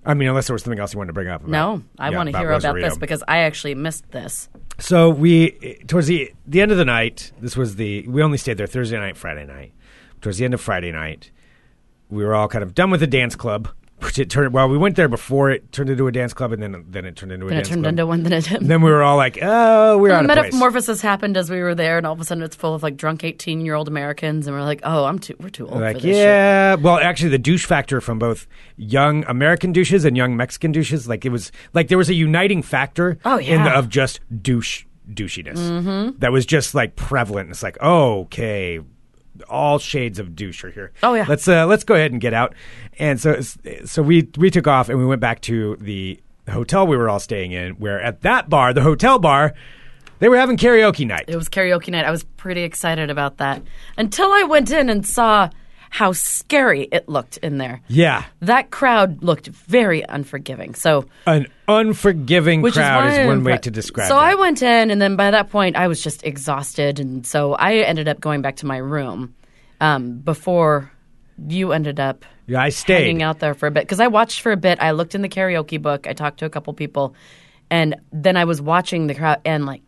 I 0.05 0.13
mean, 0.13 0.29
unless 0.29 0.47
there 0.47 0.53
was 0.53 0.63
something 0.63 0.79
else 0.79 0.93
you 0.93 0.97
wanted 0.97 1.09
to 1.09 1.13
bring 1.13 1.27
up. 1.27 1.41
About, 1.41 1.51
No, 1.51 1.83
I 1.97 2.09
yeah, 2.09 2.17
want 2.17 2.31
to 2.31 2.37
hear 2.37 2.51
about 2.51 2.75
this 2.75 2.97
because 2.97 3.23
I 3.27 3.39
actually 3.39 3.75
missed 3.75 4.09
this. 4.11 4.49
So 4.79 5.09
we 5.09 5.51
towards 5.87 6.07
the 6.07 6.31
the 6.47 6.61
end 6.61 6.71
of 6.71 6.77
the 6.77 6.85
night. 6.85 7.31
This 7.39 7.57
was 7.57 7.75
the 7.75 8.07
we 8.07 8.23
only 8.23 8.37
stayed 8.37 8.57
there 8.57 8.67
Thursday 8.67 8.97
night, 8.97 9.17
Friday 9.17 9.45
night. 9.45 9.73
Towards 10.21 10.37
the 10.37 10.45
end 10.45 10.53
of 10.53 10.61
Friday 10.61 10.91
night, 10.91 11.31
we 12.09 12.23
were 12.23 12.33
all 12.33 12.47
kind 12.47 12.63
of 12.63 12.73
done 12.73 12.91
with 12.91 13.01
the 13.01 13.07
dance 13.07 13.35
club. 13.35 13.69
It 14.17 14.29
turned. 14.29 14.53
Well, 14.53 14.67
we 14.67 14.77
went 14.77 14.95
there 14.95 15.07
before 15.07 15.51
it 15.51 15.71
turned 15.71 15.89
into 15.89 16.07
a 16.07 16.11
dance 16.11 16.33
club, 16.33 16.51
and 16.51 16.61
then 16.61 16.85
then 16.89 17.05
it 17.05 17.15
turned 17.15 17.31
into 17.31 17.45
a 17.45 17.49
Then 17.49 17.57
it 17.57 17.61
dance 17.61 17.69
turned 17.69 17.83
club. 17.83 17.91
into 17.91 18.05
one. 18.07 18.23
Then 18.23 18.33
it. 18.33 18.51
And 18.51 18.67
then 18.69 18.81
we 18.81 18.89
were 18.91 19.03
all 19.03 19.17
like, 19.17 19.37
"Oh, 19.41 19.97
we're 19.97 20.11
out 20.11 20.23
the 20.25 20.31
of 20.31 20.37
place." 20.37 20.53
metamorphosis 20.53 21.01
happened 21.01 21.37
as 21.37 21.49
we 21.49 21.59
were 21.61 21.75
there, 21.75 21.97
and 21.97 22.05
all 22.07 22.13
of 22.13 22.19
a 22.19 22.25
sudden 22.25 22.43
it's 22.43 22.55
full 22.55 22.73
of 22.75 22.81
like 22.83 22.97
drunk 22.97 23.23
eighteen-year-old 23.23 23.87
Americans, 23.87 24.47
and 24.47 24.55
we're 24.55 24.63
like, 24.63 24.81
"Oh, 24.83 25.05
I'm 25.05 25.19
too, 25.19 25.35
we're 25.39 25.49
too 25.49 25.67
old 25.67 25.81
Like, 25.81 25.97
for 25.97 26.01
this 26.01 26.15
shit." 26.15 26.25
yeah. 26.25 26.75
Well, 26.75 26.97
actually, 26.97 27.29
the 27.29 27.37
douche 27.39 27.65
factor 27.65 28.01
from 28.01 28.19
both 28.19 28.47
young 28.77 29.23
American 29.25 29.71
douches 29.73 30.05
and 30.05 30.17
young 30.17 30.35
Mexican 30.35 30.71
douches, 30.71 31.07
like 31.07 31.25
it 31.25 31.29
was 31.29 31.51
like 31.73 31.87
there 31.89 31.97
was 31.97 32.09
a 32.09 32.13
uniting 32.15 32.61
factor 32.61 33.17
Oh, 33.25 33.37
in 33.37 33.63
the, 33.63 33.69
yeah. 33.69 33.77
of 33.79 33.89
just 33.89 34.19
douche 34.41 34.85
douchiness 35.11 35.57
mm-hmm. 35.57 36.17
that 36.19 36.31
was 36.31 36.45
just 36.45 36.75
like 36.75 36.95
prevalent. 36.95 37.49
It's 37.49 37.63
like, 37.63 37.77
oh, 37.81 38.21
okay, 38.21 38.79
all 39.43 39.79
shades 39.79 40.19
of 40.19 40.35
douche 40.35 40.63
are 40.63 40.71
here. 40.71 40.91
Oh, 41.03 41.13
yeah. 41.13 41.25
let's 41.27 41.47
uh, 41.47 41.65
let's 41.65 41.83
go 41.83 41.95
ahead 41.95 42.11
and 42.11 42.19
get 42.19 42.33
out. 42.33 42.53
And 42.97 43.19
so 43.19 43.39
so 43.85 44.01
we 44.01 44.29
we 44.37 44.49
took 44.49 44.67
off 44.67 44.89
and 44.89 44.99
we 44.99 45.05
went 45.05 45.21
back 45.21 45.41
to 45.41 45.75
the 45.77 46.19
hotel 46.49 46.87
we 46.87 46.97
were 46.97 47.09
all 47.09 47.19
staying 47.19 47.51
in. 47.51 47.73
Where 47.73 48.01
at 48.01 48.21
that 48.21 48.49
bar, 48.49 48.73
the 48.73 48.81
hotel 48.81 49.19
bar, 49.19 49.53
they 50.19 50.29
were 50.29 50.37
having 50.37 50.57
karaoke 50.57 51.07
night. 51.07 51.25
It 51.27 51.35
was 51.35 51.49
karaoke 51.49 51.89
night. 51.89 52.05
I 52.05 52.11
was 52.11 52.23
pretty 52.23 52.63
excited 52.63 53.09
about 53.09 53.37
that 53.37 53.61
until 53.97 54.31
I 54.31 54.43
went 54.43 54.71
in 54.71 54.89
and 54.89 55.05
saw 55.05 55.49
how 55.89 56.11
scary 56.11 56.87
it 56.91 57.09
looked 57.09 57.37
in 57.37 57.57
there. 57.57 57.81
yeah, 57.87 58.25
That 58.41 58.69
crowd 58.71 59.23
looked 59.23 59.47
very 59.47 60.03
unforgiving. 60.07 60.75
So, 60.75 61.05
an 61.25 61.47
unforgiving 61.67 62.61
which 62.61 62.75
crowd 62.75 63.11
is, 63.11 63.17
is, 63.17 63.27
one 63.27 63.43
way 63.43 63.57
to 63.57 63.71
describe. 63.71 64.05
It. 64.05 64.09
So. 64.09 64.17
I 64.17 64.35
went 64.35 64.61
in, 64.61 64.91
and 64.91 65.01
then 65.01 65.15
by 65.15 65.31
that 65.31 65.49
point, 65.49 65.75
I 65.75 65.87
was 65.87 66.01
just 66.01 66.23
exhausted, 66.23 66.99
and 66.99 67.25
so 67.25 67.53
I 67.53 67.77
ended 67.77 68.07
up 68.07 68.19
going 68.19 68.41
back 68.41 68.57
to 68.57 68.65
my 68.65 68.77
room 68.77 69.33
um, 69.81 70.19
before 70.19 70.91
you 71.47 71.71
ended 71.71 71.99
up 71.99 72.25
Yeah, 72.47 72.61
I 72.61 72.69
stayed. 72.69 73.05
hanging 73.05 73.23
out 73.23 73.39
there 73.39 73.53
for 73.53 73.67
a 73.67 73.71
bit 73.71 73.83
because 73.83 73.99
I 73.99 74.07
watched 74.07 74.41
for 74.41 74.51
a 74.51 74.57
bit. 74.57 74.79
I 74.81 74.91
looked 74.91 75.15
in 75.15 75.21
the 75.21 75.29
karaoke 75.29 75.81
book. 75.81 76.05
I 76.07 76.13
talked 76.13 76.39
to 76.39 76.45
a 76.45 76.49
couple 76.49 76.73
people, 76.73 77.15
and 77.69 77.95
then 78.11 78.37
I 78.37 78.45
was 78.45 78.61
watching 78.61 79.07
the 79.07 79.15
crowd, 79.15 79.41
and 79.45 79.65
like 79.65 79.81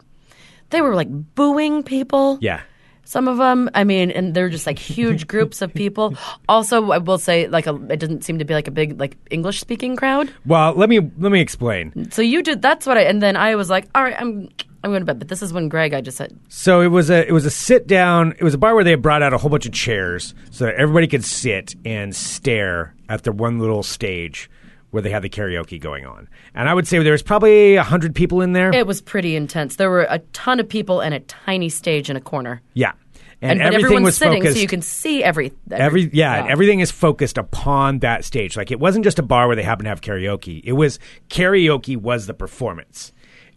they 0.71 0.81
were 0.81 0.95
like 0.95 1.09
booing 1.35 1.83
people. 1.83 2.37
Yeah. 2.41 2.61
Some 3.03 3.27
of 3.27 3.37
them, 3.37 3.69
I 3.73 3.83
mean, 3.83 4.11
and 4.11 4.33
they're 4.33 4.49
just 4.49 4.65
like 4.65 4.79
huge 4.79 5.27
groups 5.27 5.61
of 5.61 5.73
people. 5.73 6.15
Also, 6.49 6.91
I 6.91 6.97
will 6.97 7.17
say, 7.17 7.47
like, 7.47 7.65
a, 7.67 7.75
it 7.89 7.97
doesn't 7.99 8.25
seem 8.25 8.39
to 8.39 8.45
be 8.45 8.53
like 8.53 8.67
a 8.67 8.71
big 8.71 8.99
like 8.99 9.15
English 9.29 9.59
speaking 9.59 9.95
crowd. 9.95 10.33
Well, 10.45 10.73
let 10.73 10.89
me 10.89 10.99
let 10.99 11.31
me 11.31 11.39
explain. 11.39 12.11
So 12.11 12.21
you 12.21 12.43
did. 12.43 12.61
That's 12.61 12.85
what 12.85 12.97
I. 12.97 13.01
And 13.03 13.21
then 13.21 13.37
I 13.37 13.55
was 13.55 13.69
like, 13.69 13.87
all 13.95 14.03
right, 14.03 14.15
I'm 14.19 14.49
I'm 14.83 14.91
going 14.91 15.01
to 15.01 15.05
bed. 15.05 15.19
But 15.19 15.27
this 15.27 15.41
is 15.41 15.53
when 15.53 15.69
Greg, 15.69 15.93
I 15.93 16.01
just 16.01 16.17
said, 16.17 16.37
So 16.49 16.81
it 16.81 16.87
was 16.87 17.09
a 17.09 17.27
it 17.27 17.31
was 17.31 17.45
a 17.45 17.51
sit 17.51 17.87
down. 17.87 18.33
It 18.33 18.43
was 18.43 18.53
a 18.53 18.57
bar 18.57 18.75
where 18.75 18.83
they 18.83 18.91
had 18.91 19.01
brought 19.01 19.21
out 19.23 19.33
a 19.33 19.37
whole 19.37 19.49
bunch 19.49 19.65
of 19.65 19.71
chairs 19.73 20.33
so 20.49 20.65
that 20.65 20.75
everybody 20.75 21.07
could 21.07 21.23
sit 21.23 21.75
and 21.85 22.15
stare 22.15 22.95
at 23.07 23.23
the 23.23 23.31
one 23.31 23.59
little 23.59 23.83
stage 23.83 24.49
where 24.91 25.01
they 25.01 25.09
had 25.09 25.23
the 25.23 25.29
karaoke 25.29 25.79
going 25.79 26.05
on. 26.05 26.29
And 26.53 26.69
I 26.69 26.73
would 26.73 26.87
say 26.87 26.99
there 26.99 27.11
was 27.11 27.23
probably 27.23 27.75
a 27.75 27.83
hundred 27.83 28.13
people 28.13 28.41
in 28.41 28.53
there. 28.53 28.73
it 28.73 28.85
was 28.85 29.01
pretty 29.01 29.35
intense. 29.35 29.77
There 29.77 29.89
were 29.89 30.05
a 30.09 30.19
ton 30.33 30.59
of 30.59 30.69
people 30.69 31.01
and 31.01 31.13
a 31.13 31.19
tiny 31.21 31.69
stage 31.69 32.09
in 32.09 32.15
a 32.15 32.21
corner, 32.21 32.61
yeah, 32.73 32.93
and, 33.41 33.53
and, 33.53 33.61
everything 33.61 33.85
everyone's 33.85 34.05
was 34.05 34.17
sitting, 34.17 34.43
focused. 34.43 34.57
so 34.57 34.61
you 34.61 34.67
can 34.67 34.83
see 34.83 35.23
every 35.23 35.51
Every 35.71 36.09
yeah, 36.13 36.35
and 36.35 36.49
everything 36.49 36.79
is 36.79 36.91
focused 36.91 37.39
upon 37.39 37.99
that 37.99 38.23
stage. 38.23 38.55
Like 38.55 38.69
it 38.69 38.79
wasn't 38.79 39.03
just 39.03 39.17
a 39.17 39.23
bar 39.23 39.47
where 39.47 39.55
they 39.55 39.63
happened 39.63 39.85
to 39.85 39.89
have 39.89 40.01
karaoke. 40.01 40.61
It 40.63 40.73
was 40.73 40.99
karaoke 41.29 41.97
was 41.97 42.27
the 42.27 42.35
performance. 42.35 43.11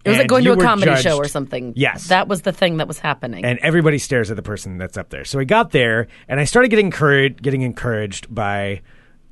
It 0.05 0.11
was 0.11 0.19
like 0.19 0.29
going 0.29 0.45
to 0.45 0.53
a 0.53 0.57
comedy 0.59 0.95
show 0.97 1.17
or 1.17 1.29
something. 1.29 1.73
Yes. 1.77 2.09
that 2.09 2.29
was 2.29 2.43
the 2.43 2.53
thing 2.53 2.77
that 2.77 2.87
was 2.87 2.99
happening. 2.99 3.43
and 3.45 3.59
everybody 3.61 3.97
stares 3.99 4.31
at 4.31 4.37
the 4.37 4.43
person 4.43 4.77
that's 4.77 4.99
up 4.99 5.09
there. 5.09 5.25
So 5.25 5.39
we 5.39 5.47
got 5.47 5.71
there, 5.71 6.09
and 6.29 6.39
I 6.39 6.45
started 6.45 6.69
getting 6.69 6.87
encouraged, 6.87 7.43
getting 7.43 7.63
encouraged 7.63 8.35
by 8.35 8.83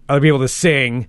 other 0.08 0.20
people 0.20 0.38
to 0.40 0.48
sing. 0.48 1.08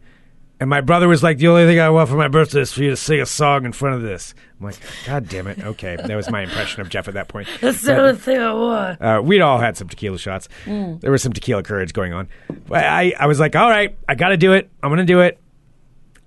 And 0.64 0.70
my 0.70 0.80
brother 0.80 1.10
was 1.10 1.22
like, 1.22 1.40
"The 1.40 1.50
only 1.50 1.66
thing 1.66 1.82
I 1.82 1.90
want 1.90 2.08
for 2.08 2.16
my 2.16 2.30
birthday 2.30 2.62
is 2.62 2.72
for 2.72 2.84
you 2.84 2.92
to 2.92 2.96
sing 2.96 3.20
a 3.20 3.26
song 3.26 3.66
in 3.66 3.74
front 3.74 3.98
of 3.98 4.02
this." 4.02 4.34
I'm 4.58 4.68
like, 4.68 4.78
"God 5.06 5.28
damn 5.28 5.48
it!" 5.48 5.60
Okay, 5.60 5.98
that 5.98 6.16
was 6.16 6.32
my 6.32 6.44
impression 6.44 6.80
of 6.80 6.88
Jeff 6.88 7.10
at 7.10 7.16
that 7.16 7.28
point. 7.28 7.50
That's 7.60 7.82
the 7.82 7.98
only 7.98 8.16
thing 8.16 8.40
I 8.40 8.54
want. 8.54 9.02
uh, 9.02 9.22
we'd 9.22 9.42
all 9.42 9.60
had 9.60 9.76
some 9.76 9.90
tequila 9.90 10.18
shots. 10.18 10.48
Mm. 10.64 11.02
There 11.02 11.12
was 11.12 11.22
some 11.22 11.34
tequila 11.34 11.64
courage 11.64 11.92
going 11.92 12.14
on. 12.14 12.30
But 12.66 12.86
I, 12.86 13.14
I 13.20 13.28
was 13.28 13.42
like, 13.42 13.58
all 13.58 13.70
right, 13.70 13.98
I 14.08 14.16
got 14.16 14.30
to 14.30 14.38
do 14.38 14.54
it. 14.54 14.72
I'm 14.82 14.90
going 14.90 15.00
to 15.00 15.04
do 15.04 15.20
it. 15.20 15.38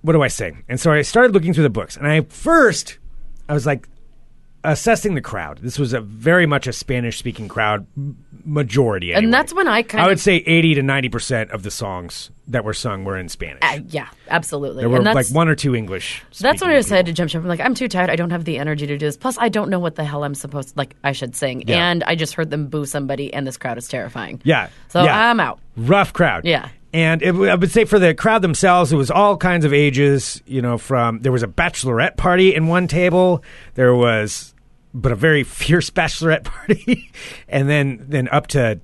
What 0.01 0.13
do 0.13 0.21
I 0.21 0.27
sing? 0.27 0.63
And 0.69 0.79
so 0.79 0.91
I 0.91 1.01
started 1.01 1.33
looking 1.33 1.55
through 1.55 1.63
the 1.63 1.71
books. 1.71 1.97
And 1.97 2.05
I 2.05 2.21
first, 2.21 2.99
I 3.49 3.55
was 3.55 3.65
like, 3.65 3.89
assessing 4.63 5.15
the 5.15 5.21
crowd. 5.21 5.61
This 5.63 5.79
was 5.79 5.93
a 5.93 6.01
very 6.01 6.45
much 6.45 6.67
a 6.67 6.73
Spanish 6.73 7.17
speaking 7.17 7.47
crowd, 7.47 7.87
majority. 8.47 9.13
And 9.13 9.33
that's 9.33 9.53
when 9.53 9.67
I 9.67 9.83
kind 9.83 10.01
I 10.01 10.05
of- 10.05 10.09
would 10.11 10.19
say 10.19 10.37
80 10.37 10.75
to 10.75 10.81
90% 10.81 11.51
of 11.51 11.63
the 11.63 11.69
songs 11.71 12.31
that 12.47 12.63
were 12.63 12.73
sung 12.73 13.03
were 13.03 13.17
in 13.17 13.27
Spanish. 13.29 13.59
Uh, 13.61 13.79
yeah, 13.89 14.07
absolutely. 14.29 14.81
there 14.83 14.89
were 14.89 14.97
and 14.97 15.05
that's, 15.05 15.29
like 15.29 15.35
one 15.35 15.49
or 15.49 15.55
two 15.55 15.75
English. 15.75 16.23
That's 16.39 16.61
when 16.61 16.71
I 16.71 16.75
decided 16.75 17.05
to 17.07 17.13
jump 17.13 17.29
ship. 17.29 17.41
I'm 17.41 17.47
like, 17.47 17.59
I'm 17.59 17.75
too 17.75 17.87
tired. 17.89 18.09
I 18.09 18.15
don't 18.15 18.29
have 18.29 18.45
the 18.45 18.57
energy 18.57 18.87
to 18.87 18.97
do 18.97 19.05
this. 19.05 19.17
Plus, 19.17 19.37
I 19.37 19.49
don't 19.49 19.69
know 19.69 19.79
what 19.79 19.95
the 19.95 20.05
hell 20.05 20.23
I'm 20.23 20.33
supposed 20.35 20.69
to 20.69 20.73
like. 20.77 20.95
I 21.03 21.11
should 21.11 21.35
sing, 21.35 21.63
Yeah. 21.67 21.89
and 21.91 22.03
I 22.05 22.15
just 22.15 22.33
heard 22.35 22.49
them 22.49 22.67
boo 22.67 22.85
somebody, 22.85 23.33
and 23.33 23.45
this 23.45 23.57
crowd 23.57 23.77
is 23.77 23.87
terrifying. 23.87 24.41
Yeah. 24.45 24.69
So 24.87 25.03
yeah. 25.03 25.29
I'm 25.29 25.39
out. 25.41 25.59
Rough 25.75 26.13
crowd. 26.13 26.45
Yeah. 26.45 26.69
And 26.93 27.21
it, 27.21 27.35
I 27.35 27.55
would 27.55 27.69
say 27.69 27.83
for 27.83 27.99
the 27.99 28.15
crowd 28.15 28.41
themselves, 28.41 28.93
it 28.93 28.95
was 28.95 29.11
all 29.11 29.35
kinds 29.35 29.65
of 29.65 29.73
ages. 29.73 30.41
You 30.45 30.61
know, 30.61 30.77
from 30.77 31.19
there 31.19 31.33
was 31.33 31.43
a 31.43 31.47
bachelorette 31.47 32.15
party 32.15 32.55
in 32.55 32.67
one 32.67 32.87
table. 32.87 33.43
There 33.75 33.93
was, 33.93 34.53
but 34.97 35.11
a 35.11 35.15
very 35.15 35.43
fierce 35.43 35.89
bachelorette 35.89 36.43
party, 36.43 37.11
and 37.47 37.69
then 37.69 38.05
then 38.07 38.27
up 38.29 38.47
to 38.47 38.79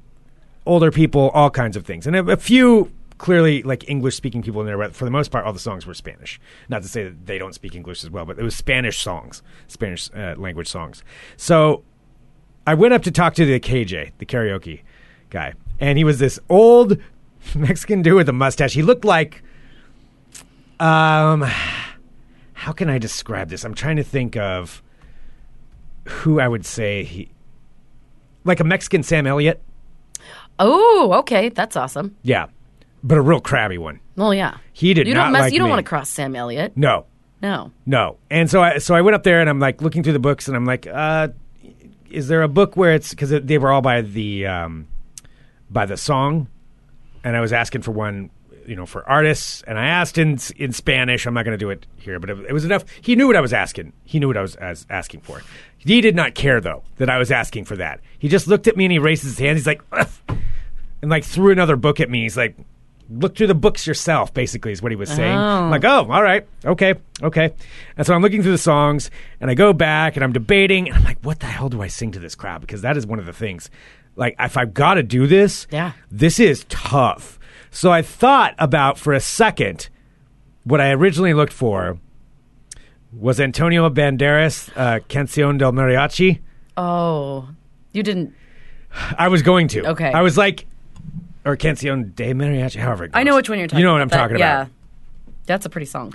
older 0.65 0.91
people, 0.91 1.30
all 1.30 1.49
kinds 1.49 1.76
of 1.76 1.86
things, 1.86 2.08
and 2.08 2.15
a, 2.15 2.32
a 2.32 2.38
few 2.38 2.91
clearly 3.17 3.63
like 3.63 3.89
English 3.89 4.15
speaking 4.15 4.41
people 4.41 4.62
in 4.62 4.67
there. 4.67 4.78
But 4.78 4.95
for 4.95 5.06
the 5.06 5.12
most 5.12 5.32
part, 5.32 5.45
all 5.45 5.54
the 5.54 5.60
songs 5.60 5.86
were 5.86 5.93
Spanish. 5.93 6.39
Not 6.69 6.84
to 6.84 6.88
say 6.88 7.06
that 7.06 7.26
they 7.26 7.38
don't 7.38 7.54
speak 7.54 7.76
English 7.76 8.04
as 8.04 8.10
well, 8.10 8.26
but 8.26 8.38
it 8.38 8.43
was 8.43 8.56
Spanish 8.56 8.99
songs, 8.99 9.41
Spanish 9.67 10.10
uh, 10.15 10.36
language 10.38 10.67
songs. 10.67 11.04
So 11.38 11.84
I 12.67 12.76
went 12.76 12.93
up 12.93 13.02
to 13.04 13.12
talk 13.12 13.34
to 13.36 13.45
the 13.45 13.60
KJ, 13.60 14.12
the 14.19 14.26
karaoke 14.26 14.82
guy, 15.30 15.54
and 15.80 15.97
he 15.97 16.04
was 16.04 16.19
this 16.19 16.39
old 16.49 16.97
Mexican 17.56 18.02
dude 18.02 18.15
with 18.15 18.30
a 18.30 18.34
mustache. 18.34 18.73
He 18.73 18.84
looked 18.84 19.06
like, 19.06 19.41
um, 20.80 21.41
how 22.54 22.71
can 22.71 22.89
I 22.89 22.99
describe 22.99 23.49
this? 23.49 23.63
I'm 23.63 23.73
trying 23.73 23.97
to 23.97 24.04
think 24.04 24.38
of 24.38 24.84
who 26.07 26.39
I 26.39 26.47
would 26.47 26.65
say 26.65 27.03
he, 27.03 27.29
like 28.43 28.59
a 28.59 28.63
Mexican 28.63 29.03
Sam 29.03 29.25
Elliott. 29.27 29.61
Oh, 30.59 31.13
okay, 31.19 31.49
that's 31.49 31.75
awesome. 31.75 32.15
Yeah, 32.21 32.47
but 33.03 33.17
a 33.17 33.21
real 33.21 33.39
crabby 33.41 33.77
one. 33.77 33.99
Well, 34.15 34.33
yeah. 34.33 34.57
He 34.73 34.93
did 34.93 35.07
You 35.07 35.13
not 35.15 35.23
don't 35.25 35.31
mess. 35.33 35.41
like 35.41 35.53
you 35.53 35.59
don't 35.59 35.67
me. 35.67 35.71
want 35.71 35.85
to 35.85 35.89
cross 35.89 36.09
Sam 36.09 36.35
Elliott. 36.35 36.73
No, 36.77 37.05
No. 37.41 37.71
No. 37.85 38.17
And 38.29 38.49
so 38.49 38.61
I 38.61 38.77
so 38.77 38.93
I 38.95 39.01
went 39.01 39.15
up 39.15 39.23
there 39.23 39.41
and 39.41 39.49
I'm 39.49 39.59
like 39.59 39.81
looking 39.81 40.03
through 40.03 40.13
the 40.13 40.19
books 40.19 40.47
and 40.47 40.55
I'm 40.55 40.65
like, 40.65 40.85
uh, 40.87 41.29
is 42.11 42.27
there 42.27 42.43
a 42.43 42.47
book 42.47 42.77
where 42.77 42.93
it's 42.93 43.09
because 43.09 43.31
they 43.31 43.57
were 43.57 43.71
all 43.71 43.81
by 43.81 44.01
the 44.01 44.45
um, 44.45 44.87
by 45.69 45.85
the 45.87 45.97
song, 45.97 46.47
and 47.23 47.35
I 47.35 47.41
was 47.41 47.51
asking 47.51 47.81
for 47.81 47.91
one, 47.91 48.29
you 48.67 48.75
know, 48.75 48.85
for 48.85 49.07
artists, 49.09 49.63
and 49.65 49.79
I 49.79 49.87
asked 49.87 50.19
in 50.19 50.37
in 50.57 50.71
Spanish. 50.73 51.25
I'm 51.25 51.33
not 51.33 51.43
going 51.43 51.57
to 51.57 51.65
do 51.65 51.71
it 51.71 51.87
here, 51.97 52.19
but 52.19 52.29
it, 52.29 52.37
it 52.49 52.53
was 52.53 52.63
enough. 52.65 52.85
He 53.01 53.15
knew 53.15 53.25
what 53.25 53.35
I 53.35 53.41
was 53.41 53.51
asking. 53.53 53.93
He 54.05 54.19
knew 54.19 54.27
what 54.27 54.37
I 54.37 54.41
was 54.43 54.55
as, 54.57 54.85
asking 54.91 55.21
for. 55.21 55.41
He 55.85 56.01
did 56.01 56.15
not 56.15 56.33
care 56.35 56.61
though 56.61 56.83
that 56.97 57.09
I 57.09 57.17
was 57.17 57.31
asking 57.31 57.65
for 57.65 57.75
that. 57.77 57.99
He 58.19 58.27
just 58.29 58.47
looked 58.47 58.67
at 58.67 58.77
me 58.77 58.85
and 58.85 58.91
he 58.91 58.99
raised 58.99 59.23
his 59.23 59.37
hands. 59.39 59.59
He's 59.59 59.67
like, 59.67 59.81
"Ugh," 59.91 60.07
and 61.01 61.11
like 61.11 61.23
threw 61.23 61.51
another 61.51 61.75
book 61.75 61.99
at 61.99 62.09
me. 62.09 62.21
He's 62.23 62.37
like. 62.37 62.55
Look 63.09 63.35
through 63.35 63.47
the 63.47 63.53
books 63.53 63.85
yourself, 63.85 64.33
basically, 64.33 64.71
is 64.71 64.81
what 64.81 64.91
he 64.91 64.95
was 64.95 65.09
saying. 65.09 65.37
I'm 65.37 65.69
like, 65.69 65.83
oh, 65.83 66.09
all 66.09 66.23
right, 66.23 66.47
okay, 66.65 66.95
okay. 67.21 67.53
And 67.97 68.07
so 68.07 68.13
I'm 68.15 68.21
looking 68.21 68.41
through 68.41 68.53
the 68.53 68.57
songs, 68.57 69.11
and 69.41 69.51
I 69.51 69.55
go 69.55 69.73
back, 69.73 70.15
and 70.15 70.23
I'm 70.23 70.31
debating, 70.31 70.87
and 70.87 70.97
I'm 70.97 71.03
like, 71.03 71.19
what 71.21 71.41
the 71.41 71.45
hell 71.45 71.67
do 71.67 71.81
I 71.81 71.87
sing 71.89 72.13
to 72.13 72.19
this 72.19 72.33
crowd? 72.33 72.61
Because 72.61 72.81
that 72.81 72.95
is 72.95 73.05
one 73.05 73.19
of 73.19 73.25
the 73.25 73.33
things. 73.33 73.69
Like, 74.15 74.35
if 74.39 74.55
I've 74.57 74.73
got 74.73 74.93
to 74.95 75.03
do 75.03 75.27
this, 75.27 75.67
Yeah. 75.69 75.91
this 76.09 76.39
is 76.39 76.65
tough. 76.69 77.37
So 77.71 77.91
I 77.91 78.01
thought 78.01 78.55
about 78.57 78.97
for 78.97 79.11
a 79.13 79.19
second 79.19 79.89
what 80.63 80.79
I 80.79 80.91
originally 80.91 81.33
looked 81.33 81.53
for 81.53 81.99
was 83.17 83.39
Antonio 83.39 83.89
Banderas, 83.89 84.70
uh, 84.76 84.99
Canción 85.07 85.57
del 85.57 85.72
Mariachi. 85.72 86.39
Oh, 86.78 87.49
you 87.91 88.03
didn't. 88.03 88.34
I 89.18 89.28
was 89.28 89.41
going 89.41 89.68
to. 89.70 89.88
Okay. 89.91 90.11
I 90.11 90.22
was 90.22 90.38
like, 90.38 90.66
or 91.45 91.57
Canción 91.57 92.16
de 92.16 92.34
Mariachi, 92.34 92.80
however. 92.80 93.09
I 93.14 93.24
know 93.24 93.36
which 93.36 93.49
one 93.49 93.59
you're 93.59 93.68
talking. 93.68 93.80
You 93.80 93.86
know 93.86 93.93
what 93.93 94.01
about. 94.01 94.14
I'm 94.14 94.20
talking 94.30 94.39
yeah. 94.39 94.61
about. 94.61 94.68
Yeah, 94.68 95.34
that's 95.45 95.66
a 95.66 95.70
pretty 95.70 95.86
song. 95.86 96.14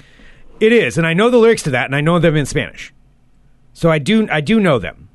It 0.61 0.73
is, 0.73 0.99
and 0.99 1.07
I 1.07 1.15
know 1.15 1.31
the 1.31 1.39
lyrics 1.39 1.63
to 1.65 1.71
that, 1.71 1.87
and 1.87 1.95
I 1.95 2.01
know 2.01 2.19
them 2.19 2.37
in 2.37 2.47
Spanish. 2.47 2.93
So 3.75 3.91
I 3.91 3.99
do, 3.99 4.27
I 4.29 4.41
do 4.41 4.59
know 4.59 4.81
them, 4.81 5.08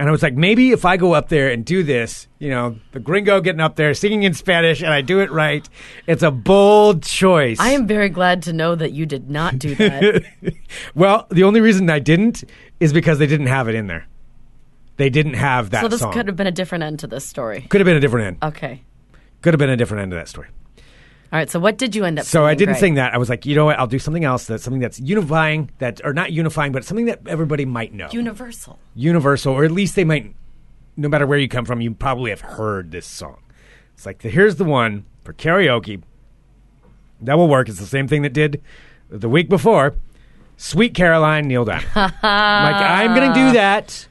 And 0.00 0.08
I 0.08 0.12
was 0.12 0.22
like, 0.22 0.34
maybe 0.34 0.70
if 0.72 0.86
I 0.86 0.96
go 0.96 1.12
up 1.12 1.28
there 1.28 1.50
and 1.50 1.62
do 1.62 1.82
this, 1.82 2.26
you 2.38 2.48
know, 2.48 2.76
the 2.92 3.00
gringo 3.00 3.42
getting 3.42 3.60
up 3.60 3.76
there 3.76 3.92
singing 3.92 4.22
in 4.22 4.32
Spanish 4.32 4.80
and 4.80 4.90
I 4.90 5.02
do 5.02 5.20
it 5.20 5.30
right, 5.30 5.68
it's 6.06 6.22
a 6.22 6.30
bold 6.30 7.02
choice. 7.02 7.60
I 7.60 7.72
am 7.72 7.86
very 7.86 8.08
glad 8.08 8.44
to 8.44 8.54
know 8.54 8.74
that 8.74 8.92
you 8.92 9.04
did 9.04 9.28
not 9.28 9.58
do 9.58 9.74
that. 9.74 10.24
well, 10.94 11.26
the 11.30 11.44
only 11.44 11.60
reason 11.60 11.90
I 11.90 11.98
didn't 11.98 12.44
is 12.80 12.94
because 12.94 13.18
they 13.18 13.26
didn't 13.26 13.48
have 13.48 13.68
it 13.68 13.74
in 13.74 13.88
there. 13.88 14.06
They 14.96 15.10
didn't 15.10 15.34
have 15.34 15.68
that 15.68 15.82
song. 15.82 15.84
so 15.84 15.88
this 15.88 16.00
song. 16.00 16.12
could 16.14 16.28
have 16.28 16.36
been 16.36 16.46
a 16.46 16.50
different 16.50 16.82
end 16.82 17.00
to 17.00 17.06
this 17.06 17.26
story. 17.26 17.66
Could 17.68 17.82
have 17.82 17.86
been 17.86 17.98
a 17.98 18.00
different 18.00 18.26
end. 18.26 18.54
Okay. 18.54 18.82
Could 19.42 19.52
have 19.52 19.58
been 19.58 19.68
a 19.68 19.76
different 19.76 20.00
end 20.00 20.12
to 20.12 20.16
that 20.16 20.28
story. 20.28 20.48
All 21.32 21.38
right. 21.38 21.48
So 21.48 21.60
what 21.60 21.78
did 21.78 21.94
you 21.94 22.04
end 22.04 22.18
up? 22.18 22.24
So 22.26 22.44
I 22.44 22.54
didn't 22.54 22.74
Greg? 22.74 22.80
sing 22.80 22.94
that. 22.94 23.14
I 23.14 23.18
was 23.18 23.28
like, 23.28 23.46
you 23.46 23.54
know 23.54 23.64
what? 23.66 23.78
I'll 23.78 23.86
do 23.86 23.98
something 23.98 24.24
else. 24.24 24.46
That's 24.46 24.64
something 24.64 24.80
that's 24.80 24.98
unifying. 24.98 25.70
That 25.78 26.00
or 26.04 26.12
not 26.12 26.32
unifying, 26.32 26.72
but 26.72 26.84
something 26.84 27.06
that 27.06 27.20
everybody 27.26 27.64
might 27.64 27.92
know. 27.92 28.08
Universal. 28.10 28.78
Universal, 28.94 29.52
or 29.54 29.64
at 29.64 29.70
least 29.70 29.94
they 29.96 30.04
might. 30.04 30.34
No 30.96 31.08
matter 31.08 31.26
where 31.26 31.38
you 31.38 31.48
come 31.48 31.64
from, 31.64 31.80
you 31.80 31.94
probably 31.94 32.30
have 32.30 32.40
heard 32.40 32.90
this 32.90 33.06
song. 33.06 33.38
It's 33.94 34.04
like 34.06 34.22
here's 34.22 34.56
the 34.56 34.64
one 34.64 35.04
for 35.24 35.32
karaoke. 35.32 36.02
That 37.20 37.36
will 37.38 37.48
work. 37.48 37.68
It's 37.68 37.78
the 37.78 37.86
same 37.86 38.08
thing 38.08 38.22
that 38.22 38.32
did 38.32 38.62
the 39.08 39.28
week 39.28 39.48
before. 39.48 39.94
Sweet 40.56 40.94
Caroline, 40.94 41.48
Neil 41.48 41.64
Diamond. 41.64 41.86
like 41.94 42.14
I'm 42.22 43.14
gonna 43.14 43.34
do 43.34 43.52
that. 43.52 44.06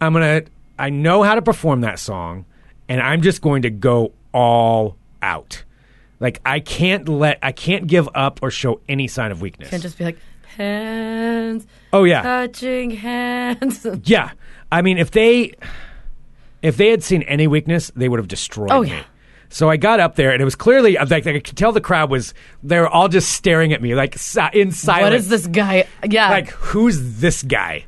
I'm 0.00 0.12
gonna. 0.12 0.42
I 0.78 0.90
know 0.90 1.22
how 1.22 1.34
to 1.34 1.42
perform 1.42 1.80
that 1.82 1.98
song, 1.98 2.44
and 2.88 3.00
I'm 3.00 3.22
just 3.22 3.42
going 3.42 3.62
to 3.62 3.70
go 3.70 4.12
all 4.32 4.96
out. 5.22 5.64
Like 6.20 6.40
I 6.44 6.60
can't 6.60 7.08
let. 7.08 7.38
I 7.42 7.52
can't 7.52 7.86
give 7.86 8.08
up 8.14 8.40
or 8.42 8.50
show 8.50 8.80
any 8.88 9.06
sign 9.08 9.30
of 9.30 9.40
weakness. 9.40 9.70
Can't 9.70 9.82
just 9.82 9.96
be 9.98 10.04
like 10.04 10.18
hands 10.56 11.66
oh 11.92 12.04
yeah. 12.04 12.22
touching 12.22 12.90
hands. 12.90 13.86
Yeah, 14.04 14.32
I 14.72 14.82
mean, 14.82 14.98
if 14.98 15.10
they 15.12 15.52
if 16.62 16.76
they 16.76 16.88
had 16.90 17.02
seen 17.02 17.22
any 17.22 17.46
weakness, 17.46 17.90
they 17.94 18.08
would 18.08 18.18
have 18.18 18.28
destroyed 18.28 18.70
Oh, 18.72 18.82
me. 18.82 18.88
yeah. 18.90 19.04
So 19.50 19.70
I 19.70 19.76
got 19.78 19.98
up 20.00 20.16
there, 20.16 20.32
and 20.32 20.42
it 20.42 20.44
was 20.44 20.56
clearly 20.56 20.98
uh, 20.98 21.06
like 21.08 21.26
I 21.26 21.38
could 21.40 21.56
tell 21.56 21.72
the 21.72 21.80
crowd 21.80 22.10
was 22.10 22.34
they 22.62 22.78
were 22.78 22.88
all 22.88 23.08
just 23.08 23.30
staring 23.32 23.72
at 23.72 23.80
me 23.80 23.94
like 23.94 24.14
in 24.52 24.72
silence. 24.72 25.02
what 25.02 25.12
is 25.14 25.28
this 25.28 25.46
guy? 25.46 25.86
Yeah. 26.06 26.28
Like 26.30 26.50
who's 26.50 27.20
this 27.20 27.42
guy? 27.42 27.86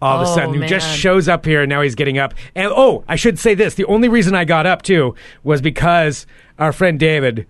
All 0.00 0.20
of 0.20 0.28
a 0.28 0.30
Oh, 0.30 0.34
sudden, 0.36 0.54
who 0.54 0.66
just 0.68 0.96
shows 0.96 1.28
up 1.28 1.44
here, 1.44 1.62
and 1.62 1.70
now 1.70 1.80
he's 1.82 1.96
getting 1.96 2.18
up. 2.18 2.32
And 2.54 2.70
oh, 2.74 3.04
I 3.08 3.16
should 3.16 3.38
say 3.38 3.54
this: 3.54 3.74
the 3.74 3.84
only 3.86 4.08
reason 4.08 4.34
I 4.34 4.44
got 4.44 4.66
up 4.66 4.82
too 4.82 5.14
was 5.42 5.60
because 5.62 6.26
our 6.58 6.72
friend 6.72 6.98
David. 7.00 7.46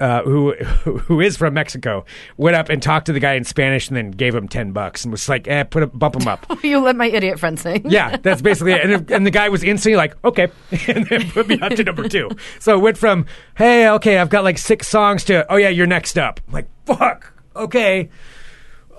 Uh, 0.00 0.22
who 0.22 0.54
who 0.54 1.20
is 1.20 1.36
from 1.36 1.52
Mexico 1.52 2.06
went 2.38 2.56
up 2.56 2.70
and 2.70 2.82
talked 2.82 3.04
to 3.06 3.12
the 3.12 3.20
guy 3.20 3.34
in 3.34 3.44
Spanish 3.44 3.88
and 3.88 3.96
then 3.96 4.10
gave 4.10 4.34
him 4.34 4.48
ten 4.48 4.72
bucks 4.72 5.04
and 5.04 5.12
was 5.12 5.28
like, 5.28 5.46
"Eh, 5.46 5.62
put 5.64 5.82
a, 5.82 5.86
bump 5.88 6.16
him 6.16 6.26
up." 6.26 6.46
you 6.64 6.78
let 6.80 6.96
my 6.96 7.06
idiot 7.06 7.38
friend 7.38 7.60
sing. 7.60 7.82
Yeah, 7.90 8.16
that's 8.16 8.40
basically 8.40 8.72
it. 8.72 8.88
And, 8.88 9.10
and 9.10 9.26
the 9.26 9.30
guy 9.30 9.48
was 9.50 9.62
instantly 9.62 9.96
like, 9.96 10.16
okay, 10.24 10.48
and 10.88 11.06
then 11.06 11.30
put 11.30 11.48
me 11.48 11.60
up 11.60 11.74
to 11.74 11.84
number 11.84 12.08
two. 12.08 12.30
So 12.58 12.78
it 12.78 12.80
went 12.80 12.98
from, 12.98 13.26
hey, 13.56 13.88
okay, 13.90 14.18
I've 14.18 14.30
got 14.30 14.44
like 14.44 14.58
six 14.58 14.88
songs 14.88 15.24
to, 15.24 15.50
oh 15.52 15.56
yeah, 15.56 15.68
you're 15.68 15.86
next 15.86 16.18
up. 16.18 16.40
I'm 16.48 16.54
like, 16.54 16.68
fuck, 16.86 17.32
okay. 17.54 18.08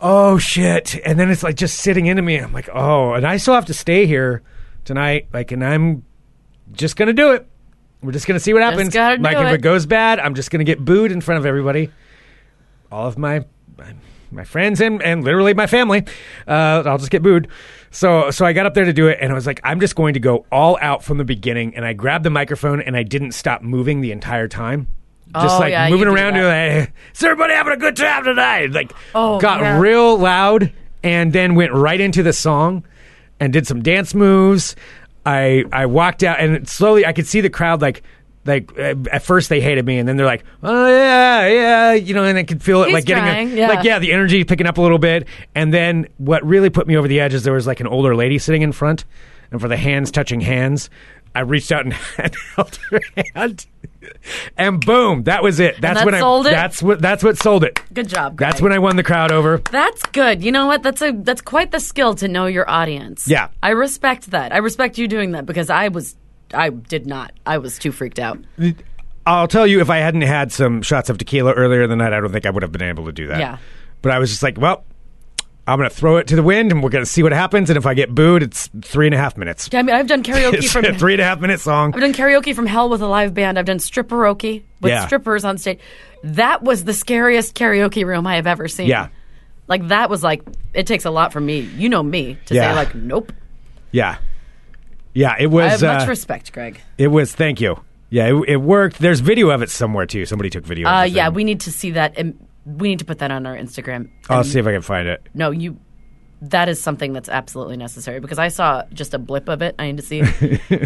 Oh 0.02 0.38
shit. 0.38 1.00
And 1.06 1.20
then 1.20 1.30
it's 1.30 1.44
like 1.44 1.56
just 1.56 1.80
sitting 1.80 2.08
into 2.08 2.22
me. 2.22 2.38
I'm 2.38 2.54
like, 2.54 2.70
oh, 2.74 3.14
and 3.14 3.26
I 3.26 3.38
still 3.38 3.54
have 3.54 3.66
to 3.66 3.74
stay 3.74 4.06
here 4.06 4.42
tonight. 4.84 5.28
Like, 5.32 5.52
and 5.52 5.64
I'm 5.64 6.04
just 6.72 6.96
going 6.96 7.08
to 7.08 7.14
do 7.14 7.32
it. 7.34 7.48
We're 8.02 8.12
just 8.12 8.28
going 8.28 8.36
to 8.38 8.44
see 8.44 8.54
what 8.54 8.64
happens. 8.64 8.96
like, 9.22 9.38
if 9.38 9.48
it. 9.48 9.56
it 9.56 9.62
goes 9.62 9.86
bad, 9.86 10.20
I'm 10.20 10.36
just 10.36 10.50
going 10.52 10.60
to 10.60 10.66
get 10.66 10.84
booed 10.84 11.12
in 11.12 11.22
front 11.22 11.40
of 11.40 11.46
everybody 11.46 11.92
all 12.92 13.08
of 13.08 13.18
my 13.18 13.44
my 14.34 14.44
friends 14.44 14.80
and, 14.80 15.02
and 15.02 15.24
literally 15.24 15.54
my 15.54 15.68
family. 15.68 16.06
Uh, 16.48 16.84
I'll 16.86 16.98
just 16.98 17.12
get 17.12 17.22
booed. 17.22 17.48
So 17.90 18.32
so 18.32 18.46
I 18.46 18.54
got 18.54 18.66
up 18.66 18.74
there 18.74 18.86
to 18.86 18.94
do 18.94 19.08
it, 19.08 19.18
and 19.22 19.32
I 19.32 19.36
was 19.36 19.46
like, 19.46 19.60
I'm 19.64 19.80
just 19.80 19.96
going 19.96 20.14
to 20.14 20.20
go 20.20 20.46
all 20.52 20.78
out 20.82 21.04
from 21.04 21.18
the 21.18 21.26
beginning. 21.26 21.76
And 21.76 21.86
I 21.86 21.94
grabbed 21.94 22.24
the 22.24 22.30
microphone, 22.30 22.82
and 22.82 22.96
I 22.96 23.04
didn't 23.04 23.32
stop 23.34 23.62
moving 23.62 24.02
the 24.02 24.12
entire 24.12 24.48
time. 24.48 24.88
Just 25.34 25.56
Oh, 25.56 25.60
like 25.60 25.72
yeah, 25.72 25.90
moving 25.90 26.08
around, 26.08 26.34
doing 26.34 26.46
like, 26.80 26.94
is 27.14 27.24
everybody 27.24 27.54
having 27.54 27.74
a 27.74 27.78
good 27.78 27.96
time 27.96 28.24
tonight? 28.24 28.72
Like, 28.72 28.94
Oh, 29.16 29.40
got 29.40 29.62
yeah. 29.62 29.80
real 29.80 30.18
loud, 30.18 30.72
and 31.04 31.34
then 31.34 31.56
went 31.56 31.74
right 31.74 32.00
into 32.00 32.24
the 32.24 32.34
song, 32.34 32.86
and 33.40 33.52
did 33.52 33.68
some 33.68 33.82
dance 33.82 34.14
moves. 34.14 34.76
I 35.26 35.66
I 35.72 35.86
walked 35.86 36.24
out, 36.24 36.40
and 36.40 36.68
slowly 36.68 37.06
I 37.06 37.14
could 37.14 37.28
see 37.28 37.42
the 37.42 37.50
crowd 37.50 37.82
like 37.82 38.04
like 38.46 38.78
uh, 38.78 38.96
at 39.12 39.24
first 39.24 39.50
they 39.50 39.62
hated 39.62 39.86
me, 39.86 40.00
and 40.00 40.08
then 40.08 40.18
they're 40.18 40.26
like, 40.26 40.44
oh 40.64 40.88
yeah, 40.88 41.48
yeah, 41.48 41.94
you 41.94 42.14
know, 42.14 42.24
and 42.24 42.38
I 42.38 42.44
could 42.44 42.64
feel 42.64 42.82
it 42.82 42.88
He's 42.88 42.94
like 42.96 43.06
getting 43.06 43.24
trying, 43.24 43.52
a, 43.52 43.56
yeah. 43.56 43.68
like 43.68 43.84
yeah, 43.86 44.00
the 44.00 44.14
energy 44.14 44.44
picking 44.44 44.68
up 44.68 44.78
a 44.78 44.82
little 44.82 44.98
bit, 44.98 45.28
and 45.54 45.74
then 45.74 46.08
what 46.18 46.44
really 46.46 46.70
put 46.70 46.88
me 46.88 46.98
over 46.98 47.08
the 47.08 47.20
edge 47.20 47.34
is 47.34 47.44
there 47.44 47.54
was 47.54 47.68
like 47.68 47.80
an 47.80 47.88
older 47.88 48.16
lady 48.16 48.40
sitting 48.40 48.62
in 48.64 48.72
front, 48.72 49.06
and 49.52 49.62
for 49.62 49.68
the 49.68 49.78
hands 49.78 50.12
touching 50.12 50.42
hands, 50.42 50.90
I 51.34 51.42
reached 51.42 51.72
out 51.72 51.86
and 51.86 51.94
held 52.56 52.76
her 52.90 53.00
hand, 53.34 53.66
and 54.58 54.86
boom, 54.86 55.24
that 55.24 55.44
was 55.44 55.60
it. 55.60 55.80
That's 55.80 56.00
that 56.00 56.06
when 56.06 56.20
sold 56.20 56.48
I 56.48 56.50
it? 56.50 56.54
that's 56.54 56.84
what 56.84 57.02
that's 57.02 57.24
what 57.24 57.38
sold 57.38 57.64
it. 57.64 57.80
Good 57.94 58.10
job. 58.10 58.38
That's 58.38 58.62
when 58.62 58.72
I 58.72 58.80
won 58.80 58.96
the 58.96 59.04
crowd 59.04 59.32
over. 59.32 59.58
That's 59.58 60.04
good. 60.08 60.44
You 60.44 60.52
know 60.52 60.68
what? 60.68 60.84
That's 60.84 61.02
a 61.02 61.12
that's 61.12 61.42
quite 61.42 61.72
the 61.72 61.80
skill 61.80 62.16
to 62.16 62.28
know 62.28 62.46
your 62.48 62.70
audience. 62.70 63.28
Yeah. 63.28 63.50
I 63.64 63.70
respect 63.70 64.32
that. 64.32 64.54
I 64.54 64.58
respect 64.58 64.98
you 64.98 65.08
doing 65.08 65.32
that 65.32 65.46
because 65.46 65.70
I 65.70 65.88
was 65.88 66.16
I 66.54 66.70
did 66.70 67.08
not. 67.08 67.32
I 67.46 67.58
was 67.58 67.78
too 67.80 67.92
freaked 67.92 68.20
out. 68.20 68.40
I'll 69.26 69.48
tell 69.48 69.68
you, 69.68 69.82
if 69.82 69.90
I 69.90 69.98
hadn't 69.98 70.24
had 70.24 70.52
some 70.52 70.82
shots 70.82 71.10
of 71.10 71.18
tequila 71.18 71.54
earlier 71.54 71.84
in 71.84 71.90
the 71.90 71.96
night, 71.96 72.14
I 72.14 72.20
don't 72.20 72.32
think 72.32 72.46
I 72.46 72.50
would 72.50 72.64
have 72.64 72.72
been 72.72 72.82
able 72.82 73.06
to 73.06 73.12
do 73.12 73.28
that. 73.28 73.40
Yeah. 73.40 73.58
But 74.02 74.12
I 74.12 74.20
was 74.20 74.32
just 74.32 74.42
like, 74.42 74.58
well, 74.60 74.84
I'm 75.72 75.78
going 75.80 75.90
to 75.90 75.96
throw 75.96 76.18
it 76.18 76.28
to 76.28 76.36
the 76.36 76.44
wind, 76.44 76.72
and 76.72 76.84
we're 76.84 76.90
going 76.90 77.04
to 77.06 77.10
see 77.10 77.24
what 77.24 77.32
happens. 77.32 77.70
And 77.70 77.78
if 77.78 77.86
I 77.86 77.94
get 77.94 78.14
booed, 78.14 78.44
it's 78.44 78.70
three 78.82 79.08
and 79.08 79.16
a 79.16 79.18
half 79.18 79.38
minutes. 79.38 79.70
Yeah, 79.72 79.80
I 79.80 79.84
mean, 79.84 79.96
I've 79.96 80.08
done 80.08 80.22
karaoke 80.24 80.54
It's 80.56 80.72
from 80.72 80.86
a 80.86 80.94
three 80.98 81.14
and 81.14 81.22
a 81.22 81.26
half 81.26 81.40
minute 81.40 81.60
song. 81.60 81.94
I've 81.94 82.02
done 82.02 82.14
karaoke 82.14 82.54
from 82.56 82.66
hell 82.66 82.90
with 82.90 83.02
a 83.02 83.08
live 83.08 83.34
band. 83.34 83.58
I've 83.58 83.66
done 83.66 83.78
stripperoke 83.78 84.64
with 84.82 84.90
Yeah. 84.90 85.06
strippers 85.06 85.44
on 85.46 85.58
stage. 85.58 85.80
That 86.24 86.62
was 86.64 86.84
the 86.84 86.94
scariest 86.94 87.56
karaoke 87.56 88.06
room 88.06 88.28
I 88.28 88.36
have 88.36 88.48
ever 88.48 88.68
seen. 88.68 88.88
Yeah. 88.88 89.08
Like 89.68 89.88
that 89.88 90.10
was 90.10 90.22
like 90.24 90.44
it 90.74 90.86
takes 90.88 91.06
a 91.06 91.10
lot 91.12 91.32
from 91.34 91.46
me. 91.46 91.60
You 91.62 91.90
know 91.90 92.04
me 92.04 92.38
to 92.48 92.54
Yeah. 92.56 92.72
say 92.72 92.76
like 92.76 92.94
nope. 92.96 93.32
Yeah. 93.92 94.18
Yeah, 95.14 95.36
it 95.40 95.44
I 95.44 95.48
was. 95.48 95.82
have 95.82 95.82
much 95.82 96.08
uh, 96.08 96.10
respect, 96.10 96.54
Greg. 96.54 96.80
it 96.98 97.08
was. 97.08 97.34
Thank 97.34 97.60
you. 97.62 97.80
Yeah, 98.10 98.28
it, 98.28 98.44
it 98.50 98.58
worked. 98.58 99.00
There's 99.00 99.20
video 99.22 99.50
of 99.50 99.62
it 99.62 99.70
somewhere 99.70 100.06
too. 100.06 100.26
Somebody 100.26 100.50
took 100.50 100.66
video. 100.66 100.88
Uh, 100.88 101.04
yeah, 101.04 101.30
we 101.30 101.44
need 101.44 101.62
to 101.62 101.72
see 101.72 101.92
that, 101.92 102.18
we 102.66 102.90
need 102.90 103.00
to 103.00 103.06
put 103.06 103.20
that 103.20 103.32
on 103.32 103.46
our 103.46 103.56
Instagram. 103.56 104.10
I'll 104.30 104.44
see 104.44 104.60
if 104.60 104.68
I 104.68 104.72
can 104.74 104.82
find 104.82 105.08
it. 105.08 105.26
No, 105.34 105.52
you. 105.52 105.78
That 106.46 106.70
is 106.70 106.82
something 106.82 107.14
that's 107.14 107.30
absolutely 107.30 107.78
necessary 107.78 108.20
because 108.20 108.40
I 108.40 108.48
saw 108.48 108.84
just 108.92 109.14
a 109.14 109.20
blip 109.20 109.48
of 109.48 109.62
it. 109.62 109.76
I 109.78 109.92
need 109.92 109.98
to 109.98 110.04
see 110.04 110.24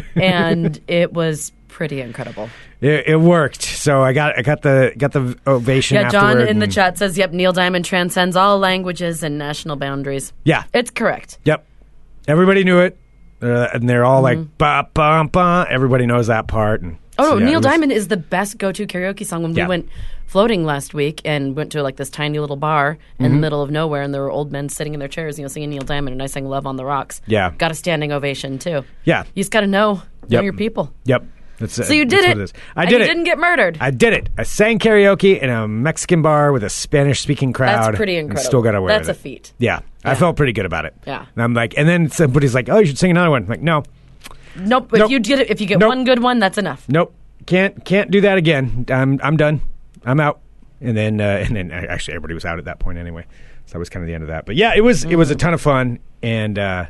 and 0.16 0.78
it 0.90 1.14
was 1.14 1.54
pretty 1.70 2.02
incredible. 2.02 2.50
It, 2.82 3.08
it 3.08 3.16
worked. 3.16 3.62
So 3.62 4.02
I 4.02 4.12
got 4.12 4.38
I 4.38 4.42
got 4.42 4.64
the 4.64 4.94
got 4.98 5.14
the 5.14 5.38
ovation. 5.48 5.96
Yeah, 5.96 6.10
John 6.10 6.42
in 6.42 6.60
the 6.60 6.68
chat 6.68 6.98
says, 6.98 7.18
"Yep, 7.18 7.32
Neil 7.32 7.54
Diamond 7.54 7.86
transcends 7.86 8.36
all 8.36 8.60
languages 8.60 9.24
and 9.24 9.38
national 9.38 9.78
boundaries." 9.78 10.34
Yeah. 10.44 10.64
It's 10.74 10.92
correct. 10.92 11.38
Yep. 11.46 11.66
Everybody 12.28 12.64
knew 12.66 12.80
it. 12.80 12.98
Uh, 13.42 13.68
and 13.74 13.88
they're 13.88 14.04
all 14.06 14.22
like, 14.22 14.40
ba, 14.58 14.88
ba, 14.94 15.28
ba. 15.32 15.68
Everybody 15.70 16.06
knows 16.06 16.28
that 16.28 16.48
part. 16.48 16.82
And 16.82 16.98
Oh, 17.18 17.24
so, 17.24 17.34
no, 17.36 17.38
yeah, 17.40 17.46
Neil 17.46 17.60
was- 17.60 17.66
Diamond 17.66 17.92
is 17.92 18.08
the 18.08 18.18
best 18.18 18.58
go-to 18.58 18.88
karaoke 18.88 19.26
song. 19.26 19.44
When 19.44 19.56
Yeah. 19.56 19.66
we 19.66 19.70
went 19.70 19.90
floating 20.28 20.66
last 20.66 20.94
week 20.94 21.22
and 21.26 21.56
went 21.56 21.72
to 21.74 21.84
like 21.84 21.96
this 21.98 22.10
tiny 22.10 22.40
little 22.40 22.56
bar 22.58 22.98
in 23.20 23.26
Mm-hmm. 23.26 23.36
the 23.36 23.40
middle 23.42 23.62
of 23.62 23.72
nowhere, 23.72 24.02
and 24.02 24.14
there 24.14 24.22
were 24.22 24.32
old 24.32 24.52
men 24.52 24.70
sitting 24.70 24.94
in 24.94 25.00
their 25.00 25.08
chairs, 25.10 25.38
you 25.38 25.44
know, 25.44 25.48
singing 25.50 25.70
Neil 25.70 25.82
Diamond, 25.84 26.14
and 26.14 26.22
I 26.24 26.28
sang 26.28 26.46
"Love 26.48 26.66
on 26.68 26.76
the 26.76 26.86
Rocks." 26.86 27.22
Yeah. 27.28 27.52
got 27.58 27.72
a 27.72 27.76
standing 27.76 28.12
ovation 28.12 28.60
too. 28.60 28.84
Yeah. 29.04 29.24
You 29.34 29.42
just 29.44 29.52
got 29.52 29.62
to 29.62 29.68
know, 29.68 30.02
know 30.30 30.42
your 30.42 30.54
people. 30.54 30.94
Yep. 31.06 31.26
That's, 31.58 31.74
So 31.88 31.94
you 31.94 32.04
did 32.04 32.26
it. 32.38 32.52
I 32.76 32.82
and 32.82 32.90
did 32.90 32.98
you 33.00 33.06
it. 33.06 33.08
didn't 33.08 33.24
get 33.24 33.38
murdered. 33.38 33.78
I 33.80 33.90
did 33.90 34.12
it. 34.12 34.28
I 34.38 34.44
sang 34.44 34.78
karaoke 34.78 35.42
in 35.42 35.50
a 35.50 35.66
Mexican 35.70 36.22
bar 36.22 36.52
with 36.52 36.66
a 36.66 36.70
Spanish 36.70 37.22
speaking 37.22 37.54
crowd. 37.54 37.82
That's 37.86 37.96
pretty 37.96 38.18
incredible. 38.18 38.44
Still 38.46 38.62
got 38.62 38.76
away 38.76 38.90
That's 38.92 39.08
a 39.08 39.12
it. 39.12 39.18
feat. 39.18 39.54
Yeah, 39.58 39.80
I 40.04 40.16
felt 40.16 40.36
pretty 40.36 40.52
good 40.52 40.66
about 40.66 40.84
it. 40.84 40.94
Yeah. 41.08 41.26
And 41.34 41.42
I'm 41.44 41.54
like, 41.54 41.78
and 41.78 41.88
then 41.88 42.10
somebody's 42.10 42.54
like, 42.54 42.68
oh, 42.68 42.80
you 42.80 42.88
should 42.88 42.98
sing 42.98 43.10
another 43.12 43.30
one. 43.30 43.44
I'm 43.44 43.48
like, 43.50 43.62
no, 43.62 43.84
Nope. 44.58 44.92
If 44.94 45.10
you 45.10 45.20
get 45.22 45.40
it, 45.40 45.50
if 45.50 45.62
you 45.62 45.68
get 45.68 45.80
Nope. 45.80 45.90
one 45.90 46.04
good 46.04 46.22
one, 46.22 46.40
that's 46.40 46.58
enough. 46.58 46.84
nope, 46.90 47.14
can't 47.46 47.86
can't 47.86 48.12
do 48.12 48.20
that 48.22 48.38
again. 48.38 48.86
I'm 48.90 49.20
I'm 49.24 49.38
done. 49.38 49.62
I'm 50.06 50.20
out. 50.20 50.40
And 50.82 50.96
then 50.96 51.20
uh, 51.22 51.44
and 51.48 51.56
then 51.56 51.72
actually 51.72 52.14
everybody 52.16 52.34
was 52.34 52.46
out 52.46 52.60
at 52.60 52.66
that 52.66 52.80
point 52.80 52.98
anyway. 52.98 53.26
So 53.66 53.74
that 53.74 53.80
was 53.80 53.90
kind 53.90 54.04
of 54.04 54.08
the 54.08 54.14
end 54.14 54.24
of 54.24 54.28
that. 54.30 54.46
But 54.46 54.56
yeah, 54.56 54.74
it 54.76 54.82
was 54.82 55.04
it 55.06 55.16
was 55.16 55.30
Mm. 55.30 55.34
a 55.34 55.36
ton 55.36 55.54
of 55.54 55.62
fun 55.62 56.00
and 56.22 56.60
uh, 56.60 56.86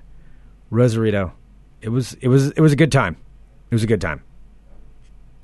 Rosarito. 0.69 1.33
It 1.81 1.89
was 1.89 2.13
it 2.21 2.27
was 2.27 2.51
it 2.51 2.59
was 2.61 2.73
a 2.73 2.75
good 2.75 2.91
time. 2.91 3.15
It 3.71 3.75
was 3.75 3.83
a 3.83 3.87
good 3.87 4.01
time. 4.01 4.21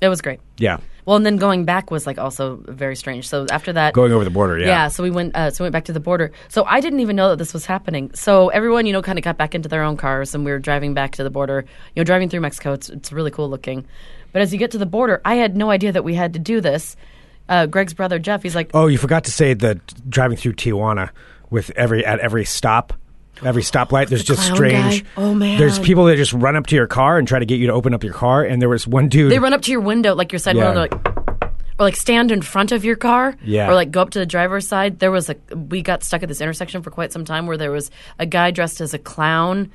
It 0.00 0.08
was 0.08 0.20
great. 0.20 0.40
Yeah, 0.58 0.78
Well, 1.06 1.16
and 1.16 1.24
then 1.24 1.36
going 1.36 1.64
back 1.64 1.92
was 1.92 2.08
like 2.08 2.18
also 2.18 2.56
very 2.66 2.96
strange. 2.96 3.28
So 3.28 3.46
after 3.52 3.72
that, 3.74 3.94
going 3.94 4.10
over 4.12 4.24
the 4.24 4.30
border. 4.30 4.58
Yeah, 4.58 4.66
Yeah, 4.66 4.88
so 4.88 5.04
we 5.04 5.10
went. 5.12 5.36
Uh, 5.36 5.52
so 5.52 5.62
we 5.62 5.66
went 5.66 5.72
back 5.72 5.84
to 5.84 5.92
the 5.92 6.00
border. 6.00 6.32
So 6.48 6.64
I 6.64 6.80
didn't 6.80 6.98
even 7.00 7.14
know 7.14 7.28
that 7.30 7.36
this 7.36 7.54
was 7.54 7.66
happening. 7.66 8.10
So 8.14 8.48
everyone, 8.48 8.84
you 8.86 8.92
know, 8.92 9.00
kind 9.02 9.16
of 9.16 9.22
got 9.24 9.38
back 9.38 9.54
into 9.54 9.68
their 9.68 9.84
own 9.84 9.96
cars, 9.96 10.34
and 10.34 10.44
we 10.44 10.50
were 10.50 10.58
driving 10.58 10.92
back 10.92 11.12
to 11.12 11.22
the 11.22 11.30
border. 11.30 11.64
You 11.94 12.00
know, 12.00 12.04
driving 12.04 12.28
through 12.28 12.40
Mexico. 12.40 12.72
It's 12.72 12.88
it's 12.90 13.12
really 13.12 13.30
cool 13.30 13.48
looking. 13.48 13.86
But 14.32 14.42
as 14.42 14.52
you 14.52 14.58
get 14.58 14.72
to 14.72 14.78
the 14.78 14.86
border, 14.86 15.20
I 15.24 15.36
had 15.36 15.56
no 15.56 15.70
idea 15.70 15.92
that 15.92 16.02
we 16.02 16.14
had 16.16 16.32
to 16.32 16.40
do 16.40 16.60
this. 16.60 16.96
Uh, 17.48 17.66
Greg's 17.66 17.94
brother 17.94 18.18
Jeff, 18.18 18.42
he's 18.42 18.54
like, 18.54 18.70
Oh, 18.74 18.86
you 18.86 18.98
forgot 18.98 19.24
to 19.24 19.30
say 19.32 19.54
the 19.54 19.80
driving 20.08 20.36
through 20.36 20.54
Tijuana 20.54 21.10
with 21.50 21.70
every 21.76 22.04
at 22.06 22.18
every 22.20 22.44
stop. 22.44 22.92
Every 23.44 23.62
stoplight, 23.62 24.08
there's 24.08 24.22
just 24.22 24.44
strange. 24.46 25.02
guy. 25.02 25.08
Oh, 25.16 25.34
man. 25.34 25.58
There's 25.58 25.78
people 25.80 26.04
that 26.04 26.16
just 26.16 26.32
run 26.32 26.54
up 26.54 26.66
to 26.68 26.76
your 26.76 26.86
car 26.86 27.18
and 27.18 27.26
try 27.26 27.40
to 27.40 27.44
get 27.46 27.58
you 27.58 27.66
to 27.66 27.72
open 27.72 27.92
up 27.92 28.04
your 28.04 28.12
car. 28.12 28.44
And 28.44 28.62
there 28.62 28.68
was 28.68 28.86
one 28.86 29.08
dude. 29.08 29.32
They 29.32 29.40
run 29.40 29.52
up 29.52 29.62
to 29.62 29.72
your 29.72 29.80
window, 29.80 30.14
like 30.14 30.30
your 30.30 30.38
side 30.38 30.54
Yeah. 30.54 30.66
window, 30.66 30.80
like, 30.82 30.94
or 31.80 31.86
like 31.86 31.96
stand 31.96 32.30
in 32.30 32.40
front 32.42 32.70
of 32.70 32.84
your 32.84 32.94
car, 32.94 33.34
Yeah. 33.42 33.68
or 33.68 33.74
like 33.74 33.90
go 33.90 34.00
up 34.00 34.10
to 34.10 34.20
the 34.20 34.26
driver's 34.26 34.68
side. 34.68 35.00
There 35.00 35.10
was 35.10 35.28
a 35.28 35.34
we 35.56 35.82
got 35.82 36.04
stuck 36.04 36.22
at 36.22 36.28
this 36.28 36.40
intersection 36.40 36.82
for 36.82 36.90
quite 36.92 37.10
some 37.12 37.24
time 37.24 37.46
where 37.48 37.56
there 37.56 37.72
was 37.72 37.90
a 38.18 38.26
guy 38.26 38.52
dressed 38.52 38.80
as 38.80 38.94
a 38.94 38.98
clown 38.98 39.72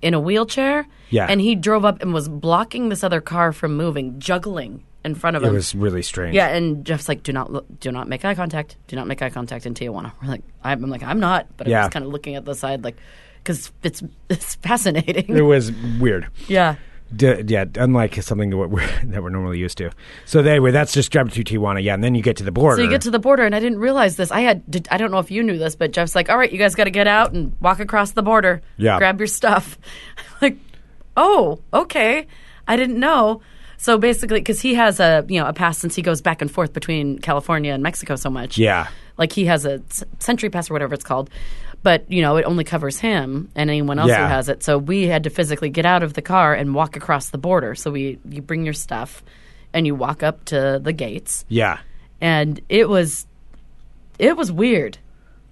in 0.00 0.14
a 0.14 0.20
wheelchair, 0.20 0.86
Yeah. 1.10 1.26
and 1.28 1.42
he 1.42 1.54
drove 1.56 1.84
up 1.84 2.00
and 2.00 2.14
was 2.14 2.26
blocking 2.26 2.88
this 2.88 3.04
other 3.04 3.20
car 3.20 3.52
from 3.52 3.76
moving, 3.76 4.18
juggling 4.18 4.82
in 5.04 5.14
front 5.14 5.36
of 5.36 5.42
it 5.42 5.46
him. 5.48 5.54
was 5.54 5.74
really 5.74 6.02
strange. 6.02 6.34
yeah, 6.34 6.48
and 6.48 6.84
Jeff's 6.84 7.08
like, 7.08 7.22
"Do 7.22 7.32
not 7.32 7.52
look, 7.52 7.66
do 7.80 7.90
not 7.92 8.08
make 8.08 8.24
eye 8.24 8.34
contact. 8.34 8.76
Do 8.88 8.96
not 8.96 9.06
make 9.06 9.22
eye 9.22 9.30
contact 9.30 9.66
in 9.66 9.74
Tijuana." 9.74 10.12
We're 10.22 10.28
like, 10.28 10.42
"I'm, 10.62 10.84
I'm 10.84 10.90
like, 10.90 11.02
I'm 11.02 11.20
not," 11.20 11.46
but 11.56 11.66
I'm 11.66 11.70
Yeah. 11.70 11.82
just 11.82 11.92
kind 11.92 12.04
of 12.04 12.12
looking 12.12 12.34
at 12.36 12.44
the 12.44 12.54
side, 12.54 12.84
like, 12.84 12.96
because 13.42 13.72
it's 13.82 14.02
it's 14.28 14.54
fascinating. 14.56 15.34
It 15.36 15.42
was 15.42 15.72
weird. 15.98 16.28
yeah. 16.48 16.76
D- 17.16 17.42
yeah, 17.48 17.64
unlike 17.74 18.22
something 18.22 18.50
that 18.50 18.56
we're, 18.56 18.86
that 19.06 19.20
we're 19.20 19.30
normally 19.30 19.58
used 19.58 19.78
to. 19.78 19.90
So 20.26 20.38
anyway, 20.44 20.70
that's 20.70 20.92
just 20.92 21.10
driving 21.10 21.32
through 21.32 21.42
Tijuana. 21.42 21.82
Yeah, 21.82 21.94
and 21.94 22.04
then 22.04 22.14
you 22.14 22.22
get 22.22 22.36
to 22.36 22.44
the 22.44 22.52
border. 22.52 22.76
So 22.76 22.82
you 22.84 22.88
get 22.88 23.00
to 23.00 23.10
the 23.10 23.18
border, 23.18 23.42
and 23.44 23.52
I 23.52 23.58
didn't 23.58 23.80
realize 23.80 24.14
this. 24.14 24.30
I 24.30 24.42
had, 24.42 24.70
did, 24.70 24.86
I 24.92 24.96
don't 24.96 25.10
know 25.10 25.18
if 25.18 25.28
you 25.28 25.42
knew 25.42 25.58
this, 25.58 25.74
but 25.74 25.90
Jeff's 25.90 26.14
like, 26.14 26.30
"All 26.30 26.38
right, 26.38 26.52
you 26.52 26.56
guys 26.58 26.76
got 26.76 26.84
to 26.84 26.92
get 26.92 27.08
out 27.08 27.32
and 27.32 27.52
walk 27.60 27.80
across 27.80 28.12
the 28.12 28.22
border. 28.22 28.62
Yeah. 28.76 28.98
grab 28.98 29.18
your 29.18 29.26
stuff." 29.26 29.76
like, 30.40 30.58
oh, 31.16 31.58
okay, 31.74 32.28
I 32.68 32.76
didn't 32.76 33.00
know. 33.00 33.40
So 33.82 33.96
basically, 33.96 34.40
because 34.40 34.60
he 34.60 34.74
has 34.74 35.00
a 35.00 35.24
you 35.26 35.40
know 35.40 35.46
a 35.46 35.54
pass 35.54 35.78
since 35.78 35.94
he 35.94 36.02
goes 36.02 36.20
back 36.20 36.42
and 36.42 36.50
forth 36.50 36.74
between 36.74 37.18
California 37.18 37.72
and 37.72 37.82
Mexico 37.82 38.14
so 38.14 38.28
much. 38.28 38.58
Yeah. 38.58 38.88
like 39.16 39.32
he 39.32 39.46
has 39.46 39.64
a 39.64 39.78
SENTRI 40.18 40.52
Pass 40.52 40.68
or 40.70 40.74
whatever 40.74 40.92
it's 40.92 41.02
called, 41.02 41.30
but 41.82 42.04
you 42.12 42.20
know 42.20 42.36
it 42.36 42.44
only 42.44 42.62
covers 42.62 42.98
him 42.98 43.48
and 43.54 43.70
anyone 43.70 43.98
else 43.98 44.10
Yeah. 44.10 44.26
who 44.28 44.34
has 44.34 44.50
it. 44.50 44.62
So 44.62 44.76
we 44.76 45.06
had 45.06 45.24
to 45.24 45.30
physically 45.30 45.70
get 45.70 45.86
out 45.86 46.02
of 46.02 46.12
the 46.12 46.20
car 46.20 46.52
and 46.54 46.74
walk 46.74 46.94
across 46.94 47.30
the 47.30 47.38
border. 47.38 47.74
So 47.74 47.90
we 47.90 48.18
you 48.28 48.42
bring 48.42 48.64
your 48.66 48.74
stuff 48.74 49.22
and 49.72 49.86
you 49.86 49.94
walk 49.94 50.22
up 50.22 50.44
to 50.46 50.78
the 50.82 50.92
gates 50.92 51.46
yeah. 51.48 51.78
and 52.20 52.60
it 52.68 52.86
was 52.86 53.26
it 54.18 54.36
was 54.36 54.52
weird. 54.52 54.98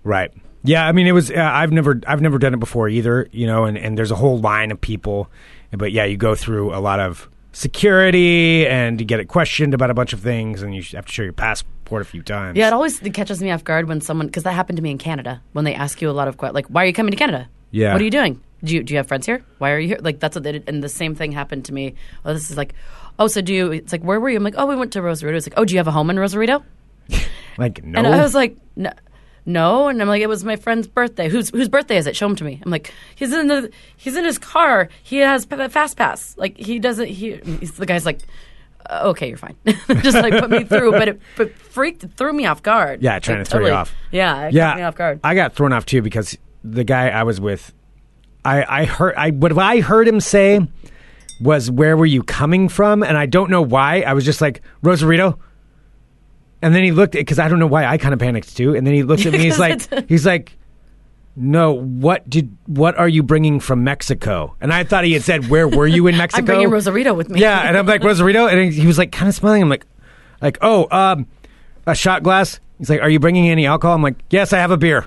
Right. 0.04 0.30
Yeah, 0.64 0.86
I 0.86 0.92
mean, 0.92 1.06
it 1.06 1.12
was. 1.12 1.30
Uh, 1.30 1.36
I've 1.40 1.72
never, 1.72 1.98
I've 2.06 2.20
never 2.20 2.36
done 2.38 2.52
it 2.52 2.60
before 2.60 2.88
either. 2.90 3.26
You 3.32 3.46
know, 3.46 3.64
and 3.64 3.78
and 3.78 3.96
there's 3.96 4.10
a 4.10 4.16
whole 4.16 4.38
line 4.38 4.70
of 4.70 4.78
people, 4.80 5.30
but 5.70 5.92
yeah, 5.92 6.04
you 6.04 6.18
go 6.18 6.34
through 6.34 6.74
a 6.74 6.80
lot 6.80 7.00
of 7.00 7.26
security 7.58 8.66
and 8.66 9.00
you 9.00 9.06
get 9.06 9.18
it 9.18 9.26
questioned 9.26 9.74
about 9.74 9.90
a 9.90 9.94
bunch 9.94 10.12
of 10.12 10.20
things, 10.20 10.62
and 10.62 10.74
you 10.74 10.82
have 10.94 11.06
to 11.06 11.12
show 11.12 11.22
your 11.22 11.32
passport 11.32 12.02
a 12.02 12.04
few 12.04 12.22
times. 12.22 12.56
Yeah, 12.56 12.68
it 12.68 12.72
always 12.72 13.00
catches 13.00 13.42
me 13.42 13.50
off 13.50 13.64
guard 13.64 13.88
when 13.88 14.00
someone 14.00 14.28
because 14.28 14.44
that 14.44 14.52
happened 14.52 14.76
to 14.76 14.82
me 14.82 14.90
in 14.90 14.98
Canada 14.98 15.42
when 15.52 15.64
they 15.64 15.74
ask 15.74 16.00
you 16.00 16.08
a 16.08 16.12
lot 16.12 16.28
of 16.28 16.36
questions 16.36 16.54
like, 16.54 16.66
"Why 16.68 16.84
are 16.84 16.86
you 16.86 16.92
coming 16.92 17.10
to 17.10 17.16
Canada? 17.16 17.48
Yeah. 17.70 17.92
what 17.92 18.00
are 18.00 18.04
you 18.04 18.10
doing? 18.10 18.40
Do 18.64 18.74
you 18.74 18.82
do 18.82 18.94
you 18.94 18.98
have 18.98 19.08
friends 19.08 19.26
here? 19.26 19.44
Why 19.58 19.72
are 19.72 19.78
you 19.78 19.88
here?" 19.88 19.98
Like 20.00 20.20
that's 20.20 20.36
what 20.36 20.44
they 20.44 20.52
did, 20.52 20.68
and 20.68 20.82
the 20.82 20.88
same 20.88 21.14
thing 21.14 21.32
happened 21.32 21.64
to 21.66 21.74
me. 21.74 21.94
Oh, 22.24 22.32
this 22.32 22.50
is 22.50 22.56
like, 22.56 22.74
oh, 23.18 23.26
so 23.26 23.40
do 23.40 23.52
you? 23.52 23.72
It's 23.72 23.92
like, 23.92 24.02
where 24.02 24.20
were 24.20 24.30
you? 24.30 24.36
I'm 24.36 24.44
like, 24.44 24.54
oh, 24.56 24.66
we 24.66 24.76
went 24.76 24.92
to 24.92 25.02
Rosarito. 25.02 25.36
It's 25.36 25.46
like, 25.46 25.58
oh, 25.58 25.64
do 25.64 25.74
you 25.74 25.78
have 25.78 25.88
a 25.88 25.92
home 25.92 26.10
in 26.10 26.18
Rosarito? 26.18 26.62
like 27.58 27.82
no. 27.84 27.98
And 27.98 28.06
I 28.06 28.22
was 28.22 28.34
like, 28.34 28.56
no. 28.76 28.90
No, 29.48 29.88
and 29.88 30.00
I'm 30.02 30.08
like, 30.08 30.20
it 30.20 30.28
was 30.28 30.44
my 30.44 30.56
friend's 30.56 30.86
birthday. 30.86 31.30
Whose 31.30 31.48
whose 31.48 31.70
birthday 31.70 31.96
is 31.96 32.06
it? 32.06 32.14
Show 32.14 32.26
him 32.26 32.36
to 32.36 32.44
me. 32.44 32.60
I'm 32.62 32.70
like, 32.70 32.92
he's 33.14 33.32
in 33.32 33.46
the 33.48 33.70
he's 33.96 34.14
in 34.14 34.24
his 34.24 34.36
car. 34.38 34.90
He 35.02 35.16
has 35.18 35.46
p- 35.46 35.68
fast 35.68 35.96
pass. 35.96 36.36
Like 36.36 36.58
he 36.58 36.78
doesn't. 36.78 37.06
He 37.08 37.36
he's, 37.58 37.72
the 37.72 37.86
guy's 37.86 38.04
like, 38.04 38.20
uh, 38.90 39.04
okay, 39.06 39.28
you're 39.28 39.38
fine. 39.38 39.56
Just 40.02 40.18
like 40.18 40.34
put 40.38 40.50
me 40.50 40.64
through, 40.64 40.92
but 40.92 41.08
it 41.08 41.20
but 41.38 41.50
freaked 41.52 42.04
threw 42.16 42.34
me 42.34 42.44
off 42.44 42.62
guard. 42.62 43.02
Yeah, 43.02 43.18
trying 43.20 43.38
Like, 43.38 43.46
to 43.46 43.50
throw 43.50 43.66
you 43.66 43.72
off. 43.72 43.94
Yeah, 44.10 44.48
it 44.48 44.52
yeah, 44.52 44.74
me 44.74 44.82
off 44.82 44.96
guard. 44.96 45.20
I 45.24 45.34
got 45.34 45.54
thrown 45.54 45.72
off 45.72 45.86
too 45.86 46.02
because 46.02 46.36
the 46.62 46.84
guy 46.84 47.08
I 47.08 47.22
was 47.22 47.40
with, 47.40 47.72
I 48.44 48.82
I 48.82 48.84
heard 48.84 49.14
I 49.16 49.30
what 49.30 49.56
I 49.58 49.80
heard 49.80 50.06
him 50.06 50.20
say 50.20 50.60
was 51.40 51.70
where 51.70 51.96
were 51.96 52.04
you 52.04 52.22
coming 52.22 52.68
from, 52.68 53.02
and 53.02 53.16
I 53.16 53.24
don't 53.24 53.48
know 53.48 53.62
why. 53.62 54.02
I 54.02 54.12
was 54.12 54.26
just 54.26 54.42
like 54.42 54.60
Rosarito. 54.82 55.38
And 56.60 56.74
then 56.74 56.82
he 56.82 56.90
looked 56.92 57.14
at 57.14 57.20
because 57.20 57.38
I 57.38 57.48
don't 57.48 57.58
know 57.58 57.66
why 57.66 57.86
I 57.86 57.98
kind 57.98 58.12
of 58.12 58.20
panicked 58.20 58.56
too. 58.56 58.74
And 58.74 58.86
then 58.86 58.94
he 58.94 59.02
looked 59.02 59.26
at 59.26 59.32
me. 59.32 59.38
He's 59.38 59.58
like, 59.58 59.82
he's 60.08 60.26
like, 60.26 60.56
no. 61.36 61.72
What 61.72 62.28
did? 62.28 62.56
What 62.66 62.98
are 62.98 63.08
you 63.08 63.22
bringing 63.22 63.60
from 63.60 63.84
Mexico? 63.84 64.56
And 64.60 64.72
I 64.72 64.82
thought 64.84 65.04
he 65.04 65.12
had 65.12 65.22
said, 65.22 65.48
where 65.48 65.68
were 65.68 65.86
you 65.86 66.06
in 66.08 66.16
Mexico? 66.18 66.40
I'm 66.40 66.46
bringing 66.46 66.70
Rosarito 66.70 67.14
with 67.14 67.30
me. 67.30 67.40
Yeah, 67.40 67.60
and 67.60 67.76
I'm 67.76 67.86
like 67.86 68.02
Rosarito, 68.02 68.48
and 68.48 68.72
he 68.72 68.86
was 68.86 68.98
like 68.98 69.12
kind 69.12 69.28
of 69.28 69.34
smiling. 69.34 69.62
I'm 69.62 69.68
like, 69.68 69.86
like, 70.42 70.58
oh, 70.60 70.88
um, 70.90 71.26
a 71.86 71.94
shot 71.94 72.22
glass. 72.22 72.60
He's 72.78 72.90
like, 72.90 73.00
are 73.00 73.10
you 73.10 73.18
bringing 73.20 73.48
any 73.48 73.66
alcohol? 73.66 73.94
I'm 73.94 74.02
like, 74.02 74.16
yes, 74.30 74.52
I 74.52 74.58
have 74.58 74.70
a 74.70 74.76
beer, 74.76 75.06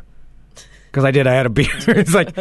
because 0.89 1.05
I 1.05 1.11
did. 1.11 1.27
I 1.27 1.33
had 1.33 1.45
a 1.45 1.49
beer. 1.49 1.69
it's 1.87 2.13
like, 2.13 2.37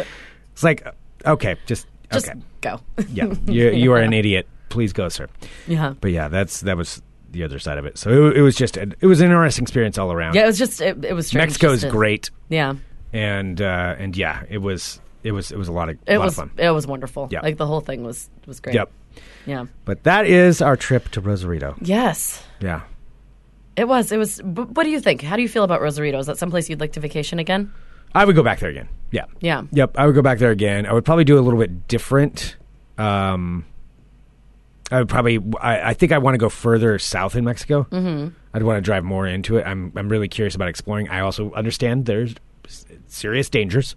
it's 0.51 0.63
like, 0.63 0.85
okay, 1.25 1.55
just, 1.65 1.87
just 2.11 2.29
okay, 2.29 2.39
go. 2.59 2.79
yeah, 3.09 3.33
you 3.45 3.71
you 3.71 3.91
are 3.93 3.99
an 3.99 4.13
idiot. 4.13 4.47
Please 4.69 4.93
go, 4.93 5.09
sir. 5.09 5.27
yeah. 5.67 5.95
But 5.99 6.11
yeah, 6.11 6.29
that's 6.29 6.61
that 6.61 6.77
was 6.77 7.01
the 7.31 7.43
other 7.43 7.59
side 7.59 7.77
of 7.77 7.85
it. 7.85 7.97
So 7.97 8.27
it, 8.27 8.37
it 8.37 8.41
was 8.41 8.55
just 8.55 8.77
an, 8.77 8.95
it 8.99 9.05
was 9.07 9.19
an 9.21 9.27
interesting 9.27 9.63
experience 9.63 9.97
all 9.97 10.11
around. 10.11 10.35
Yeah, 10.35 10.43
it 10.43 10.47
was 10.47 10.59
just 10.59 10.81
it, 10.81 11.03
it 11.03 11.13
was 11.13 11.27
strange. 11.27 11.47
Mexico 11.49 11.71
is 11.71 11.83
great, 11.85 12.29
Yeah, 12.49 12.75
and 13.13 13.61
uh, 13.61 13.95
and 13.97 14.15
yeah, 14.15 14.43
it 14.49 14.59
was 14.59 14.99
it 15.23 15.31
was 15.31 15.51
it 15.51 15.57
was 15.57 15.67
a 15.67 15.71
lot 15.71 15.89
of 15.89 15.97
it 16.07 16.17
lot 16.17 16.25
was 16.25 16.37
of 16.37 16.49
fun. 16.49 16.51
it 16.57 16.69
was 16.71 16.87
wonderful. 16.87 17.27
Yeah. 17.31 17.41
like 17.41 17.57
the 17.57 17.67
whole 17.67 17.81
thing 17.81 18.03
was 18.03 18.29
was 18.47 18.59
great. 18.59 18.75
Yep. 18.75 18.91
Yeah. 19.45 19.65
But 19.85 20.03
that 20.03 20.25
is 20.27 20.61
our 20.61 20.77
trip 20.77 21.09
to 21.09 21.21
Rosarito. 21.21 21.75
Yes. 21.81 22.43
Yeah. 22.59 22.81
It 23.75 23.87
was. 23.87 24.11
It 24.11 24.17
was. 24.17 24.39
What 24.43 24.83
do 24.83 24.89
you 24.89 24.99
think? 24.99 25.21
How 25.21 25.35
do 25.35 25.41
you 25.41 25.49
feel 25.49 25.63
about 25.63 25.81
Rosarito? 25.81 26.19
Is 26.19 26.27
that 26.27 26.37
someplace 26.37 26.69
you'd 26.69 26.79
like 26.79 26.93
to 26.93 26.99
vacation 26.99 27.39
again? 27.39 27.73
I 28.13 28.25
would 28.25 28.35
go 28.35 28.43
back 28.43 28.59
there 28.59 28.69
again. 28.69 28.89
Yeah. 29.11 29.25
Yeah. 29.39 29.63
Yep. 29.71 29.97
I 29.97 30.05
would 30.05 30.15
go 30.15 30.21
back 30.21 30.39
there 30.39 30.51
again. 30.51 30.85
I 30.85 30.93
would 30.93 31.05
probably 31.05 31.23
do 31.23 31.39
a 31.39 31.41
little 31.41 31.59
bit 31.59 31.87
different. 31.87 32.57
Um, 32.97 33.65
I 34.91 34.99
would 34.99 35.09
probably. 35.09 35.39
I, 35.59 35.89
I 35.89 35.93
think 35.93 36.11
I 36.11 36.17
want 36.17 36.35
to 36.35 36.37
go 36.37 36.49
further 36.49 36.99
south 36.99 37.35
in 37.35 37.45
Mexico. 37.45 37.87
Mm-hmm. 37.89 38.35
I'd 38.53 38.63
want 38.63 38.77
to 38.77 38.81
drive 38.81 39.03
more 39.03 39.25
into 39.25 39.57
it. 39.57 39.65
I'm. 39.65 39.93
I'm 39.95 40.09
really 40.09 40.27
curious 40.27 40.53
about 40.53 40.67
exploring. 40.67 41.09
I 41.09 41.21
also 41.21 41.51
understand 41.53 42.05
there's 42.05 42.35
serious 43.07 43.49
dangers. 43.49 43.95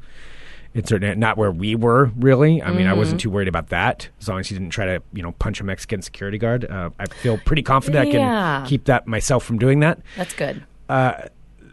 It's 0.72 0.90
not 0.90 1.36
where 1.36 1.52
we 1.52 1.76
were 1.76 2.06
really. 2.16 2.60
I 2.60 2.72
mean, 2.72 2.88
I 2.88 2.94
wasn't 2.94 3.20
too 3.20 3.30
worried 3.30 3.46
about 3.46 3.68
that 3.68 4.08
as 4.20 4.28
long 4.28 4.40
as 4.40 4.48
he 4.48 4.56
didn't 4.56 4.70
try 4.70 4.86
to, 4.86 5.02
you 5.12 5.22
know, 5.22 5.30
punch 5.32 5.60
a 5.60 5.64
Mexican 5.64 6.02
security 6.02 6.36
guard. 6.36 6.64
Uh, 6.64 6.90
I 6.98 7.06
feel 7.06 7.38
pretty 7.38 7.62
confident 7.62 8.08
I 8.08 8.10
can 8.10 8.66
keep 8.66 8.86
that 8.86 9.06
myself 9.06 9.44
from 9.44 9.58
doing 9.58 9.80
that. 9.80 10.00
That's 10.16 10.34
good. 10.34 10.64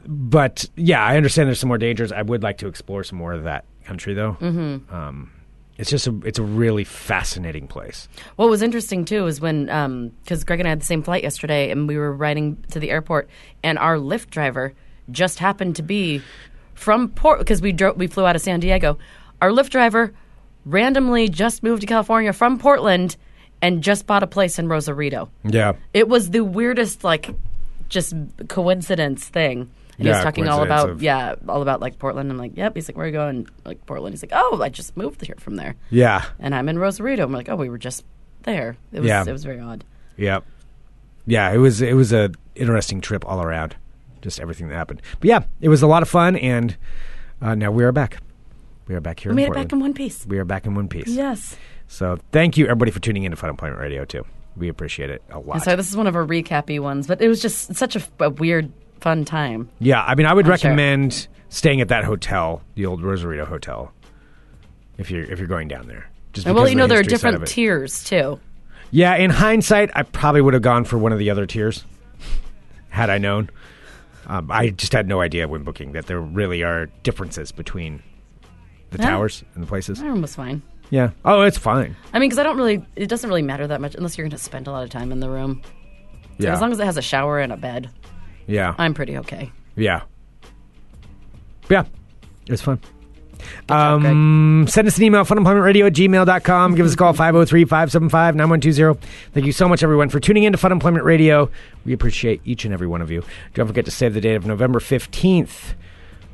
but 0.05 0.69
yeah, 0.75 1.03
I 1.03 1.17
understand 1.17 1.47
there's 1.47 1.59
some 1.59 1.69
more 1.69 1.79
dangers. 1.79 2.11
I 2.11 2.21
would 2.21 2.43
like 2.43 2.59
to 2.59 2.67
explore 2.67 3.03
some 3.03 3.17
more 3.17 3.33
of 3.33 3.43
that 3.45 3.65
country, 3.85 4.13
though. 4.13 4.33
Mm-hmm. 4.39 4.93
Um, 4.93 5.31
it's 5.81 5.89
just 5.89 6.05
a 6.05 6.17
it's 6.23 6.37
a 6.39 6.43
really 6.43 6.83
fascinating 6.83 7.67
place. 7.67 8.07
What 8.35 8.49
was 8.49 8.61
interesting 8.61 9.03
too 9.03 9.25
is 9.25 9.41
when 9.41 9.67
um, 9.69 10.11
because 10.23 10.43
Greg 10.43 10.59
and 10.59 10.67
I 10.67 10.69
had 10.69 10.79
the 10.79 10.85
same 10.85 11.01
flight 11.01 11.23
yesterday, 11.23 11.71
and 11.71 11.87
we 11.87 11.97
were 11.97 12.13
riding 12.13 12.63
to 12.69 12.79
the 12.79 12.91
airport, 12.91 13.27
and 13.63 13.79
our 13.79 13.97
Lyft 13.97 14.29
driver 14.29 14.73
just 15.09 15.39
happened 15.39 15.75
to 15.77 15.81
be 15.81 16.21
from 16.75 17.09
Port 17.09 17.39
because 17.39 17.61
we 17.61 17.71
drove 17.71 17.97
we 17.97 18.05
flew 18.05 18.27
out 18.27 18.35
of 18.35 18.43
San 18.43 18.59
Diego. 18.59 18.99
Our 19.41 19.49
Lyft 19.49 19.71
driver 19.71 20.13
randomly 20.65 21.27
just 21.27 21.63
moved 21.63 21.81
to 21.81 21.87
California 21.87 22.31
from 22.31 22.59
Portland 22.59 23.17
and 23.59 23.83
just 23.83 24.05
bought 24.05 24.21
a 24.21 24.27
place 24.27 24.59
in 24.59 24.67
Rosarito. 24.67 25.29
Yeah, 25.43 25.73
It 25.93 26.07
was 26.07 26.31
the 26.31 26.41
weirdest, 26.41 27.03
like, 27.03 27.33
just 27.89 28.13
coincidence 28.47 29.27
thing. 29.27 29.71
And 29.97 30.07
he 30.07 30.09
Yeah, 30.09 30.17
was 30.17 30.23
talking 30.23 30.47
all 30.47 30.63
about, 30.63 30.99
yeah, 31.01 31.35
all 31.47 31.61
about 31.61 31.79
like 31.81 31.99
Portland. 31.99 32.31
I'm 32.31 32.37
like, 32.37 32.55
yep. 32.57 32.75
He's 32.75 32.87
like, 32.89 32.95
where 32.97 33.05
are 33.05 33.07
you 33.07 33.13
going? 33.13 33.47
Like 33.65 33.85
Portland. 33.85 34.13
He's 34.13 34.23
like, 34.23 34.31
oh, 34.33 34.61
I 34.61 34.69
just 34.69 34.95
moved 34.97 35.25
here 35.25 35.35
from 35.39 35.55
there, 35.55 35.75
yeah, 35.89 36.25
and 36.39 36.55
I'm 36.55 36.67
in 36.69 36.79
Rosarito. 36.79 37.23
I'm 37.23 37.31
like, 37.33 37.49
oh, 37.49 37.55
we 37.55 37.69
were 37.69 37.77
just 37.77 38.03
there. 38.43 38.77
It 38.91 38.99
was, 39.01 39.07
Yeah. 39.07 39.23
it 39.27 39.31
was 39.31 39.43
very 39.43 39.59
odd. 39.59 39.83
yeah, 40.17 40.39
yeah. 41.25 41.51
It 41.51 41.57
was 41.57 41.81
it 41.81 41.93
was 41.93 42.11
a 42.13 42.31
interesting 42.55 43.01
trip 43.01 43.25
all 43.27 43.41
around. 43.41 43.75
Just 44.21 44.39
everything 44.39 44.67
that 44.69 44.75
happened. 44.75 45.01
But 45.19 45.27
yeah, 45.29 45.39
it 45.61 45.69
was 45.69 45.81
a 45.81 45.87
lot 45.87 46.03
of 46.03 46.09
fun, 46.09 46.35
and 46.35 46.77
uh, 47.41 47.55
now 47.55 47.71
we 47.71 47.83
are 47.83 47.91
back. 47.91 48.17
We 48.87 48.95
are 48.95 49.01
back 49.01 49.19
here. 49.19 49.31
We 49.31 49.35
made 49.37 49.47
it 49.47 49.53
back 49.53 49.71
in 49.71 49.79
one 49.79 49.93
piece. 49.93 50.25
we 50.25 50.37
are 50.37 50.45
back 50.45 50.65
in 50.65 50.75
one 50.75 50.87
piece. 50.87 51.07
Yes. 51.07 51.55
So 51.87 52.17
thank 52.31 52.57
you 52.57 52.65
everybody 52.65 52.91
for 52.91 52.99
tuning 52.99 53.23
in 53.23 53.31
to 53.31 53.37
Funemployment 53.37 53.79
Radio 53.79 54.05
too. 54.05 54.25
We 54.55 54.67
appreciate 54.67 55.09
it 55.09 55.23
a 55.29 55.39
lot. 55.39 55.63
So 55.63 55.75
this 55.75 55.89
is 55.89 55.95
one 55.95 56.07
of 56.07 56.15
our 56.15 56.25
recappy 56.25 56.79
ones, 56.79 57.07
but 57.07 57.21
it 57.21 57.27
was 57.29 57.41
just 57.41 57.73
such 57.75 57.95
a, 57.95 58.01
a 58.19 58.29
weird, 58.29 58.71
fun 59.01 59.25
time. 59.25 59.69
Yeah, 59.79 60.03
I 60.03 60.15
mean, 60.15 60.25
I 60.25 60.33
would 60.33 60.45
I'm 60.45 60.57
sure. 60.57 60.69
recommend 60.69 61.27
staying 61.49 61.81
at 61.81 61.89
that 61.89 62.03
hotel, 62.05 62.61
the 62.75 62.85
old 62.85 63.01
Rosarito 63.03 63.45
Hotel, 63.45 63.91
if 64.97 65.11
you're 65.11 65.23
if 65.23 65.39
you're 65.39 65.47
going 65.47 65.67
down 65.67 65.87
there. 65.87 66.09
Just 66.33 66.47
And 66.47 66.55
well, 66.55 66.63
because 66.63 66.73
you 66.73 66.77
of 66.77 66.79
know, 66.79 66.83
the 66.85 66.89
there 66.89 66.99
are 66.99 67.03
history 67.03 67.17
side 67.17 67.31
different 67.31 67.49
it. 67.49 67.53
tiers 67.53 68.03
too. 68.03 68.39
Yeah, 68.91 69.15
in 69.15 69.29
hindsight, 69.31 69.89
I 69.95 70.03
probably 70.03 70.41
would 70.41 70.53
have 70.53 70.63
gone 70.63 70.83
for 70.85 70.97
one 70.97 71.11
of 71.11 71.19
the 71.19 71.29
other 71.29 71.45
tiers 71.45 71.85
had 72.89 73.09
I 73.09 73.17
known. 73.17 73.49
Um, 74.27 74.51
I 74.51 74.69
just 74.69 74.93
had 74.93 75.07
no 75.07 75.21
idea 75.21 75.47
when 75.47 75.63
booking 75.63 75.93
that 75.93 76.05
there 76.07 76.19
really 76.21 76.61
are 76.63 76.87
differences 77.03 77.51
between 77.51 78.03
the 78.91 78.97
Yeah. 78.99 79.09
towers 79.11 79.43
and 79.55 79.63
the 79.63 79.67
places. 79.67 79.99
That 79.99 80.05
room 80.07 80.21
was 80.21 80.35
fine. 80.35 80.61
Yeah. 80.89 81.11
Oh, 81.23 81.41
it's 81.43 81.57
fine. 81.57 81.95
I 82.13 82.19
mean, 82.19 82.29
because 82.29 82.37
I 82.39 82.43
don't 82.43 82.57
really, 82.57 82.85
it 82.97 83.07
doesn't 83.07 83.29
really 83.29 83.41
matter 83.41 83.65
that 83.67 83.79
much 83.79 83.95
unless 83.95 84.17
you're 84.17 84.23
going 84.25 84.31
to 84.31 84.37
spend 84.37 84.67
a 84.67 84.71
lot 84.71 84.83
of 84.83 84.89
time 84.89 85.11
in 85.13 85.21
the 85.21 85.29
room. 85.29 85.61
So 85.63 86.47
Yeah. 86.47 86.53
as 86.53 86.59
long 86.61 86.71
as 86.73 86.79
it 86.79 86.85
has 86.85 86.97
a 86.97 87.01
shower 87.01 87.39
and 87.39 87.53
a 87.53 87.57
bed, 87.57 87.89
yeah. 88.47 88.75
I'm 88.77 88.93
pretty 88.93 89.17
okay. 89.19 89.51
yeah. 89.75 90.01
Yeah. 91.69 91.85
It's 92.47 92.61
fun. 92.61 92.79
job, 93.69 94.03
Um, 94.05 94.65
send 94.67 94.87
us 94.87 94.97
an 94.97 95.03
email, 95.03 95.23
funemploymentradio 95.23 95.87
at 95.87 95.93
gmail.com. 95.93 96.75
Give 96.75 96.85
us 96.85 96.93
a 96.93 96.97
call, 96.97 97.13
503 97.13 97.63
575 97.65 98.35
9120. 98.35 99.07
Thank 99.33 99.45
you 99.45 99.51
so 99.53 99.69
much, 99.69 99.83
everyone, 99.83 100.09
for 100.09 100.19
tuning 100.19 100.43
in 100.43 100.51
to 100.53 100.57
Funemployment 100.59 101.03
Radio. 101.03 101.49
We 101.85 101.93
appreciate 101.93 102.41
each 102.43 102.65
and 102.65 102.73
every 102.73 102.87
one 102.87 103.01
of 103.01 103.09
you. 103.09 103.23
Don't 103.53 103.67
forget 103.67 103.85
to 103.85 103.91
save 103.91 104.13
the 104.13 104.21
date 104.21 104.35
of 104.35 104.45
November 104.45 104.79
15th, 104.79 105.75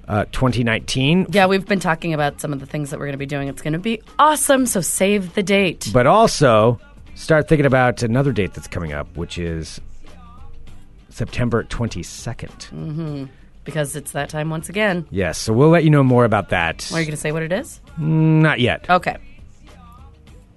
uh, 0.07 0.25
2019. 0.31 1.27
Yeah, 1.29 1.45
we've 1.45 1.65
been 1.67 1.79
talking 1.79 2.13
about 2.13 2.41
some 2.41 2.51
of 2.51 2.59
the 2.59 2.65
things 2.65 2.89
that 2.89 2.97
we're 2.99 3.05
going 3.05 3.13
to 3.13 3.17
be 3.19 3.25
doing. 3.27 3.47
It's 3.47 3.61
going 3.61 3.73
to 3.73 3.79
be 3.79 4.01
awesome. 4.17 4.65
So 4.65 4.81
save 4.81 5.35
the 5.35 5.43
date. 5.43 5.89
But 5.93 6.07
also, 6.07 6.79
start 7.15 7.47
thinking 7.47 7.65
about 7.67 8.01
another 8.01 8.31
date 8.31 8.53
that's 8.53 8.67
coming 8.67 8.91
up, 8.93 9.15
which 9.15 9.37
is 9.37 9.79
September 11.17 11.63
22nd. 11.63 12.69
Mm-hmm. 12.69 13.25
because 13.63 13.95
it's 13.95 14.11
that 14.11 14.29
time 14.29 14.49
once 14.51 14.69
again. 14.69 15.05
Yes, 15.09 15.37
so 15.39 15.51
we'll 15.51 15.69
let 15.69 15.83
you 15.83 15.89
know 15.89 16.03
more 16.03 16.23
about 16.25 16.49
that. 16.49 16.89
Are 16.93 16.99
you 16.99 17.05
going 17.05 17.11
to 17.15 17.17
say 17.17 17.31
what 17.31 17.41
it 17.43 17.51
is? 17.51 17.81
Not 17.97 18.59
yet. 18.59 18.87
Okay, 18.89 19.17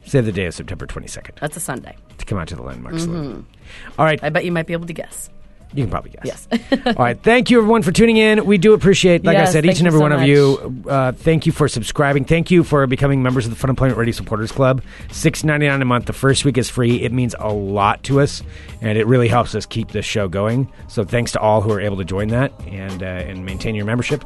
Save 0.04 0.24
the 0.26 0.32
day 0.32 0.46
of 0.46 0.54
September 0.54 0.86
22nd 0.86 1.38
that's 1.40 1.56
a 1.56 1.60
Sunday. 1.60 1.96
to 2.18 2.24
come 2.26 2.36
out 2.38 2.48
to 2.48 2.56
the 2.56 2.62
Landmark 2.62 2.98
Saloon. 2.98 3.42
Mm-hmm. 3.42 3.92
All 4.00 4.04
right, 4.04 4.22
I 4.22 4.28
bet 4.28 4.44
you 4.44 4.52
might 4.52 4.66
be 4.66 4.72
able 4.74 4.86
to 4.86 4.92
guess. 4.92 5.30
You 5.72 5.84
can 5.84 5.90
probably 5.90 6.10
guess. 6.10 6.24
Yes. 6.24 6.48
All 6.86 6.92
right. 6.94 7.20
Thank 7.22 7.50
you, 7.50 7.58
everyone, 7.58 7.82
for 7.82 7.92
tuning 7.92 8.16
in. 8.16 8.44
We 8.44 8.58
do 8.58 8.72
appreciate, 8.72 9.24
like 9.24 9.36
I 9.36 9.44
said, 9.44 9.64
each 9.64 9.78
and 9.78 9.86
every 9.86 9.98
so 9.98 10.02
one 10.02 10.12
of 10.12 10.22
you. 10.22 10.82
Uh, 10.88 11.12
thank 11.12 11.46
you 11.46 11.52
for 11.52 11.68
subscribing. 11.68 12.24
Thank 12.24 12.50
you 12.50 12.64
for 12.64 12.86
becoming 12.88 13.22
members 13.22 13.46
of 13.46 13.56
the 13.56 13.66
Funemployment 13.66 13.96
Radio 13.96 14.12
Supporters 14.12 14.50
Club. 14.50 14.82
Six 15.12 15.44
ninety 15.44 15.68
nine 15.68 15.80
a 15.80 15.84
month. 15.84 16.06
The 16.06 16.12
first 16.12 16.44
week 16.44 16.58
is 16.58 16.68
free. 16.68 17.02
It 17.02 17.12
means 17.12 17.34
a 17.38 17.52
lot 17.52 18.02
to 18.04 18.20
us, 18.20 18.42
and 18.80 18.98
it 18.98 19.06
really 19.06 19.28
helps 19.28 19.54
us 19.54 19.64
keep 19.66 19.92
this 19.92 20.04
show 20.04 20.26
going. 20.28 20.70
So 20.88 21.04
thanks 21.04 21.32
to 21.32 21.40
all 21.40 21.60
who 21.60 21.70
are 21.72 21.80
able 21.80 21.98
to 21.98 22.04
join 22.04 22.28
that 22.28 22.52
and 22.66 23.02
uh, 23.02 23.06
and 23.06 23.44
maintain 23.44 23.74
your 23.76 23.84
membership. 23.84 24.24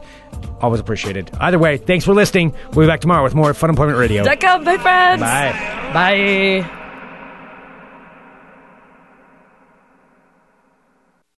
Always 0.61 0.81
appreciated. 0.81 1.31
Either 1.41 1.59
way, 1.59 1.77
thanks 1.77 2.05
for 2.05 2.15
listening. 2.15 2.55
We'll 2.73 2.87
be 2.87 2.91
back 2.91 3.01
tomorrow 3.01 3.23
with 3.23 3.35
more 3.35 3.53
Funemployment 3.53 3.99
Radio. 3.99 4.25
Dot 4.25 4.41
com, 4.41 4.65
my 4.65 4.79
friends. 4.79 5.21
Bye. 5.21 5.53
Bye. 5.93 6.81